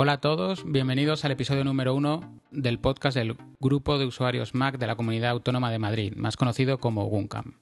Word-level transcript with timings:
Hola 0.00 0.12
a 0.12 0.20
todos, 0.20 0.62
bienvenidos 0.64 1.24
al 1.24 1.32
episodio 1.32 1.64
número 1.64 1.92
uno 1.92 2.20
del 2.52 2.78
podcast 2.78 3.16
del 3.16 3.36
Grupo 3.58 3.98
de 3.98 4.06
Usuarios 4.06 4.54
Mac 4.54 4.78
de 4.78 4.86
la 4.86 4.94
Comunidad 4.94 5.32
Autónoma 5.32 5.72
de 5.72 5.80
Madrid, 5.80 6.12
más 6.14 6.36
conocido 6.36 6.78
como 6.78 7.06
GUNCAM. 7.06 7.54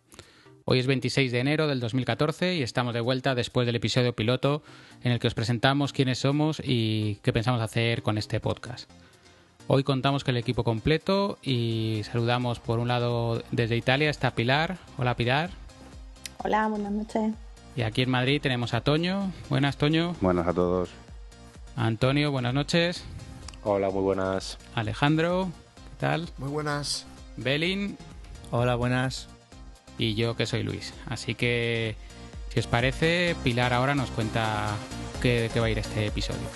Hoy 0.67 0.79
es 0.79 0.87
26 0.87 1.33
de 1.33 1.41
enero 1.41 1.67
del 1.67 1.81
2014 1.81 2.57
y 2.57 2.63
estamos 2.63 2.93
de 2.93 3.01
vuelta 3.01 3.35
después 3.35 3.65
del 3.65 3.77
episodio 3.77 4.15
piloto 4.15 4.63
en 5.03 5.13
el 5.13 5.19
que 5.19 5.29
os 5.29 5.33
presentamos 5.33 5.95
quiénes 5.95 6.19
somos 6.19 6.61
y 6.63 7.21
qué 7.23 7.33
pensamos 7.33 7.63
hacer 7.63 8.03
con 8.03 8.19
este 8.19 8.39
podcast. 8.39 8.91
Hoy 9.67 9.83
contamos 9.83 10.23
con 10.23 10.35
el 10.35 10.41
equipo 10.43 10.63
completo 10.63 11.39
y 11.43 12.03
saludamos 12.05 12.61
por 12.61 12.81
un 12.81 12.89
lado 12.89 13.43
desde 13.51 13.79
Italia 13.79 14.11
está 14.11 14.35
Pilar. 14.35 14.77
Hola 14.99 15.17
Pilar. 15.17 15.49
Hola, 16.45 16.69
buenas 16.69 16.93
noches. 16.93 17.33
Y 17.77 17.81
aquí 17.81 18.03
en 18.03 18.11
Madrid 18.11 18.43
tenemos 18.43 18.75
a 18.75 18.83
Toño. 18.83 19.33
Buenas 19.49 19.79
Toño. 19.79 20.15
Buenas 20.21 20.47
a 20.47 20.53
todos. 20.53 20.91
Antonio, 21.77 22.33
buenas 22.33 22.55
noches. 22.55 23.05
Hola, 23.63 23.91
muy 23.91 24.03
buenas. 24.03 24.59
Alejandro, 24.75 25.51
¿qué 25.75 26.01
tal? 26.01 26.29
Muy 26.39 26.49
buenas. 26.49 27.05
Belin. 27.37 27.99
Hola, 28.51 28.77
buenas. 28.77 29.29
Y 29.99 30.15
yo 30.15 30.37
que 30.37 30.47
soy 30.47 30.63
Luis. 30.63 30.95
Así 31.07 31.35
que, 31.35 31.97
si 32.49 32.61
os 32.61 32.67
parece, 32.67 33.37
Pilar 33.45 33.75
ahora 33.75 33.95
nos 33.95 34.11
cuenta 34.11 34.75
qué, 35.21 35.43
de 35.43 35.49
qué 35.51 35.61
va 35.61 35.67
a 35.67 35.71
ir 35.71 35.79
este 35.79 36.07
episodio. 36.07 36.49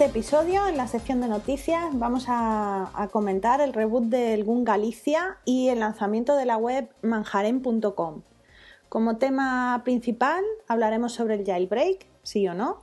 este 0.00 0.18
episodio, 0.18 0.66
en 0.66 0.78
la 0.78 0.88
sección 0.88 1.20
de 1.20 1.28
noticias, 1.28 1.84
vamos 1.92 2.24
a, 2.26 2.90
a, 2.94 3.08
comentar 3.08 3.60
el 3.60 3.74
reboot 3.74 4.04
del 4.04 4.44
GUN 4.44 4.64
Galicia 4.64 5.36
y 5.44 5.68
el 5.68 5.80
lanzamiento 5.80 6.36
de 6.36 6.46
la 6.46 6.56
web 6.56 6.88
manjaren.com. 7.02 8.22
Como 8.90 9.18
tema 9.18 9.80
principal 9.84 10.42
hablaremos 10.66 11.12
sobre 11.12 11.36
el 11.36 11.46
jailbreak, 11.46 12.06
sí 12.24 12.48
o 12.48 12.54
no. 12.54 12.82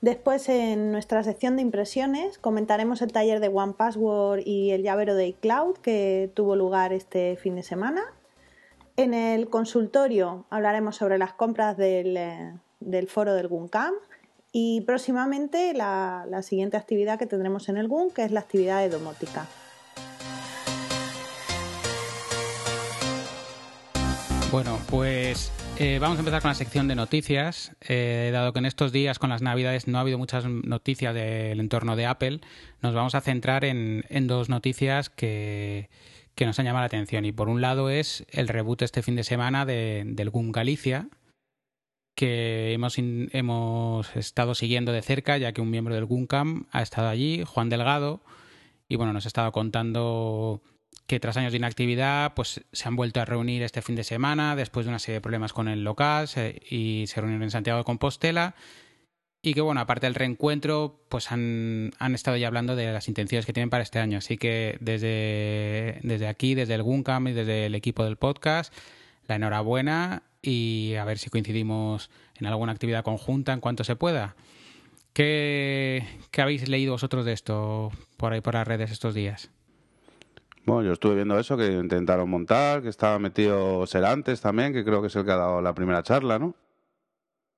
Después 0.00 0.48
en 0.48 0.90
nuestra 0.90 1.22
sección 1.22 1.54
de 1.54 1.62
impresiones 1.62 2.36
comentaremos 2.36 3.00
el 3.00 3.12
taller 3.12 3.38
de 3.38 3.46
One 3.46 3.74
Password 3.74 4.40
y 4.44 4.72
el 4.72 4.82
llavero 4.82 5.14
de 5.14 5.28
iCloud 5.28 5.76
que 5.76 6.32
tuvo 6.34 6.56
lugar 6.56 6.92
este 6.92 7.36
fin 7.36 7.54
de 7.54 7.62
semana. 7.62 8.02
En 8.96 9.14
el 9.14 9.48
consultorio 9.48 10.46
hablaremos 10.50 10.96
sobre 10.96 11.16
las 11.16 11.32
compras 11.32 11.76
del, 11.76 12.18
del 12.80 13.06
foro 13.06 13.32
del 13.32 13.46
GUNCAM 13.46 13.94
y 14.50 14.80
próximamente 14.80 15.74
la, 15.74 16.26
la, 16.28 16.42
siguiente 16.42 16.76
actividad 16.76 17.20
que 17.20 17.26
tendremos 17.26 17.68
en 17.68 17.76
el 17.76 17.86
GUN, 17.86 18.10
que 18.10 18.24
es 18.24 18.32
la 18.32 18.40
actividad 18.40 18.80
de 18.80 18.88
domótica. 18.88 19.46
Bueno, 24.52 24.80
pues 24.90 25.52
eh, 25.78 26.00
vamos 26.00 26.18
a 26.18 26.20
empezar 26.20 26.42
con 26.42 26.48
la 26.48 26.56
sección 26.56 26.88
de 26.88 26.96
noticias. 26.96 27.76
Eh, 27.82 28.30
dado 28.32 28.52
que 28.52 28.58
en 28.58 28.66
estos 28.66 28.90
días 28.90 29.20
con 29.20 29.30
las 29.30 29.42
navidades 29.42 29.86
no 29.86 29.98
ha 29.98 30.00
habido 30.00 30.18
muchas 30.18 30.44
noticias 30.44 31.14
del 31.14 31.60
entorno 31.60 31.94
de 31.94 32.06
Apple, 32.06 32.40
nos 32.82 32.92
vamos 32.92 33.14
a 33.14 33.20
centrar 33.20 33.64
en, 33.64 34.04
en 34.08 34.26
dos 34.26 34.48
noticias 34.48 35.08
que, 35.08 35.88
que, 36.34 36.46
nos 36.46 36.58
han 36.58 36.64
llamado 36.64 36.82
la 36.82 36.86
atención. 36.86 37.24
Y 37.26 37.30
por 37.30 37.48
un 37.48 37.60
lado 37.60 37.90
es 37.90 38.26
el 38.30 38.48
reboot 38.48 38.82
este 38.82 39.02
fin 39.02 39.14
de 39.14 39.22
semana 39.22 39.64
de, 39.64 40.02
del 40.04 40.30
GUN 40.30 40.50
Galicia, 40.50 41.08
que 42.16 42.72
hemos, 42.72 42.96
hemos 42.98 44.16
estado 44.16 44.56
siguiendo 44.56 44.90
de 44.90 45.02
cerca, 45.02 45.38
ya 45.38 45.52
que 45.52 45.60
un 45.60 45.70
miembro 45.70 45.94
del 45.94 46.06
GUNCAM 46.06 46.66
ha 46.72 46.82
estado 46.82 47.08
allí, 47.08 47.44
Juan 47.46 47.68
Delgado, 47.68 48.20
y 48.88 48.96
bueno, 48.96 49.12
nos 49.12 49.26
ha 49.26 49.28
estado 49.28 49.52
contando 49.52 50.60
que 51.10 51.18
tras 51.18 51.36
años 51.36 51.50
de 51.50 51.58
inactividad, 51.58 52.34
pues 52.34 52.64
se 52.70 52.86
han 52.86 52.94
vuelto 52.94 53.20
a 53.20 53.24
reunir 53.24 53.64
este 53.64 53.82
fin 53.82 53.96
de 53.96 54.04
semana 54.04 54.54
después 54.54 54.86
de 54.86 54.90
una 54.90 55.00
serie 55.00 55.14
de 55.14 55.20
problemas 55.20 55.52
con 55.52 55.66
el 55.66 55.82
local 55.82 56.28
y 56.70 57.04
se 57.08 57.20
reunieron 57.20 57.42
en 57.42 57.50
Santiago 57.50 57.78
de 57.78 57.84
Compostela. 57.84 58.54
Y 59.42 59.54
que 59.54 59.60
bueno, 59.60 59.80
aparte 59.80 60.06
del 60.06 60.14
reencuentro, 60.14 61.00
pues 61.08 61.32
han, 61.32 61.90
han, 61.98 62.14
estado 62.14 62.36
ya 62.36 62.46
hablando 62.46 62.76
de 62.76 62.92
las 62.92 63.08
intenciones 63.08 63.44
que 63.44 63.52
tienen 63.52 63.70
para 63.70 63.82
este 63.82 63.98
año. 63.98 64.18
Así 64.18 64.38
que 64.38 64.78
desde, 64.78 65.98
desde 66.04 66.28
aquí, 66.28 66.54
desde 66.54 66.74
el 66.74 66.84
GUNCAM 66.84 67.26
y 67.26 67.32
desde 67.32 67.66
el 67.66 67.74
equipo 67.74 68.04
del 68.04 68.14
podcast, 68.14 68.72
la 69.26 69.34
enhorabuena 69.34 70.22
y 70.42 70.94
a 70.94 71.04
ver 71.04 71.18
si 71.18 71.28
coincidimos 71.28 72.08
en 72.36 72.46
alguna 72.46 72.70
actividad 72.70 73.02
conjunta 73.02 73.52
en 73.52 73.58
cuanto 73.58 73.82
se 73.82 73.96
pueda. 73.96 74.36
¿Qué, 75.12 76.06
qué 76.30 76.40
habéis 76.40 76.68
leído 76.68 76.92
vosotros 76.92 77.24
de 77.24 77.32
esto 77.32 77.90
por 78.16 78.32
ahí 78.32 78.40
por 78.40 78.54
las 78.54 78.68
redes 78.68 78.92
estos 78.92 79.12
días? 79.12 79.50
Bueno, 80.66 80.82
yo 80.82 80.92
estuve 80.92 81.14
viendo 81.16 81.38
eso, 81.38 81.56
que 81.56 81.66
intentaron 81.72 82.28
montar, 82.28 82.82
que 82.82 82.88
estaba 82.88 83.18
metido 83.18 83.86
Serantes 83.86 84.40
también, 84.40 84.72
que 84.72 84.84
creo 84.84 85.00
que 85.00 85.08
es 85.08 85.16
el 85.16 85.24
que 85.24 85.32
ha 85.32 85.36
dado 85.36 85.62
la 85.62 85.74
primera 85.74 86.02
charla, 86.02 86.38
¿no? 86.38 86.54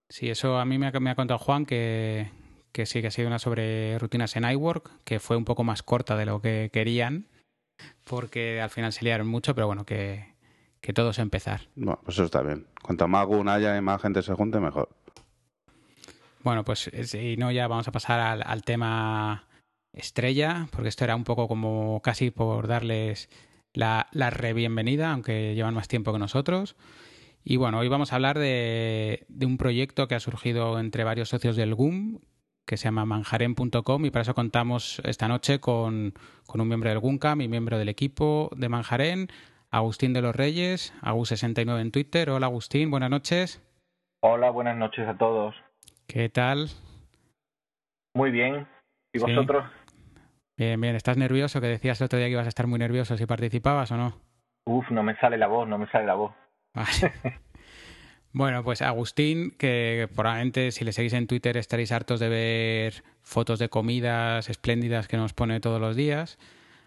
Sí, 0.08 0.30
eso 0.30 0.58
a 0.58 0.64
mí 0.64 0.78
me 0.78 0.88
ha, 0.88 1.00
me 1.00 1.10
ha 1.10 1.14
contado 1.14 1.38
Juan, 1.38 1.66
que, 1.66 2.30
que 2.70 2.86
sí, 2.86 3.00
que 3.00 3.08
ha 3.08 3.10
sido 3.10 3.28
una 3.28 3.38
sobre 3.38 3.98
rutinas 3.98 4.36
en 4.36 4.44
iWork, 4.44 5.04
que 5.04 5.20
fue 5.20 5.36
un 5.36 5.44
poco 5.44 5.64
más 5.64 5.82
corta 5.82 6.16
de 6.16 6.26
lo 6.26 6.40
que 6.40 6.70
querían, 6.72 7.26
porque 8.04 8.60
al 8.60 8.70
final 8.70 8.92
se 8.92 9.04
liaron 9.04 9.26
mucho, 9.26 9.54
pero 9.54 9.66
bueno, 9.66 9.84
que, 9.84 10.34
que 10.80 10.92
todo 10.92 11.10
es 11.10 11.18
empezar. 11.18 11.62
Bueno, 11.74 12.00
pues 12.04 12.16
eso 12.16 12.24
está 12.24 12.42
bien. 12.42 12.66
Cuanto 12.82 13.08
más 13.08 13.26
GUN 13.26 13.48
haya 13.48 13.76
y 13.76 13.80
más 13.80 14.02
gente 14.02 14.22
se 14.22 14.34
junte, 14.34 14.60
mejor. 14.60 14.88
Bueno, 16.42 16.64
pues 16.64 16.90
si 17.04 17.36
no, 17.36 17.50
ya 17.52 17.68
vamos 17.68 17.88
a 17.88 17.92
pasar 17.92 18.20
al, 18.20 18.42
al 18.44 18.62
tema 18.62 19.46
estrella, 19.92 20.68
porque 20.72 20.88
esto 20.88 21.04
era 21.04 21.16
un 21.16 21.24
poco 21.24 21.48
como 21.48 22.00
casi 22.02 22.30
por 22.30 22.66
darles 22.66 23.28
la, 23.72 24.08
la 24.12 24.30
re-bienvenida, 24.30 25.12
aunque 25.12 25.54
llevan 25.54 25.74
más 25.74 25.88
tiempo 25.88 26.12
que 26.12 26.18
nosotros. 26.18 26.76
Y 27.44 27.56
bueno, 27.56 27.78
hoy 27.78 27.88
vamos 27.88 28.12
a 28.12 28.16
hablar 28.16 28.38
de, 28.38 29.24
de, 29.28 29.46
un 29.46 29.58
proyecto 29.58 30.06
que 30.06 30.14
ha 30.14 30.20
surgido 30.20 30.78
entre 30.78 31.04
varios 31.04 31.28
socios 31.28 31.56
del 31.56 31.74
GUM, 31.74 32.20
que 32.66 32.76
se 32.76 32.84
llama 32.84 33.04
manjaren.com, 33.04 34.04
y 34.04 34.10
para 34.10 34.22
eso 34.22 34.34
contamos 34.34 35.02
esta 35.04 35.26
noche 35.26 35.58
con, 35.58 36.14
con 36.46 36.60
un 36.60 36.68
miembro 36.68 36.90
del 36.90 37.00
GUNCAM 37.00 37.40
y 37.40 37.48
miembro 37.48 37.78
del 37.78 37.88
equipo 37.88 38.50
de 38.56 38.68
Manjaren, 38.68 39.28
Agustín 39.70 40.12
de 40.12 40.22
los 40.22 40.36
Reyes, 40.36 40.94
Agus69 41.02 41.80
en 41.80 41.90
Twitter. 41.90 42.30
Hola 42.30 42.46
Agustín, 42.46 42.90
buenas 42.90 43.10
noches. 43.10 43.60
Hola, 44.20 44.50
buenas 44.50 44.76
noches 44.76 45.08
a 45.08 45.16
todos. 45.16 45.56
¿Qué 46.06 46.28
tal? 46.28 46.68
Muy 48.14 48.30
bien. 48.30 48.68
¿Y 49.12 49.18
vosotros? 49.18 49.64
Bien, 50.56 50.80
bien. 50.80 50.96
¿Estás 50.96 51.16
nervioso? 51.16 51.60
Que 51.60 51.66
decías 51.66 52.00
el 52.00 52.06
otro 52.06 52.18
día 52.18 52.28
que 52.28 52.32
ibas 52.32 52.46
a 52.46 52.48
estar 52.48 52.66
muy 52.66 52.78
nervioso 52.78 53.16
si 53.16 53.26
participabas 53.26 53.90
o 53.92 53.96
no. 53.96 54.20
Uf, 54.64 54.90
no 54.90 55.02
me 55.02 55.16
sale 55.16 55.38
la 55.38 55.48
voz, 55.48 55.68
no 55.68 55.78
me 55.78 55.88
sale 55.88 56.06
la 56.06 56.14
voz. 56.14 56.32
Vale. 56.74 57.12
bueno, 58.32 58.62
pues 58.62 58.82
Agustín, 58.82 59.50
que 59.58 60.08
probablemente 60.14 60.70
si 60.70 60.84
le 60.84 60.92
seguís 60.92 61.14
en 61.14 61.26
Twitter 61.26 61.56
estaréis 61.56 61.92
hartos 61.92 62.20
de 62.20 62.28
ver 62.28 63.02
fotos 63.22 63.58
de 63.58 63.68
comidas 63.68 64.48
espléndidas 64.48 65.08
que 65.08 65.16
nos 65.16 65.32
pone 65.32 65.60
todos 65.60 65.80
los 65.80 65.96
días, 65.96 66.38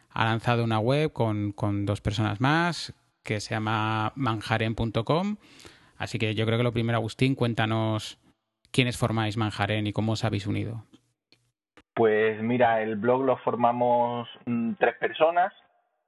ha 0.10 0.26
lanzado 0.26 0.64
una 0.64 0.80
web 0.80 1.12
con, 1.12 1.52
con 1.52 1.86
dos 1.86 2.02
personas 2.02 2.40
más 2.40 2.94
que 3.24 3.42
se 3.42 3.56
llama 3.56 4.14
manjaren.com. 4.16 5.38
Así 5.98 6.20
que 6.20 6.36
yo 6.36 6.46
creo 6.46 6.58
que 6.58 6.64
lo 6.64 6.72
primero, 6.72 6.98
Agustín, 6.98 7.36
cuéntanos 7.36 8.20
quiénes 8.72 8.98
formáis 8.98 9.36
Manjaren 9.38 9.88
y 9.88 9.94
cómo 9.94 10.14
os 10.14 10.24
habéis 10.24 10.48
unido. 10.48 10.86
Pues 11.96 12.42
mira, 12.42 12.82
el 12.82 12.98
blog 12.98 13.24
lo 13.24 13.38
formamos 13.38 14.28
mmm, 14.46 14.74
tres 14.78 14.96
personas. 14.98 15.54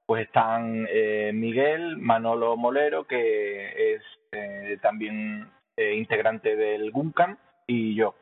Pues 0.06 0.26
están 0.26 0.86
eh, 0.90 1.32
Miguel, 1.34 1.96
Manolo 1.96 2.56
Molero, 2.56 3.04
que 3.04 3.94
es 3.94 4.02
eh, 4.32 4.78
también 4.80 5.50
eh, 5.76 5.94
integrante 5.96 6.56
del 6.56 6.90
GUNCAM, 6.90 7.36
y 7.66 7.94
yo. 7.94 8.14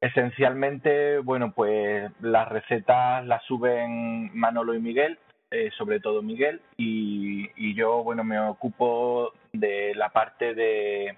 Esencialmente, 0.00 1.18
bueno, 1.18 1.52
pues 1.52 2.10
las 2.20 2.48
recetas 2.48 3.26
las 3.26 3.42
suben 3.44 4.30
Manolo 4.34 4.74
y 4.74 4.80
Miguel, 4.80 5.18
eh, 5.50 5.70
sobre 5.76 6.00
todo 6.00 6.22
Miguel, 6.22 6.62
y 6.78 7.74
yo, 7.74 8.02
bueno, 8.02 8.24
me 8.24 8.38
ocupo 8.38 9.32
de 9.52 9.94
la 9.94 10.08
parte 10.08 10.54
de, 10.54 11.16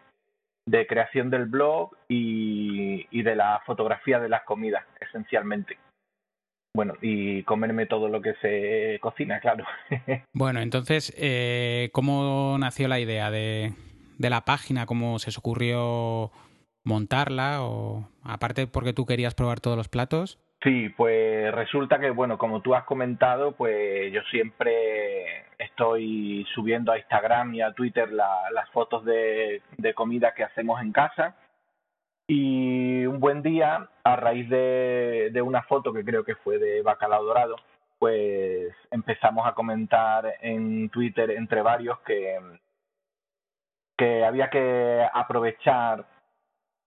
de 0.67 0.87
creación 0.87 1.31
del 1.31 1.47
blog 1.47 1.91
y, 2.09 3.07
y 3.11 3.23
de 3.23 3.37
la 3.37 3.61
fotografía 3.67 4.19
de 4.21 4.29
las 4.29 4.43
comidas, 4.45 4.85
esencialmente. 5.01 5.79
Bueno, 6.75 6.95
y 7.03 7.43
comerme 7.43 7.87
todo 7.87 8.09
lo 8.09 8.23
que 8.23 8.35
se 8.41 8.99
cocina, 9.01 9.41
claro. 9.41 9.65
bueno, 10.33 10.61
entonces, 10.61 11.15
eh, 11.19 11.91
¿cómo 11.93 12.57
nació 12.59 12.89
la 12.89 12.99
idea 12.99 13.31
de, 13.31 13.75
de 14.19 14.31
la 14.31 14.47
página? 14.47 14.87
¿Cómo 14.87 15.19
se 15.19 15.31
os 15.31 15.39
ocurrió 15.39 16.31
montarla? 16.85 17.63
O 17.63 18.09
aparte 18.23 18.67
porque 18.67 18.95
tú 18.95 19.05
querías 19.05 19.35
probar 19.35 19.61
todos 19.61 19.77
los 19.77 19.89
platos. 19.89 20.39
Sí, 20.63 20.89
pues 20.97 21.53
resulta 21.53 21.99
que, 21.99 22.11
bueno, 22.11 22.39
como 22.39 22.63
tú 22.63 22.75
has 22.75 22.85
comentado, 22.85 23.53
pues 23.53 24.13
yo 24.13 24.23
siempre 24.31 25.02
estoy 25.65 26.47
subiendo 26.55 26.93
a 26.93 26.99
Instagram 26.99 27.55
y 27.55 27.63
a 27.63 27.73
Twitter 27.73 28.13
la, 28.13 28.51
las 28.53 28.69
fotos 28.71 29.05
de, 29.05 29.63
de 29.77 29.95
comida 29.95 30.35
que 30.35 30.45
hacemos 30.45 30.81
en 30.81 30.93
casa. 30.93 31.35
Y 32.27 33.05
un 33.05 33.21
buen 33.21 33.43
día, 33.43 33.89
a 34.05 34.17
raíz 34.17 34.49
de, 34.49 35.31
de, 35.33 35.43
una 35.43 35.63
foto 35.63 35.93
que 35.93 36.05
creo 36.05 36.25
que 36.25 36.37
fue 36.37 36.59
de 36.59 36.83
bacalao 36.83 37.25
dorado, 37.25 37.57
pues 37.99 38.75
empezamos 38.91 39.47
a 39.47 39.55
comentar 39.55 40.35
en 40.41 40.89
Twitter 40.91 41.31
entre 41.33 41.63
varios 41.63 42.01
que, 42.01 42.41
que 43.97 44.25
había 44.25 44.51
que 44.51 45.07
aprovechar 45.13 46.07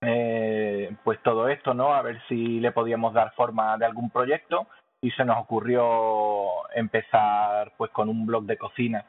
eh, 0.02 0.96
pues 1.04 1.22
todo 1.24 1.48
esto, 1.50 1.74
¿no? 1.74 1.94
A 1.94 2.02
ver 2.02 2.22
si 2.28 2.60
le 2.60 2.72
podíamos 2.72 3.14
dar 3.14 3.34
forma 3.34 3.78
de 3.78 3.86
algún 3.86 4.10
proyecto 4.10 4.68
y 5.06 5.12
se 5.12 5.24
nos 5.24 5.38
ocurrió 5.38 6.68
empezar 6.74 7.74
pues 7.78 7.92
con 7.92 8.10
un 8.10 8.26
blog 8.26 8.46
de 8.46 8.58
cocina. 8.58 9.06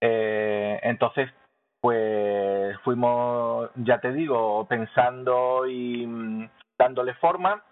Eh, 0.00 0.80
entonces, 0.82 1.30
pues 1.78 2.74
fuimos, 2.80 3.68
ya 3.76 4.00
te 4.00 4.12
digo, 4.12 4.66
pensando 4.66 5.66
y 5.66 6.06
mm, 6.06 6.48
dándole 6.78 7.12
forma 7.16 7.62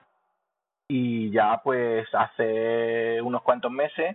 y 0.88 1.30
ya 1.30 1.62
pues 1.64 2.06
hace 2.14 3.22
unos 3.22 3.40
cuantos 3.40 3.72
meses 3.72 4.14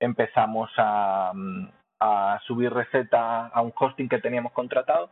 empezamos 0.00 0.70
a, 0.78 1.32
mm, 1.34 1.68
a 2.00 2.40
subir 2.46 2.72
recetas 2.72 3.50
a 3.52 3.60
un 3.60 3.74
hosting 3.78 4.08
que 4.08 4.22
teníamos 4.22 4.52
contratado 4.52 5.10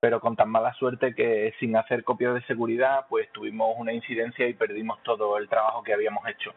pero 0.00 0.20
con 0.20 0.34
tan 0.34 0.48
mala 0.50 0.72
suerte 0.74 1.14
que 1.14 1.52
sin 1.58 1.76
hacer 1.76 2.04
copias 2.04 2.32
de 2.32 2.42
seguridad 2.46 3.06
pues 3.10 3.30
tuvimos 3.32 3.74
una 3.76 3.92
incidencia 3.92 4.48
y 4.48 4.54
perdimos 4.54 5.02
todo 5.02 5.36
el 5.36 5.48
trabajo 5.48 5.82
que 5.82 5.92
habíamos 5.92 6.26
hecho. 6.26 6.54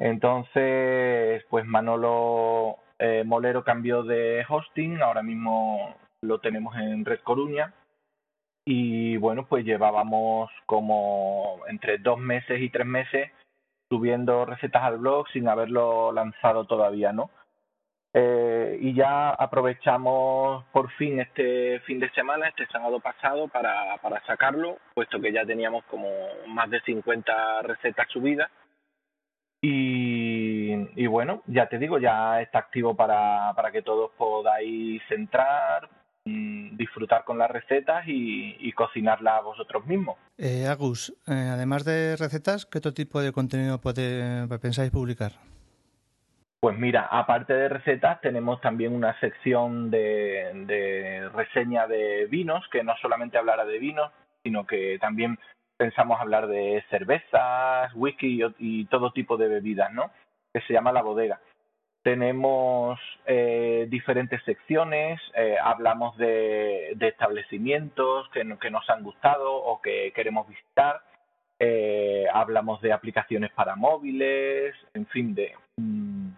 Entonces, 0.00 1.44
pues 1.50 1.66
Manolo 1.66 2.78
eh, 2.98 3.22
Molero 3.24 3.62
cambió 3.64 4.02
de 4.02 4.44
hosting, 4.48 5.02
ahora 5.02 5.22
mismo 5.22 5.94
lo 6.22 6.40
tenemos 6.40 6.74
en 6.76 7.04
Red 7.04 7.20
Coruña 7.20 7.74
y 8.64 9.18
bueno, 9.18 9.46
pues 9.46 9.64
llevábamos 9.64 10.50
como 10.64 11.60
entre 11.68 11.98
dos 11.98 12.18
meses 12.18 12.60
y 12.62 12.70
tres 12.70 12.86
meses 12.86 13.30
subiendo 13.90 14.46
recetas 14.46 14.82
al 14.84 14.98
blog 14.98 15.28
sin 15.28 15.48
haberlo 15.48 16.12
lanzado 16.12 16.64
todavía, 16.64 17.12
¿no? 17.12 17.30
Eh, 18.14 18.78
y 18.80 18.94
ya 18.94 19.30
aprovechamos 19.30 20.64
por 20.72 20.90
fin 20.92 21.20
este 21.20 21.80
fin 21.80 22.00
de 22.00 22.10
semana, 22.10 22.48
este 22.48 22.66
sábado 22.66 23.00
pasado, 23.00 23.48
para, 23.48 23.98
para 23.98 24.24
sacarlo, 24.24 24.78
puesto 24.94 25.20
que 25.20 25.32
ya 25.32 25.44
teníamos 25.44 25.84
como 25.84 26.08
más 26.48 26.70
de 26.70 26.80
50 26.80 27.62
recetas 27.62 28.08
subidas. 28.10 28.50
Y, 29.62 30.72
y 30.96 31.06
bueno, 31.06 31.42
ya 31.46 31.68
te 31.68 31.78
digo, 31.78 31.98
ya 31.98 32.40
está 32.40 32.60
activo 32.60 32.94
para, 32.96 33.52
para 33.54 33.70
que 33.70 33.82
todos 33.82 34.10
podáis 34.16 35.02
entrar, 35.10 35.88
mm, 36.24 36.76
disfrutar 36.76 37.24
con 37.24 37.36
las 37.36 37.50
recetas 37.50 38.06
y, 38.06 38.56
y 38.58 38.72
cocinarlas 38.72 39.44
vosotros 39.44 39.86
mismos. 39.86 40.16
Eh, 40.38 40.66
Agus, 40.66 41.14
eh, 41.28 41.50
además 41.52 41.84
de 41.84 42.16
recetas, 42.16 42.64
¿qué 42.64 42.78
otro 42.78 42.94
tipo 42.94 43.20
de 43.20 43.32
contenido 43.32 43.78
puede, 43.78 44.48
pensáis 44.58 44.90
publicar? 44.90 45.32
Pues 46.60 46.78
mira, 46.78 47.08
aparte 47.10 47.54
de 47.54 47.68
recetas, 47.68 48.20
tenemos 48.20 48.60
también 48.60 48.94
una 48.94 49.18
sección 49.20 49.90
de, 49.90 50.50
de, 50.66 51.28
reseña 51.30 51.86
de 51.86 52.26
vinos, 52.26 52.64
que 52.70 52.82
no 52.84 52.94
solamente 53.00 53.38
hablará 53.38 53.64
de 53.64 53.78
vinos, 53.78 54.10
sino 54.42 54.66
que 54.66 54.98
también 55.00 55.38
pensamos 55.80 56.20
hablar 56.20 56.46
de 56.46 56.84
cervezas, 56.90 57.90
whisky 57.94 58.42
y, 58.58 58.84
todo 58.84 59.12
tipo 59.12 59.38
de 59.38 59.48
bebidas, 59.48 59.90
¿no? 59.90 60.10
Que 60.52 60.60
se 60.60 60.74
llama 60.74 60.92
La 60.92 61.00
Bodega. 61.00 61.40
Tenemos 62.02 63.00
eh, 63.24 63.86
diferentes 63.88 64.42
secciones, 64.44 65.18
eh, 65.34 65.56
hablamos 65.58 66.18
de, 66.18 66.92
de 66.96 67.08
establecimientos 67.08 68.28
que, 68.28 68.46
que, 68.60 68.70
nos 68.70 68.90
han 68.90 69.02
gustado 69.02 69.54
o 69.54 69.80
que 69.80 70.12
queremos 70.14 70.46
visitar, 70.46 71.00
eh, 71.58 72.26
hablamos 72.30 72.82
de 72.82 72.92
aplicaciones 72.92 73.50
para 73.52 73.74
móviles, 73.74 74.74
en 74.92 75.06
fin, 75.06 75.34
de, 75.34 75.54
mm, 75.78 76.28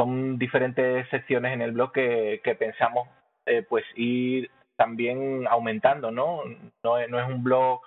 son 0.00 0.38
diferentes 0.38 1.06
secciones 1.10 1.52
en 1.52 1.60
el 1.60 1.72
blog 1.72 1.92
que, 1.92 2.40
que 2.42 2.54
pensamos 2.54 3.08
eh, 3.44 3.62
pues 3.68 3.84
ir 3.94 4.50
también 4.76 5.46
aumentando, 5.48 6.10
¿no? 6.10 6.44
No, 6.82 7.06
no 7.08 7.20
es 7.20 7.28
un 7.28 7.42
blog, 7.42 7.82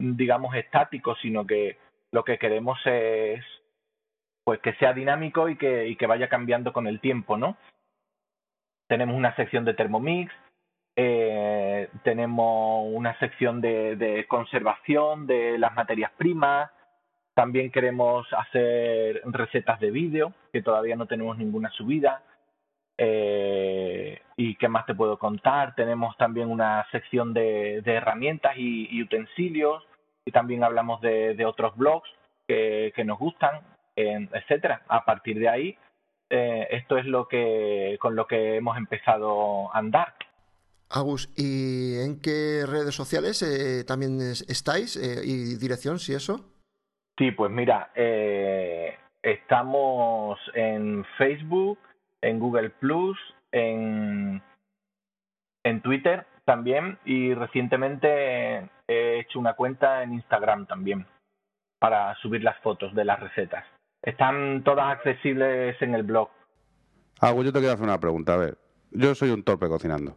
digamos, 0.00 0.54
estático, 0.56 1.14
sino 1.16 1.46
que 1.46 1.76
lo 2.10 2.24
que 2.24 2.38
queremos 2.38 2.78
es 2.86 3.44
pues 4.44 4.60
que 4.60 4.72
sea 4.74 4.92
dinámico 4.92 5.48
y 5.48 5.56
que, 5.56 5.86
y 5.86 5.96
que 5.96 6.06
vaya 6.06 6.28
cambiando 6.28 6.72
con 6.72 6.86
el 6.86 6.98
tiempo, 6.98 7.36
¿no? 7.36 7.56
Tenemos 8.88 9.14
una 9.14 9.36
sección 9.36 9.64
de 9.64 9.74
Thermomix, 9.74 10.32
eh, 10.96 11.88
tenemos 12.02 12.88
una 12.92 13.16
sección 13.18 13.60
de, 13.60 13.94
de 13.94 14.26
conservación 14.26 15.26
de 15.26 15.58
las 15.58 15.74
materias 15.74 16.10
primas, 16.16 16.70
también 17.34 17.70
queremos 17.70 18.26
hacer 18.32 19.22
recetas 19.26 19.78
de 19.78 19.90
vídeo, 19.90 20.32
que 20.52 20.62
todavía 20.62 20.96
no 20.96 21.06
tenemos 21.06 21.38
ninguna 21.38 21.70
subida. 21.70 22.22
Eh, 22.98 24.20
¿Y 24.36 24.56
qué 24.56 24.68
más 24.68 24.84
te 24.84 24.94
puedo 24.94 25.18
contar? 25.18 25.74
Tenemos 25.74 26.16
también 26.18 26.50
una 26.50 26.86
sección 26.90 27.32
de, 27.32 27.80
de 27.82 27.94
herramientas 27.94 28.58
y, 28.58 28.88
y, 28.90 29.02
utensilios, 29.02 29.86
y 30.30 30.32
también 30.32 30.62
hablamos 30.62 31.00
de, 31.00 31.34
de 31.34 31.44
otros 31.44 31.76
blogs 31.76 32.08
que, 32.46 32.92
que, 32.94 33.04
nos 33.04 33.18
gustan, 33.18 33.62
eh, 33.96 34.28
etcétera. 34.32 34.82
A 34.86 35.04
partir 35.04 35.38
de 35.40 35.48
ahí, 35.48 35.76
eh, 36.30 36.68
esto 36.70 36.96
es 36.98 37.04
lo 37.04 37.26
que 37.26 37.98
con 38.00 38.14
lo 38.14 38.28
que 38.28 38.56
hemos 38.56 38.78
empezado 38.78 39.74
a 39.74 39.78
andar. 39.78 40.14
Agus, 40.88 41.28
¿y 41.36 41.98
en 41.98 42.20
qué 42.20 42.64
redes 42.64 42.94
sociales 42.94 43.42
eh, 43.42 43.84
también 43.84 44.20
estáis? 44.20 44.94
¿Y 44.96 45.56
dirección, 45.56 45.98
si 45.98 46.14
eso? 46.14 46.44
Sí, 47.18 47.32
pues 47.32 47.50
mira, 47.50 47.90
eh, 47.96 48.96
estamos 49.22 50.38
en 50.54 51.04
Facebook, 51.18 51.78
en 52.22 52.38
Google 52.38 52.70
Plus, 52.70 53.18
en, 53.50 54.40
en 55.64 55.80
Twitter 55.82 56.24
también 56.50 56.98
y 57.04 57.32
recientemente 57.32 58.68
he 58.88 59.20
hecho 59.20 59.38
una 59.38 59.54
cuenta 59.54 60.02
en 60.02 60.14
Instagram 60.14 60.66
también 60.66 61.06
para 61.78 62.16
subir 62.16 62.42
las 62.42 62.58
fotos 62.58 62.92
de 62.92 63.04
las 63.04 63.20
recetas. 63.20 63.64
Están 64.02 64.64
todas 64.64 64.90
accesibles 64.90 65.80
en 65.80 65.94
el 65.94 66.02
blog. 66.02 66.28
Ah, 67.20 67.32
yo 67.36 67.52
te 67.52 67.60
quiero 67.60 67.74
hacer 67.74 67.84
una 67.84 68.00
pregunta. 68.00 68.34
A 68.34 68.38
ver, 68.38 68.58
yo 68.90 69.14
soy 69.14 69.30
un 69.30 69.44
torpe 69.44 69.68
cocinando. 69.68 70.16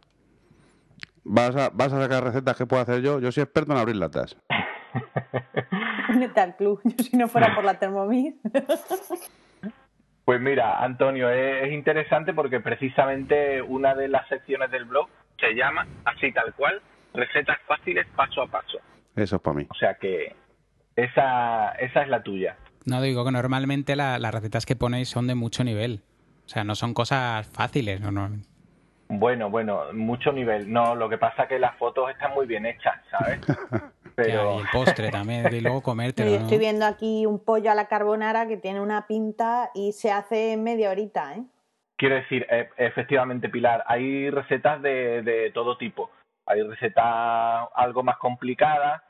¿Vas 1.22 1.54
a, 1.54 1.70
vas 1.72 1.92
a 1.92 2.02
sacar 2.02 2.24
recetas 2.24 2.56
que 2.56 2.66
puedo 2.66 2.82
hacer 2.82 3.00
yo? 3.00 3.20
Yo 3.20 3.30
soy 3.30 3.44
experto 3.44 3.70
en 3.70 3.78
abrir 3.78 3.94
latas. 3.94 4.36
Únete 6.08 6.40
al 6.40 6.56
club, 6.56 6.80
yo 6.82 7.04
si 7.04 7.16
no 7.16 7.28
fuera 7.28 7.54
por 7.54 7.62
la 7.62 7.78
Thermomix. 7.78 8.34
Pues 10.24 10.40
mira, 10.40 10.82
Antonio, 10.82 11.30
es 11.30 11.70
interesante 11.70 12.32
porque 12.32 12.58
precisamente 12.58 13.60
una 13.60 13.94
de 13.94 14.08
las 14.08 14.26
secciones 14.28 14.70
del 14.70 14.86
blog 14.86 15.08
se 15.38 15.54
llama, 15.54 15.86
así 16.04 16.32
tal 16.32 16.52
cual, 16.54 16.80
recetas 17.12 17.58
fáciles 17.66 18.06
paso 18.16 18.42
a 18.42 18.46
paso. 18.46 18.78
Eso 19.16 19.36
es 19.36 19.42
para 19.42 19.56
mí. 19.56 19.66
O 19.70 19.74
sea 19.74 19.94
que 19.94 20.34
esa, 20.96 21.72
esa 21.72 22.02
es 22.02 22.08
la 22.08 22.22
tuya. 22.22 22.56
No 22.84 23.00
digo 23.00 23.24
que 23.24 23.32
normalmente 23.32 23.96
la, 23.96 24.18
las 24.18 24.34
recetas 24.34 24.66
que 24.66 24.76
ponéis 24.76 25.08
son 25.08 25.26
de 25.26 25.34
mucho 25.34 25.64
nivel. 25.64 26.02
O 26.44 26.48
sea, 26.48 26.64
no 26.64 26.74
son 26.74 26.92
cosas 26.92 27.46
fáciles, 27.46 28.00
¿no? 28.00 28.10
no 28.10 28.30
bueno, 29.08 29.50
bueno, 29.50 29.92
mucho 29.92 30.32
nivel. 30.32 30.72
No, 30.72 30.94
lo 30.94 31.08
que 31.08 31.18
pasa 31.18 31.44
es 31.44 31.48
que 31.48 31.58
las 31.58 31.76
fotos 31.76 32.10
están 32.10 32.32
muy 32.34 32.46
bien 32.46 32.66
hechas, 32.66 32.94
¿sabes? 33.10 33.40
Pero... 34.16 34.58
y 34.58 34.60
el 34.60 34.66
postre 34.72 35.10
también, 35.10 35.52
y 35.52 35.60
luego 35.60 35.82
comértelo. 35.82 36.30
Yo 36.30 36.36
estoy 36.36 36.58
viendo 36.58 36.86
aquí 36.86 37.26
un 37.26 37.40
pollo 37.40 37.72
a 37.72 37.74
la 37.74 37.88
carbonara 37.88 38.46
que 38.46 38.56
tiene 38.56 38.80
una 38.80 39.06
pinta 39.08 39.70
y 39.74 39.92
se 39.92 40.12
hace 40.12 40.52
en 40.52 40.62
media 40.62 40.90
horita, 40.90 41.34
¿eh? 41.34 41.42
Quiero 41.96 42.16
decir, 42.16 42.46
e, 42.50 42.68
efectivamente, 42.76 43.48
Pilar, 43.48 43.84
hay 43.86 44.30
recetas 44.30 44.82
de, 44.82 45.22
de 45.22 45.50
todo 45.52 45.76
tipo. 45.76 46.10
Hay 46.46 46.62
recetas 46.62 47.68
algo 47.74 48.02
más 48.02 48.18
complicadas, 48.18 49.02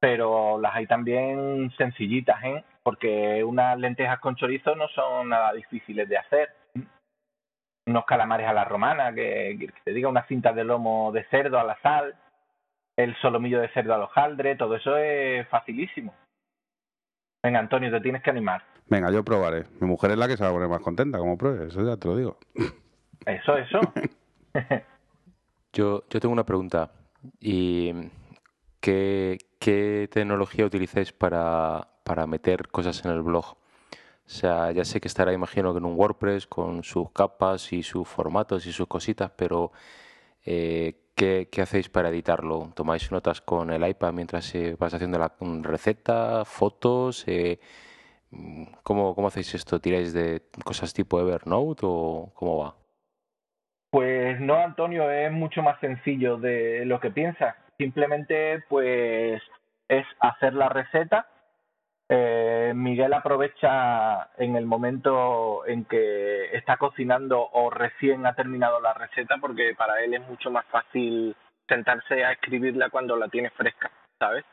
pero 0.00 0.58
las 0.60 0.74
hay 0.74 0.86
también 0.86 1.70
sencillitas, 1.76 2.42
¿eh? 2.44 2.64
Porque 2.82 3.42
unas 3.44 3.78
lentejas 3.78 4.20
con 4.20 4.36
chorizo 4.36 4.74
no 4.74 4.88
son 4.88 5.28
nada 5.28 5.52
difíciles 5.52 6.08
de 6.08 6.18
hacer. 6.18 6.48
Unos 7.86 8.04
calamares 8.04 8.46
a 8.46 8.52
la 8.52 8.64
romana, 8.64 9.14
que, 9.14 9.56
que 9.58 9.72
te 9.84 9.92
diga 9.92 10.08
unas 10.08 10.26
cintas 10.26 10.54
de 10.54 10.64
lomo 10.64 11.10
de 11.12 11.24
cerdo 11.24 11.58
a 11.58 11.64
la 11.64 11.78
sal 11.80 12.14
el 12.98 13.14
solomillo 13.18 13.60
de 13.60 13.68
cerdo 13.68 13.94
al 13.94 14.02
hojaldre, 14.02 14.56
todo 14.56 14.74
eso 14.74 14.96
es 14.96 15.46
facilísimo. 15.48 16.12
Venga, 17.42 17.60
Antonio, 17.60 17.90
te 17.90 18.00
tienes 18.00 18.22
que 18.22 18.30
animar. 18.30 18.62
Venga, 18.86 19.10
yo 19.10 19.24
probaré. 19.24 19.64
Mi 19.80 19.86
mujer 19.86 20.12
es 20.12 20.18
la 20.18 20.26
que 20.26 20.36
se 20.36 20.42
va 20.42 20.50
a 20.50 20.52
poner 20.52 20.68
más 20.68 20.80
contenta 20.80 21.18
como 21.18 21.36
pruebe, 21.36 21.68
eso 21.68 21.84
ya 21.84 21.96
te 21.96 22.08
lo 22.08 22.16
digo. 22.16 22.38
Eso, 23.26 23.56
eso. 23.56 23.80
yo, 25.72 26.04
yo 26.08 26.20
tengo 26.20 26.32
una 26.32 26.44
pregunta. 26.44 26.90
¿Y 27.40 27.92
qué, 28.80 29.38
qué 29.58 30.08
tecnología 30.10 30.64
utilizáis 30.64 31.12
para, 31.12 31.88
para 32.04 32.26
meter 32.26 32.68
cosas 32.68 33.04
en 33.04 33.10
el 33.12 33.22
blog? 33.22 33.56
O 34.28 34.30
sea, 34.30 34.72
ya 34.72 34.84
sé 34.84 35.00
que 35.00 35.08
estará, 35.08 35.32
imagino, 35.32 35.72
que 35.72 35.78
en 35.78 35.86
un 35.86 35.98
WordPress 35.98 36.46
con 36.46 36.84
sus 36.84 37.10
capas 37.12 37.72
y 37.72 37.82
sus 37.82 38.06
formatos 38.06 38.66
y 38.66 38.72
sus 38.72 38.86
cositas, 38.86 39.30
pero 39.34 39.72
eh, 40.44 41.07
¿Qué, 41.18 41.48
¿Qué, 41.50 41.62
hacéis 41.62 41.88
para 41.88 42.10
editarlo? 42.10 42.70
¿Tomáis 42.76 43.10
notas 43.10 43.40
con 43.40 43.72
el 43.72 43.84
iPad 43.84 44.12
mientras 44.12 44.54
eh, 44.54 44.76
vas 44.78 44.94
haciendo 44.94 45.18
la 45.18 45.32
receta, 45.62 46.44
fotos? 46.44 47.24
Eh, 47.26 47.58
¿cómo, 48.84 49.16
¿Cómo 49.16 49.26
hacéis 49.26 49.52
esto? 49.52 49.80
¿Tiráis 49.80 50.12
de 50.12 50.42
cosas 50.64 50.94
tipo 50.94 51.20
Evernote 51.20 51.80
o 51.82 52.30
cómo 52.34 52.58
va? 52.58 52.76
Pues 53.90 54.38
no, 54.38 54.58
Antonio, 54.58 55.10
es 55.10 55.32
mucho 55.32 55.60
más 55.60 55.80
sencillo 55.80 56.36
de 56.36 56.84
lo 56.84 57.00
que 57.00 57.10
piensas. 57.10 57.56
simplemente 57.76 58.62
pues 58.68 59.42
es 59.88 60.06
hacer 60.20 60.54
la 60.54 60.68
receta. 60.68 61.26
Eh, 62.10 62.72
Miguel 62.74 63.12
aprovecha 63.12 64.30
en 64.38 64.56
el 64.56 64.64
momento 64.64 65.66
en 65.66 65.84
que 65.84 66.56
está 66.56 66.78
cocinando 66.78 67.50
o 67.52 67.68
recién 67.68 68.24
ha 68.24 68.34
terminado 68.34 68.80
la 68.80 68.94
receta 68.94 69.36
porque 69.38 69.74
para 69.76 70.02
él 70.02 70.14
es 70.14 70.26
mucho 70.26 70.50
más 70.50 70.64
fácil 70.66 71.36
sentarse 71.68 72.24
a 72.24 72.32
escribirla 72.32 72.88
cuando 72.88 73.14
la 73.16 73.28
tiene 73.28 73.50
fresca, 73.50 73.90
¿sabes? 74.18 74.44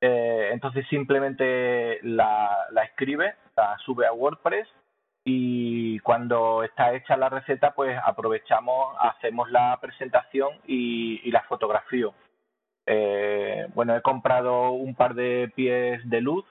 Eh, 0.00 0.50
entonces 0.52 0.86
simplemente 0.88 1.98
la, 2.02 2.68
escribe, 2.84 3.34
la 3.56 3.76
sube 3.78 4.06
a 4.06 4.12
WordPress 4.12 4.68
y 5.24 5.98
cuando 6.00 6.62
está 6.62 6.94
hecha 6.94 7.16
la 7.16 7.28
receta 7.28 7.72
pues 7.74 7.98
aprovechamos, 8.04 8.96
hacemos 9.00 9.50
la 9.50 9.76
presentación 9.80 10.50
y, 10.68 11.20
y 11.24 11.32
la 11.32 11.42
fotografío. 11.42 12.14
Eh, 12.86 13.66
bueno, 13.74 13.96
he 13.96 14.02
comprado 14.02 14.70
un 14.70 14.94
par 14.94 15.14
de 15.14 15.50
pies 15.54 16.00
de 16.08 16.20
luz 16.20 16.44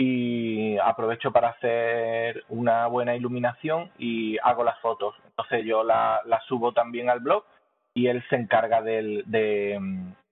y 0.00 0.78
aprovecho 0.78 1.30
para 1.30 1.50
hacer 1.50 2.44
una 2.48 2.86
buena 2.86 3.14
iluminación 3.14 3.90
y 3.98 4.38
hago 4.42 4.64
las 4.64 4.80
fotos. 4.80 5.14
Entonces 5.26 5.62
yo 5.66 5.84
las 5.84 6.24
la 6.24 6.40
subo 6.48 6.72
también 6.72 7.10
al 7.10 7.20
blog 7.20 7.44
y 7.92 8.06
él 8.06 8.24
se 8.30 8.36
encarga 8.36 8.80
del, 8.80 9.24
de, 9.26 9.78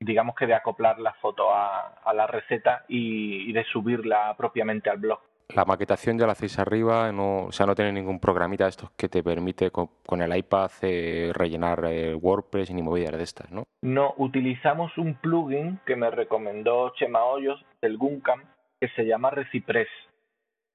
digamos 0.00 0.36
que 0.36 0.46
de 0.46 0.54
acoplar 0.54 0.98
la 0.98 1.12
foto 1.14 1.52
a, 1.52 1.98
a 2.02 2.14
la 2.14 2.26
receta 2.26 2.86
y, 2.88 3.50
y 3.50 3.52
de 3.52 3.64
subirla 3.64 4.34
propiamente 4.38 4.88
al 4.88 4.98
blog 4.98 5.20
la 5.54 5.64
maquetación 5.64 6.18
ya 6.18 6.26
la 6.26 6.32
hacéis 6.32 6.58
arriba, 6.58 7.10
no, 7.10 7.44
o 7.46 7.52
sea, 7.52 7.64
no 7.64 7.74
tiene 7.74 7.90
ningún 7.90 8.20
programita 8.20 8.64
de 8.64 8.70
estos 8.70 8.90
que 8.90 9.08
te 9.08 9.22
permite 9.22 9.70
con, 9.70 9.88
el 10.20 10.36
iPad 10.36 10.70
eh, 10.82 11.32
rellenar 11.32 11.86
eh, 11.86 12.14
WordPress 12.14 12.70
ni 12.70 12.82
movidas 12.82 13.16
de 13.16 13.22
estas, 13.22 13.50
¿no? 13.50 13.64
No, 13.80 14.12
utilizamos 14.18 14.98
un 14.98 15.14
plugin 15.14 15.80
que 15.86 15.96
me 15.96 16.10
recomendó 16.10 16.92
Chema 16.96 17.24
Hoyos 17.24 17.64
del 17.80 17.96
Guncam 17.96 18.42
que 18.80 18.88
se 18.90 19.06
llama 19.06 19.30
Recipress. 19.30 19.88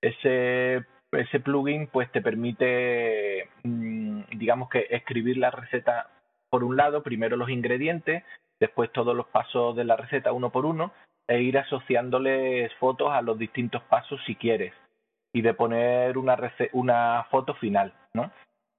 Ese, 0.01 0.85
ese 1.11 1.39
plugin 1.39 1.87
pues 1.87 2.11
te 2.11 2.21
permite, 2.21 3.49
mm, 3.63 4.23
digamos 4.37 4.69
que 4.69 4.87
escribir 4.89 5.37
la 5.37 5.51
receta 5.51 6.09
por 6.49 6.63
un 6.63 6.75
lado, 6.75 7.01
primero 7.01 7.35
los 7.35 7.49
ingredientes, 7.49 8.23
después 8.59 8.91
todos 8.91 9.15
los 9.15 9.27
pasos 9.27 9.75
de 9.75 9.85
la 9.85 9.95
receta 9.95 10.33
uno 10.33 10.51
por 10.51 10.65
uno 10.65 10.93
e 11.27 11.41
ir 11.41 11.57
asociándoles 11.57 12.73
fotos 12.75 13.11
a 13.11 13.21
los 13.21 13.37
distintos 13.39 13.81
pasos 13.83 14.21
si 14.25 14.35
quieres 14.35 14.73
y 15.33 15.41
de 15.41 15.53
poner 15.53 16.17
una, 16.17 16.37
una 16.73 17.25
foto 17.31 17.55
final, 17.55 17.93
¿no? 18.13 18.31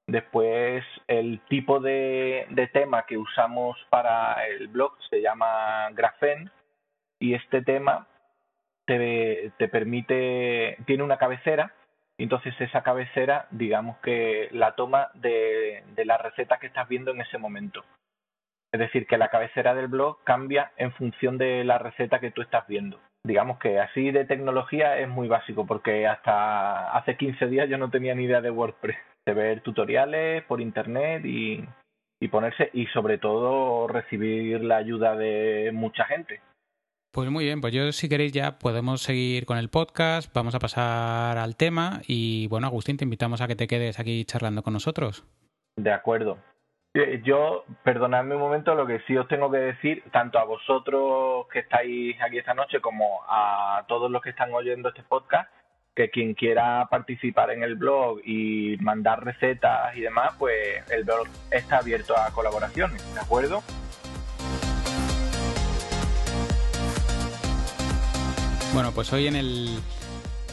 Después 0.07 0.85
el 1.09 1.41
tipo 1.49 1.81
de, 1.81 2.47
de 2.51 2.67
tema 2.69 3.07
que 3.07 3.17
usamos 3.17 3.77
para 3.89 4.47
el 4.47 4.69
blog 4.69 4.93
se 5.09 5.23
llama 5.23 5.89
Graphene 5.93 6.51
y 7.19 7.35
este 7.35 7.63
tema 7.63 8.07
te, 8.87 9.53
te 9.59 9.69
permite, 9.69 10.77
tiene 10.87 11.03
una 11.03 11.19
cabecera 11.19 11.73
y 12.17 12.25
entonces 12.25 12.55
esa 12.61 12.83
cabecera 12.83 13.47
digamos 13.51 13.99
que 13.99 14.49
la 14.53 14.75
toma 14.75 15.09
de, 15.15 15.83
de 15.95 16.05
la 16.05 16.19
receta 16.19 16.59
que 16.59 16.69
estás 16.69 16.89
viendo 16.89 17.11
en 17.11 17.21
ese 17.21 17.39
momento. 17.39 17.85
Es 18.73 18.81
decir, 18.81 19.07
que 19.07 19.19
la 19.19 19.29
cabecera 19.29 19.73
del 19.75 19.87
blog 19.87 20.19
cambia 20.25 20.73
en 20.77 20.93
función 20.93 21.39
de 21.39 21.63
la 21.63 21.79
receta 21.79 22.19
que 22.19 22.33
tú 22.33 22.43
estás 22.43 22.67
viendo. 22.67 22.99
Digamos 23.25 23.59
que 23.59 23.79
así 23.79 24.11
de 24.11 24.25
tecnología 24.25 24.99
es 24.99 25.09
muy 25.09 25.29
básico 25.29 25.65
porque 25.65 26.09
hasta 26.09 26.91
hace 26.97 27.17
15 27.17 27.47
días 27.47 27.69
yo 27.69 27.79
no 27.79 27.91
tenía 27.91 28.15
ni 28.15 28.25
idea 28.25 28.41
de 28.41 28.51
WordPress. 28.51 28.97
De 29.27 29.33
ver 29.33 29.61
tutoriales 29.61 30.43
por 30.45 30.61
internet 30.61 31.25
y, 31.25 31.65
y 32.21 32.29
ponerse 32.29 32.71
y 32.75 32.87
sobre 32.89 33.19
todo 33.19 33.87
recibir 33.87 34.63
la 34.63 34.77
ayuda 34.77 35.15
de 35.15 35.71
mucha 35.73 36.05
gente. 36.05 36.41
Pues 37.15 37.31
muy 37.31 37.45
bien, 37.45 37.61
pues 37.61 37.73
yo 37.73 37.93
si 37.93 38.09
queréis 38.09 38.33
ya 38.33 38.59
podemos 38.59 39.01
seguir 39.01 39.47
con 39.47 39.57
el 39.57 39.69
podcast, 39.69 40.35
vamos 40.35 40.57
a 40.57 40.59
pasar 40.59 41.39
al 41.39 41.55
tema 41.55 42.01
y 42.09 42.49
bueno, 42.49 42.67
Agustín, 42.67 42.97
te 42.97 43.05
invitamos 43.05 43.41
a 43.41 43.47
que 43.47 43.55
te 43.55 43.69
quedes 43.69 44.01
aquí 44.01 44.25
charlando 44.25 44.65
con 44.65 44.73
nosotros. 44.73 45.25
De 45.77 45.93
acuerdo. 45.93 46.39
Eh, 46.93 47.23
yo, 47.25 47.67
perdonadme 47.85 48.35
un 48.35 48.41
momento, 48.41 48.75
lo 48.75 48.85
que 48.85 48.99
sí 49.07 49.17
os 49.17 49.29
tengo 49.29 49.49
que 49.49 49.59
decir, 49.59 50.03
tanto 50.11 50.41
a 50.41 50.45
vosotros 50.45 51.47
que 51.53 51.61
estáis 51.61 52.21
aquí 52.21 52.39
esta 52.39 52.53
noche 52.53 52.81
como 52.81 53.21
a 53.29 53.85
todos 53.87 54.11
los 54.11 54.21
que 54.21 54.31
están 54.31 54.53
oyendo 54.53 54.89
este 54.89 55.05
podcast, 55.05 55.49
que 55.95 56.11
quien 56.11 56.35
quiera 56.35 56.89
participar 56.91 57.53
en 57.53 57.63
el 57.63 57.77
blog 57.77 58.23
y 58.25 58.77
mandar 58.81 59.25
recetas 59.25 59.97
y 59.97 60.01
demás, 60.01 60.35
pues 60.37 60.83
el 60.91 61.05
blog 61.05 61.29
está 61.53 61.79
abierto 61.79 62.17
a 62.19 62.33
colaboraciones, 62.33 63.15
¿de 63.15 63.21
acuerdo? 63.21 63.63
Bueno, 68.75 68.91
pues 68.91 69.13
hoy 69.13 69.29
en 69.29 69.37
el, 69.37 69.69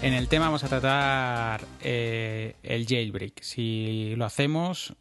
en 0.04 0.13
el 0.13 0.28
tema 0.28 0.46
vamos 0.46 0.63
a 0.63 0.68
tratar 0.68 1.62
eh, 1.82 2.54
el 2.62 2.86
jailbreak. 2.86 3.42
Si 3.42 4.13
lo 4.16 4.25
hacemos, 4.25 4.96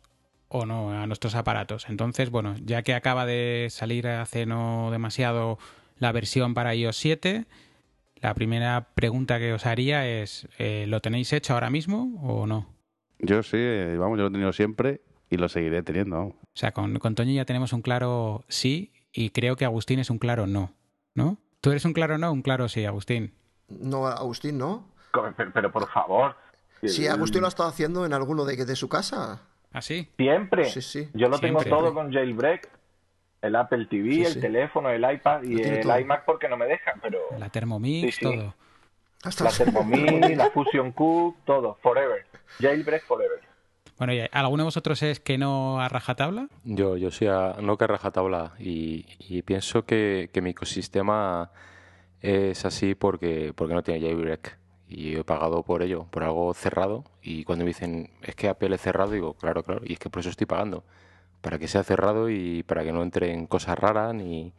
o 0.49 0.65
no 0.65 0.91
a 0.91 1.07
nuestros 1.07 1.35
aparatos. 1.35 1.91
Entonces, 1.91 2.31
bueno, 2.31 2.57
ya 2.65 2.81
que 2.81 2.95
acaba 2.95 3.27
de 3.27 3.69
salir 3.69 4.09
hace 4.09 4.47
no 4.47 4.91
demasiado 4.91 5.59
la 5.99 6.13
versión 6.13 6.55
para 6.55 6.75
iOS 6.75 6.97
7, 6.97 7.45
la 8.23 8.33
primera 8.33 8.89
pregunta 8.95 9.39
que 9.39 9.53
os 9.53 9.67
haría 9.67 10.09
es, 10.09 10.49
eh, 10.59 10.87
¿lo 10.89 11.01
tenéis 11.03 11.35
hecho 11.35 11.53
ahora 11.53 11.69
mismo 11.69 12.19
o 12.23 12.47
no? 12.47 12.69
Yo 13.19 13.43
sí, 13.43 13.59
eh, 13.59 13.97
vamos, 13.99 14.17
yo 14.17 14.23
lo 14.23 14.29
he 14.29 14.33
tenido 14.33 14.55
siempre 14.55 15.03
y 15.29 15.37
lo 15.37 15.51
seguiré 15.51 15.83
teniendo. 15.83 16.21
O 16.21 16.37
sea, 16.55 16.73
con, 16.73 16.99
con 16.99 17.15
Toño 17.15 17.35
ya 17.35 17.45
tenemos 17.45 17.75
un 17.75 17.83
claro 17.83 18.47
sí 18.49 18.93
y 19.13 19.29
creo 19.29 19.57
que 19.57 19.67
Agustín 19.67 19.99
es 19.99 20.09
un 20.09 20.19
claro 20.19 20.47
no, 20.47 20.73
¿no? 21.15 21.37
¿Tú 21.61 21.71
eres 21.71 21.85
un 21.85 21.93
claro 21.93 22.17
no 22.19 22.33
un 22.33 22.43
claro 22.43 22.69
sí, 22.69 22.85
Agustín? 22.85 23.35
No, 23.69 24.07
Agustín 24.07 24.59
no. 24.59 24.89
Pero, 25.55 25.71
por 25.71 25.89
favor. 25.89 26.37
Si 26.83 27.07
Agustín 27.07 27.43
lo 27.43 27.47
ha 27.47 27.51
estado 27.51 27.69
haciendo 27.69 28.07
en 28.07 28.13
alguno 28.13 28.45
de, 28.45 28.65
de 28.65 28.77
su 28.77 28.89
casa. 28.89 29.43
¿Ah, 29.73 29.83
sí? 29.83 30.09
Siempre. 30.17 30.65
Sí, 30.67 30.81
sí. 30.83 31.09
Yo 31.15 31.29
lo 31.29 31.39
tengo 31.39 31.63
todo 31.65 31.93
con 31.93 32.13
jailbreak. 32.13 32.69
El 33.43 33.57
Apple 33.57 33.87
TV, 33.87 34.27
el 34.27 34.39
teléfono, 34.39 34.91
el 34.91 35.03
iPad 35.11 35.43
y 35.45 35.63
el 35.63 36.01
iMac 36.01 36.27
porque 36.27 36.47
no 36.47 36.59
me 36.59 36.67
dejan, 36.67 37.01
pero... 37.01 37.21
La 37.39 37.49
Thermomix, 37.49 38.19
todo. 38.19 38.55
La 39.25 39.51
Thermomix, 39.51 40.37
la 40.37 40.51
Fusion 40.51 40.93
Cook, 40.93 41.39
todo. 41.47 41.79
Forever. 41.83 42.27
Jailbreak 42.59 43.05
forever. 43.05 43.41
Bueno, 44.01 44.15
¿y 44.15 44.27
¿alguno 44.33 44.63
de 44.63 44.69
vosotros 44.69 45.03
es 45.03 45.21
que 45.21 45.37
no 45.37 45.79
a 45.79 45.91
rajatabla? 45.91 46.49
Yo, 46.65 46.97
yo 46.97 47.11
sí, 47.11 47.27
a, 47.27 47.57
no 47.61 47.77
que 47.77 47.85
a 47.85 47.87
rajatabla. 47.87 48.55
Y, 48.59 49.05
y 49.19 49.43
pienso 49.43 49.85
que, 49.85 50.31
que, 50.33 50.41
mi 50.41 50.51
ecosistema 50.51 51.51
es 52.23 52.65
así 52.65 52.95
porque, 52.95 53.53
porque 53.55 53.75
no 53.75 53.83
tiene 53.83 54.01
jailbreak 54.01 54.57
y 54.89 55.17
he 55.17 55.23
pagado 55.23 55.63
por 55.65 55.83
ello, 55.83 56.07
por 56.11 56.23
algo 56.23 56.55
cerrado. 56.55 57.05
Y 57.21 57.45
cuando 57.45 57.67
me 57.67 57.73
dicen, 57.73 58.09
es 58.23 58.35
que 58.35 58.49
Apple 58.49 58.75
es 58.75 58.81
cerrado, 58.81 59.11
digo, 59.11 59.35
claro, 59.35 59.63
claro, 59.63 59.83
y 59.85 59.93
es 59.93 59.99
que 59.99 60.09
por 60.09 60.21
eso 60.21 60.31
estoy 60.31 60.47
pagando. 60.47 60.83
Para 61.43 61.59
que 61.59 61.69
sea 61.69 61.85
cerrado 61.85 62.31
y 62.31 62.63
para 62.63 62.83
que 62.85 62.93
no 62.93 63.03
entren 63.03 63.47
cosas 63.47 63.79
raras 63.79 64.15
ni, 64.15 64.55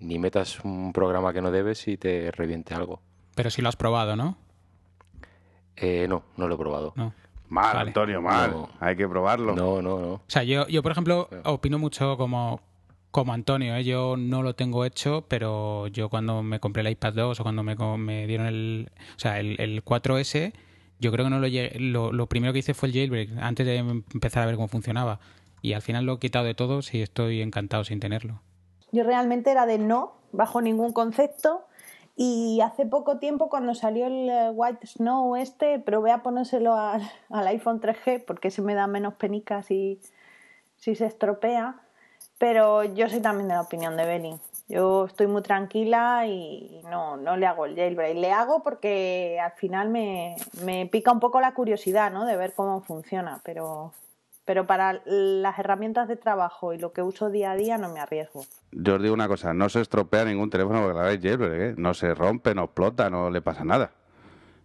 ni 0.00 0.18
metas 0.18 0.62
un 0.64 0.92
programa 0.92 1.32
que 1.32 1.40
no 1.40 1.50
debes 1.50 1.88
y 1.88 1.96
te 1.96 2.30
reviente 2.30 2.74
algo. 2.74 3.00
Pero 3.36 3.48
si 3.48 3.62
lo 3.62 3.70
has 3.70 3.76
probado, 3.76 4.16
¿no? 4.16 4.36
Eh, 5.76 6.06
no, 6.10 6.24
no 6.36 6.46
lo 6.46 6.56
he 6.56 6.58
probado. 6.58 6.92
No. 6.94 7.14
Mal, 7.48 7.76
Antonio, 7.76 8.20
mal. 8.20 8.66
Hay 8.80 8.96
que 8.96 9.08
probarlo. 9.08 9.54
No, 9.54 9.80
no, 9.80 9.98
no. 9.98 10.12
O 10.14 10.22
sea, 10.26 10.42
yo, 10.42 10.66
yo 10.68 10.82
por 10.82 10.92
ejemplo, 10.92 11.28
opino 11.44 11.78
mucho 11.78 12.16
como, 12.16 12.60
como 13.10 13.32
Antonio, 13.32 13.76
¿eh? 13.76 13.84
yo 13.84 14.16
no 14.16 14.42
lo 14.42 14.54
tengo 14.54 14.84
hecho, 14.84 15.24
pero 15.28 15.86
yo 15.88 16.08
cuando 16.08 16.42
me 16.42 16.60
compré 16.60 16.82
el 16.82 16.88
iPad 16.88 17.14
2 17.14 17.40
o 17.40 17.42
cuando 17.42 17.62
me, 17.62 17.76
me 17.98 18.26
dieron 18.26 18.46
el, 18.46 18.90
o 19.16 19.18
sea, 19.18 19.38
el, 19.38 19.60
el 19.60 19.84
4S, 19.84 20.52
yo 20.98 21.12
creo 21.12 21.26
que 21.26 21.30
no 21.30 21.38
lo, 21.38 21.48
lo, 21.78 22.12
lo 22.12 22.26
primero 22.26 22.52
que 22.52 22.60
hice 22.60 22.74
fue 22.74 22.88
el 22.88 22.94
jailbreak, 22.94 23.30
antes 23.40 23.66
de 23.66 23.76
empezar 23.76 24.42
a 24.42 24.46
ver 24.46 24.56
cómo 24.56 24.68
funcionaba. 24.68 25.20
Y 25.62 25.72
al 25.72 25.82
final 25.82 26.04
lo 26.04 26.14
he 26.14 26.18
quitado 26.18 26.44
de 26.44 26.54
todo 26.54 26.80
y 26.92 27.00
estoy 27.00 27.42
encantado 27.42 27.84
sin 27.84 28.00
tenerlo. 28.00 28.40
Yo 28.92 29.02
realmente 29.04 29.50
era 29.50 29.66
de 29.66 29.78
no, 29.78 30.14
bajo 30.32 30.60
ningún 30.60 30.92
concepto. 30.92 31.66
Y 32.16 32.62
hace 32.62 32.86
poco 32.86 33.18
tiempo, 33.18 33.50
cuando 33.50 33.74
salió 33.74 34.06
el 34.06 34.30
eh, 34.30 34.50
White 34.50 34.86
Snow 34.86 35.36
este, 35.36 35.78
probé 35.78 36.12
a 36.12 36.22
ponérselo 36.22 36.74
al, 36.74 37.02
al 37.30 37.46
iPhone 37.48 37.80
3G 37.80 38.24
porque 38.24 38.50
se 38.50 38.62
me 38.62 38.74
da 38.74 38.86
menos 38.86 39.14
penicas 39.14 39.70
y 39.70 40.00
si 40.76 40.94
se 40.94 41.06
estropea. 41.06 41.80
Pero 42.38 42.84
yo 42.84 43.08
soy 43.08 43.20
también 43.20 43.48
de 43.48 43.54
la 43.54 43.62
opinión 43.62 43.96
de 43.96 44.06
Belling. 44.06 44.40
Yo 44.68 45.06
estoy 45.06 45.26
muy 45.26 45.42
tranquila 45.42 46.26
y 46.26 46.82
no, 46.90 47.16
no 47.16 47.36
le 47.36 47.46
hago 47.46 47.66
el 47.66 47.76
jailbreak. 47.76 48.16
Le 48.16 48.32
hago 48.32 48.62
porque 48.62 49.38
al 49.40 49.52
final 49.52 49.88
me, 49.90 50.36
me 50.64 50.86
pica 50.86 51.12
un 51.12 51.20
poco 51.20 51.40
la 51.40 51.54
curiosidad 51.54 52.10
¿no? 52.10 52.24
de 52.26 52.36
ver 52.36 52.52
cómo 52.52 52.80
funciona, 52.80 53.40
pero, 53.44 53.92
pero 54.46 54.66
para 54.66 55.02
las 55.04 55.58
herramientas 55.58 56.08
de 56.08 56.16
trabajo 56.16 56.72
y 56.72 56.78
lo 56.78 56.92
que 56.92 57.02
uso 57.02 57.28
día 57.28 57.50
a 57.50 57.56
día 57.56 57.76
no 57.76 57.92
me 57.92 58.00
arriesgo. 58.00 58.46
Yo 58.72 58.94
os 58.94 59.02
digo 59.02 59.12
una 59.12 59.28
cosa, 59.28 59.52
no 59.52 59.68
se 59.68 59.82
estropea 59.82 60.24
ningún 60.24 60.48
teléfono 60.48 60.80
porque 60.80 60.94
le 60.94 61.00
hagáis 61.00 61.20
jailbreak, 61.20 61.60
¿eh? 61.60 61.74
no 61.76 61.92
se 61.92 62.14
rompe, 62.14 62.54
no 62.54 62.64
explota, 62.64 63.10
no 63.10 63.28
le 63.28 63.42
pasa 63.42 63.64
nada. 63.64 63.92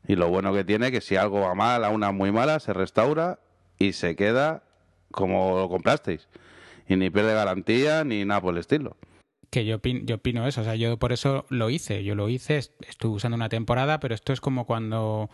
Y 0.08 0.16
lo 0.16 0.30
bueno 0.30 0.54
que 0.54 0.64
tiene 0.64 0.88
es 0.88 0.92
que 0.92 1.02
si 1.02 1.18
algo 1.18 1.42
va 1.42 1.56
mal, 1.56 1.84
a 1.84 1.90
una 1.90 2.12
muy 2.12 2.32
mala, 2.32 2.60
se 2.60 2.74
restaura 2.74 3.40
y 3.78 3.94
se 3.94 4.16
queda 4.16 4.64
como 5.12 5.58
lo 5.58 5.68
comprasteis 5.68 6.30
y 6.88 6.96
ni 6.96 7.10
pierde 7.10 7.34
garantía 7.34 8.04
ni 8.04 8.24
nada 8.24 8.42
por 8.42 8.54
el 8.54 8.60
estilo. 8.60 8.98
Que 9.50 9.66
yo 9.66 9.78
opino, 9.78 10.02
yo 10.04 10.16
opino 10.16 10.48
eso, 10.48 10.62
o 10.62 10.64
sea, 10.64 10.76
yo 10.76 10.98
por 10.98 11.12
eso 11.12 11.46
lo 11.50 11.70
hice, 11.70 12.04
yo 12.04 12.16
lo 12.16 12.30
hice, 12.30 12.58
estuve 12.58 13.16
usando 13.16 13.36
una 13.36 13.50
temporada, 13.50 14.00
pero 14.00 14.14
esto 14.14 14.32
es 14.32 14.42
como 14.42 14.66
cuando, 14.66 15.30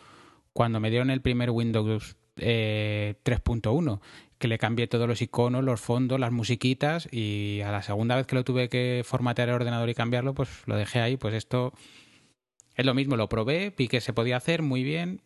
cuando 0.54 0.80
me 0.80 0.90
dieron 0.90 1.10
el 1.10 1.22
primer 1.22 1.52
Windows 1.52 2.16
eh, 2.38 3.16
3.1, 3.24 4.00
que 4.38 4.48
le 4.48 4.58
cambié 4.58 4.88
todos 4.88 5.08
los 5.08 5.22
iconos, 5.22 5.64
los 5.64 5.82
fondos, 5.82 6.20
las 6.20 6.32
musiquitas 6.32 7.08
y 7.12 7.62
a 7.62 7.72
la 7.72 7.82
segunda 7.82 8.16
vez 8.16 8.28
que 8.28 8.36
lo 8.36 8.44
tuve 8.44 8.70
que 8.70 9.04
formatear 9.06 9.50
el 9.50 9.56
ordenador 9.56 9.90
y 9.90 9.96
cambiarlo, 9.96 10.34
pues 10.34 10.50
lo 10.66 10.76
dejé 10.76 11.00
ahí, 11.00 11.18
pues 11.18 11.34
esto 11.34 11.74
es 12.76 12.86
lo 12.86 12.94
mismo, 12.94 13.18
lo 13.18 13.30
probé, 13.30 13.74
vi 13.76 13.88
que 13.88 14.02
se 14.02 14.14
podía 14.14 14.38
hacer 14.38 14.62
muy 14.62 14.84
bien, 14.84 15.22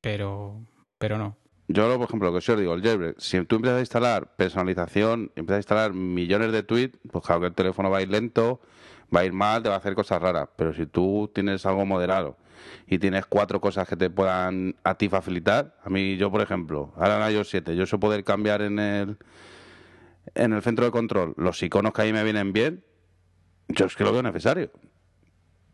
pero, 0.00 0.62
pero 0.98 1.18
no. 1.18 1.36
Yo, 1.70 1.94
por 1.98 2.06
ejemplo, 2.06 2.30
lo 2.30 2.40
que 2.40 2.50
os 2.52 2.58
digo, 2.58 2.72
el 2.72 2.82
jailbreak, 2.82 3.18
si 3.18 3.44
tú 3.44 3.56
empiezas 3.56 3.76
a 3.76 3.80
instalar 3.80 4.34
personalización, 4.36 5.30
empiezas 5.36 5.56
a 5.56 5.58
instalar 5.58 5.92
millones 5.92 6.50
de 6.50 6.62
tweets, 6.62 6.98
pues 7.12 7.24
claro 7.26 7.42
que 7.42 7.46
el 7.48 7.54
teléfono 7.54 7.90
va 7.90 7.98
a 7.98 8.02
ir 8.02 8.08
lento, 8.08 8.60
va 9.14 9.20
a 9.20 9.24
ir 9.26 9.34
mal, 9.34 9.62
te 9.62 9.68
va 9.68 9.74
a 9.74 9.78
hacer 9.78 9.94
cosas 9.94 10.22
raras. 10.22 10.48
Pero 10.56 10.72
si 10.72 10.86
tú 10.86 11.30
tienes 11.34 11.66
algo 11.66 11.84
moderado 11.84 12.38
y 12.86 12.98
tienes 12.98 13.26
cuatro 13.26 13.60
cosas 13.60 13.88
que 13.88 13.96
te 13.96 14.10
puedan 14.10 14.76
a 14.84 14.96
ti 14.96 15.08
facilitar, 15.08 15.76
a 15.84 15.90
mí, 15.90 16.16
yo, 16.16 16.30
por 16.30 16.40
ejemplo, 16.40 16.92
ahora 16.96 17.28
en 17.28 17.34
iOS 17.34 17.50
7, 17.50 17.76
yo 17.76 17.86
sé 17.86 17.98
poder 17.98 18.24
cambiar 18.24 18.62
en 18.62 18.78
el, 18.78 19.18
en 20.34 20.52
el 20.52 20.62
centro 20.62 20.84
de 20.84 20.90
control 20.90 21.34
los 21.36 21.62
iconos 21.62 21.92
que 21.92 22.02
ahí 22.02 22.12
me 22.12 22.24
vienen 22.24 22.52
bien, 22.52 22.84
yo 23.68 23.86
es 23.86 23.96
que 23.96 24.04
lo 24.04 24.12
veo 24.12 24.22
necesario. 24.22 24.70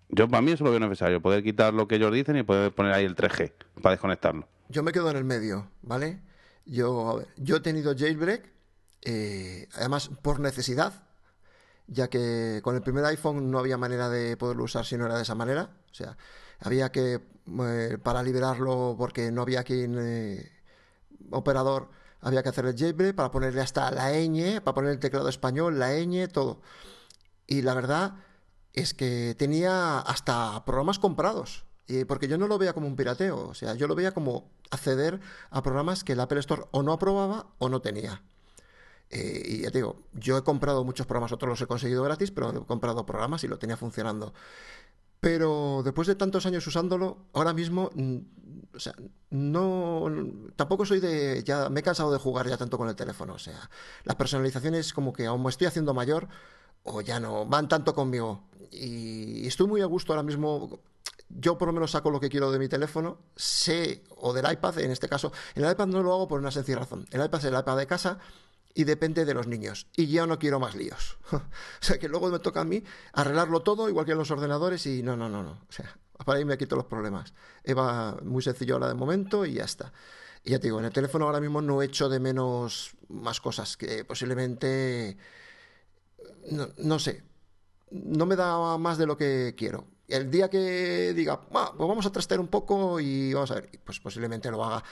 Yo, 0.09 0.29
para 0.29 0.43
mí, 0.43 0.53
eso 0.53 0.65
lo 0.65 0.71
veo 0.71 0.81
necesario, 0.81 1.21
poder 1.21 1.43
quitar 1.43 1.75
lo 1.75 1.89
que 1.89 1.97
ellos 1.97 2.13
dicen 2.13 2.37
y 2.37 2.43
poder 2.43 2.73
poner 2.73 2.93
ahí 2.93 3.05
el 3.05 3.17
3G 3.17 3.53
para 3.83 3.93
desconectarlo. 3.93 4.49
Yo 4.69 4.83
me 4.83 4.93
quedo 4.93 5.11
en 5.11 5.17
el 5.17 5.25
medio, 5.25 5.71
¿vale? 5.83 6.21
Yo, 6.67 7.23
yo 7.37 7.57
he 7.57 7.61
tenido 7.61 7.95
jailbreak, 7.97 8.51
eh, 9.03 9.69
además 9.75 10.11
por 10.23 10.41
necesidad, 10.41 11.05
ya 11.87 12.09
que 12.09 12.61
con 12.63 12.75
el 12.75 12.83
primer 12.83 13.05
iPhone 13.05 13.51
no 13.51 13.59
había 13.59 13.77
manera 13.77 14.09
de 14.09 14.37
poderlo 14.37 14.65
usar 14.65 14.85
si 14.85 14.97
no 14.97 15.07
era 15.07 15.17
de 15.17 15.23
esa 15.23 15.35
manera. 15.35 15.71
O 15.91 15.95
sea, 15.95 16.17
había 16.61 16.91
que, 16.93 17.21
eh, 17.61 17.99
para 18.03 18.23
liberarlo, 18.23 18.95
porque 18.99 19.31
no 19.31 19.43
había 19.43 19.65
quien 19.65 19.97
eh, 19.99 20.51
operador, 21.31 21.91
había 22.21 22.43
que 22.43 22.49
hacer 22.49 22.67
el 22.67 22.77
jailbreak 22.77 23.15
para 23.15 23.31
ponerle 23.31 23.61
hasta 23.61 23.91
la 23.91 24.13
ñ, 24.13 24.61
para 24.63 24.75
poner 24.75 24.93
el 24.93 24.99
teclado 24.99 25.29
español, 25.29 25.79
la 25.79 25.93
ñ, 25.93 26.29
todo. 26.29 26.61
Y 27.47 27.63
la 27.63 27.75
verdad 27.75 28.15
es 28.73 28.95
que 28.95 29.35
tenía 29.39 30.01
hasta 30.01 30.65
programas 30.65 30.99
comprados 30.99 31.65
porque 32.07 32.29
yo 32.29 32.39
no 32.39 32.49
lo 32.49 32.59
veía 32.59 32.73
como 32.73 32.87
un 32.87 32.97
pirateo, 32.97 33.49
o 33.49 33.55
sea, 33.55 33.75
yo 33.75 33.87
lo 33.87 33.95
veía 33.95 34.13
como 34.13 34.51
acceder 34.71 35.21
a 35.51 35.63
programas 35.63 36.03
que 36.03 36.13
el 36.13 36.21
Apple 36.21 36.41
Store 36.41 36.65
o 36.71 36.83
no 36.83 36.93
aprobaba 36.93 37.47
o 37.59 37.69
no 37.69 37.81
tenía. 37.81 38.23
Eh, 39.11 39.43
y 39.45 39.63
ya 39.63 39.71
te 39.71 39.79
digo, 39.79 40.03
yo 40.15 40.39
he 40.39 40.43
comprado 40.43 40.83
muchos 40.83 41.07
programas, 41.07 41.33
otros 41.33 41.51
los 41.51 41.61
he 41.61 41.67
conseguido 41.67 42.03
gratis, 42.03 42.31
pero 42.31 42.51
he 42.51 42.67
comprado 42.67 43.05
programas 43.05 43.45
y 43.45 43.49
lo 43.49 43.59
tenía 43.59 43.77
funcionando. 43.77 44.33
Pero 45.21 45.83
después 45.85 46.07
de 46.07 46.15
tantos 46.15 46.47
años 46.47 46.67
usándolo, 46.67 47.27
ahora 47.33 47.55
mismo, 47.55 47.91
mm, 47.95 48.17
o 48.75 48.81
sea, 48.81 48.95
no, 49.31 50.07
tampoco 50.57 50.85
soy 50.85 51.01
de, 51.01 51.43
ya 51.45 51.69
me 51.71 51.81
he 51.81 51.83
cansado 51.83 52.13
de 52.13 52.19
jugar 52.19 52.49
ya 52.49 52.57
tanto 52.57 52.77
con 52.77 52.89
el 52.89 52.97
teléfono, 52.97 53.35
o 53.35 53.39
sea, 53.39 53.71
las 54.05 54.17
personalizaciones 54.17 54.93
como 54.93 55.13
que 55.13 55.27
aún 55.27 55.43
me 55.43 55.51
estoy 55.51 55.67
haciendo 55.67 55.95
mayor 55.95 56.29
o 56.83 57.01
ya 57.01 57.21
no 57.21 57.47
van 57.47 57.69
tanto 57.69 57.95
conmigo. 57.95 58.45
Y 58.71 59.47
estoy 59.47 59.67
muy 59.67 59.81
a 59.81 59.87
gusto 59.87 60.13
ahora 60.13 60.23
mismo 60.23 60.81
yo 61.29 61.59
por 61.59 61.69
lo 61.69 61.73
menos 61.73 61.91
saco 61.93 62.11
lo 62.11 62.21
que 62.21 62.29
quiero 62.29 62.53
de 62.53 62.59
mi 62.59 62.69
teléfono, 62.69 63.19
sé, 63.35 64.05
o 64.17 64.33
del 64.33 64.51
iPad, 64.51 64.79
en 64.79 64.91
este 64.91 65.09
caso, 65.09 65.33
el 65.55 65.69
iPad 65.69 65.87
no 65.87 66.03
lo 66.03 66.13
hago 66.13 66.29
por 66.29 66.39
una 66.39 66.51
sencilla 66.51 66.81
razón. 66.81 67.07
El 67.11 67.25
iPad 67.25 67.41
es 67.41 67.45
el 67.47 67.59
iPad 67.59 67.77
de 67.77 67.87
casa 67.87 68.19
y 68.75 68.85
depende 68.85 69.25
de 69.25 69.35
los 69.35 69.47
niños. 69.47 69.87
Y 69.97 70.09
yo 70.09 70.27
no 70.27 70.39
quiero 70.39 70.59
más 70.59 70.75
líos. 70.75 71.17
o 71.33 71.41
sea 71.81 71.99
que 71.99 72.09
luego 72.09 72.29
me 72.29 72.41
toca 72.41 72.61
a 72.61 72.65
mí 72.65 72.83
arreglarlo 73.13 73.63
todo, 73.63 73.89
igual 73.89 74.05
que 74.05 74.13
en 74.13 74.19
los 74.19 74.31
ordenadores, 74.31 74.85
y 74.87 75.03
no, 75.03 75.17
no, 75.17 75.29
no, 75.29 75.43
no. 75.43 75.53
O 75.69 75.73
sea, 75.73 75.97
para 76.25 76.39
ahí 76.39 76.45
me 76.45 76.59
quito 76.59 76.77
los 76.77 76.87
problemas. 76.87 77.33
Eva, 77.63 78.19
muy 78.23 78.43
sencillo 78.43 78.75
ahora 78.75 78.89
de 78.89 78.95
momento 78.95 79.47
y 79.47 79.55
ya 79.55 79.65
está. 79.65 79.93
Y 80.43 80.51
ya 80.51 80.59
te 80.59 80.67
digo, 80.67 80.81
en 80.81 80.87
el 80.87 80.93
teléfono 80.93 81.27
ahora 81.27 81.41
mismo 81.41 81.63
no 81.63 81.81
echo 81.81 82.09
de 82.09 82.21
menos 82.21 82.95
más 83.09 83.41
cosas 83.41 83.77
que 83.77 84.05
posiblemente. 84.05 85.17
No, 86.51 86.69
no 86.79 86.99
sé. 86.99 87.23
No 87.91 88.27
me 88.27 88.37
da 88.37 88.77
más 88.77 88.99
de 88.99 89.07
lo 89.07 89.17
que 89.17 89.55
quiero 89.57 89.94
el 90.09 90.31
día 90.31 90.49
que 90.51 91.13
diga, 91.15 91.41
pues 91.41 91.71
vamos 91.79 92.07
a 92.07 92.13
trastear 92.13 92.41
un 92.41 92.49
poco 92.49 93.01
y 93.01 93.33
vamos 93.33 93.51
a 93.51 93.55
ver, 93.55 93.71
pues 93.85 94.01
posiblemente 94.01 94.51
lo 94.51 94.65
haga. 94.65 94.83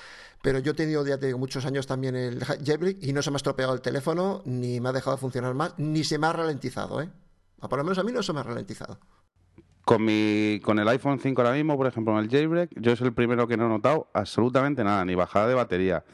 Pero 0.43 0.59
yo 0.59 0.73
he 0.73 0.75
tenido 0.75 1.07
ya 1.07 1.19
te 1.19 1.35
muchos 1.35 1.65
años 1.67 1.87
también 1.87 2.17
el 2.17 2.45
jailbreak 2.45 2.99
y 3.03 3.13
no 3.13 3.23
se 3.23 3.31
me 3.31 3.37
ha 3.37 3.39
estropeado 3.39 3.75
el 3.75 3.81
teléfono, 3.81 4.43
ni 4.45 4.81
me 4.81 4.89
ha 4.89 4.93
dejado 4.93 5.17
de 5.17 5.21
funcionar 5.21 5.55
más, 5.55 5.75
ni 5.79 6.03
se 6.05 6.19
me 6.19 6.27
ha 6.27 6.33
ralentizado, 6.33 7.01
¿eh? 7.01 7.11
por 7.61 7.79
lo 7.79 7.85
menos 7.85 7.99
a 7.99 8.03
mí 8.03 8.11
no 8.11 8.23
se 8.23 8.33
me 8.33 8.41
ha 8.41 8.43
ralentizado. 8.43 8.99
Con, 9.85 10.05
mi, 10.05 10.61
con 10.63 10.79
el 10.79 10.89
iPhone 10.89 11.19
5 11.21 11.41
ahora 11.41 11.55
mismo, 11.55 11.77
por 11.77 11.87
ejemplo, 11.87 12.13
en 12.17 12.25
el 12.25 12.31
jailbreak, 12.31 12.71
yo 12.77 12.93
es 12.93 13.01
el 13.01 13.13
primero 13.13 13.47
que 13.47 13.57
no 13.57 13.67
he 13.67 13.69
notado 13.69 14.09
absolutamente 14.15 14.83
nada, 14.85 15.05
ni 15.05 15.15
bajada 15.15 15.49
de 15.49 15.55
batería, 15.55 16.05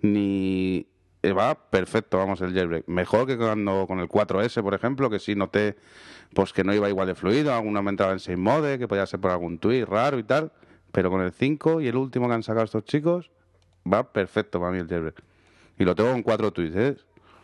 ni... 0.00 0.88
Eh, 1.24 1.32
va 1.32 1.70
perfecto, 1.70 2.18
vamos, 2.18 2.40
el 2.40 2.52
jailbreak. 2.52 2.88
Mejor 2.88 3.28
que 3.28 3.38
cuando 3.38 3.86
con 3.86 4.00
el 4.00 4.08
4S, 4.08 4.60
por 4.60 4.74
ejemplo, 4.74 5.08
que 5.08 5.20
sí 5.20 5.36
noté 5.36 5.76
pues 6.34 6.52
que 6.52 6.64
no 6.64 6.74
iba 6.74 6.88
igual 6.88 7.06
de 7.06 7.14
fluido, 7.14 7.52
alguna 7.52 7.82
me 7.82 7.90
entraba 7.90 8.12
en 8.12 8.20
6 8.20 8.38
mode, 8.38 8.78
que 8.78 8.88
podía 8.88 9.06
ser 9.06 9.20
por 9.20 9.30
algún 9.30 9.58
tweet 9.58 9.84
raro 9.84 10.18
y 10.18 10.24
tal, 10.24 10.52
pero 10.90 11.10
con 11.10 11.20
el 11.20 11.32
5 11.32 11.80
y 11.80 11.88
el 11.88 11.96
último 11.96 12.28
que 12.28 12.34
han 12.34 12.42
sacado 12.42 12.64
estos 12.64 12.84
chicos, 12.84 13.30
va 13.90 14.12
perfecto 14.12 14.60
para 14.60 14.72
mí 14.72 14.78
el 14.78 14.88
jailbreak. 14.88 15.22
Y 15.78 15.84
lo 15.84 15.94
tengo 15.94 16.12
con 16.12 16.22
cuatro 16.22 16.52
tweets, 16.52 16.76
¿eh? 16.76 16.96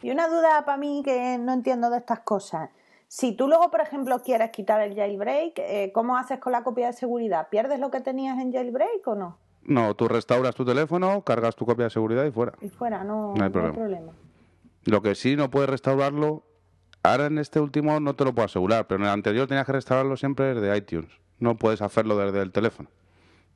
Y 0.03 0.11
una 0.11 0.29
duda 0.29 0.65
para 0.65 0.79
mí 0.79 1.03
que 1.05 1.39
no 1.39 1.53
entiendo 1.53 1.91
de 1.91 1.99
estas 1.99 2.21
cosas. 2.21 2.71
Si 3.09 3.33
tú 3.33 3.49
luego, 3.49 3.71
por 3.71 3.81
ejemplo, 3.81 4.21
quieres 4.23 4.51
quitar 4.51 4.81
el 4.83 4.95
jailbreak, 4.95 5.59
eh, 5.59 5.91
¿cómo 5.95 6.17
haces 6.17 6.39
con 6.39 6.53
la 6.53 6.63
copia 6.63 6.89
de 6.89 6.93
seguridad? 6.93 7.49
¿Pierdes 7.51 7.81
lo 7.81 7.91
que 7.91 8.01
tenías 8.01 8.39
en 8.39 8.53
jailbreak 8.53 9.07
o 9.07 9.15
no? 9.15 9.39
No, 9.63 9.95
tú 9.95 10.09
restauras 10.09 10.55
tu 10.55 10.65
teléfono, 10.65 11.23
cargas 11.23 11.57
tu 11.57 11.67
copia 11.67 11.85
de 11.85 11.91
seguridad 11.91 12.25
y 12.25 12.31
fuera. 12.31 12.53
Y 12.61 12.69
fuera, 12.69 13.03
no, 13.05 13.35
hay, 13.41 13.51
problema. 13.51 14.13
Lo 14.85 15.03
que 15.03 15.15
sí 15.15 15.37
no 15.37 15.51
puedes 15.51 15.69
restaurarlo 15.69 16.45
Ahora 17.03 17.27
en 17.27 17.39
este 17.39 17.61
último 17.61 18.01
no 18.01 18.15
te 18.15 18.25
lo 18.25 18.35
puedo 18.35 18.47
asegurar, 18.47 18.87
pero 18.87 19.01
en 19.01 19.07
el 19.07 19.13
anterior 19.13 19.47
tenías 19.47 19.67
que 19.67 19.73
restaurarlo 19.73 20.17
siempre 20.17 20.55
desde 20.55 20.77
iTunes. 20.77 21.11
No 21.39 21.57
puedes 21.57 21.81
hacerlo 21.83 22.17
desde 22.17 22.43
el 22.43 22.53
teléfono. 22.53 22.91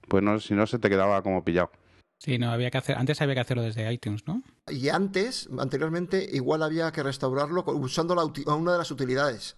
Pues 0.09 0.23
no, 0.23 0.39
si 0.41 0.55
no 0.55 0.67
se 0.67 0.79
te 0.79 0.89
quedaba 0.89 1.23
como 1.23 1.45
pillado. 1.45 1.71
Sí, 2.19 2.39
no 2.39 2.53
había 2.53 2.71
que 2.71 2.79
hacer. 2.79 2.97
Antes 2.97 3.21
había 3.21 3.35
que 3.35 3.41
hacerlo 3.41 3.65
desde 3.65 3.93
iTunes, 3.93 4.27
¿no? 4.27 4.43
Y 4.69 4.89
antes, 4.91 5.49
anteriormente, 5.59 6.29
igual 6.33 6.63
había 6.63 6.93
que 6.93 7.03
restaurarlo 7.03 7.65
usando 7.67 8.15
la, 8.15 8.25
una 8.55 8.73
de 8.73 8.79
las 8.79 8.93
utilidades. 8.93 9.57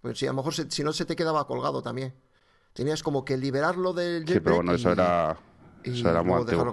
Pues 0.00 0.18
si 0.18 0.26
a 0.26 0.30
lo 0.30 0.36
mejor 0.36 0.54
si 0.54 0.82
no 0.82 0.92
se 0.92 1.04
te 1.04 1.14
quedaba 1.14 1.46
colgado 1.46 1.80
también. 1.80 2.14
Tenías 2.72 3.02
como 3.02 3.24
que 3.24 3.36
liberarlo 3.36 3.92
del 3.92 4.26
Sí, 4.26 4.40
pero 4.40 4.56
bueno, 4.56 4.74
eso 4.74 4.90
era. 4.90 5.38
Eso 5.84 6.08
era 6.08 6.22
muy 6.22 6.40
antiguo. 6.40 6.72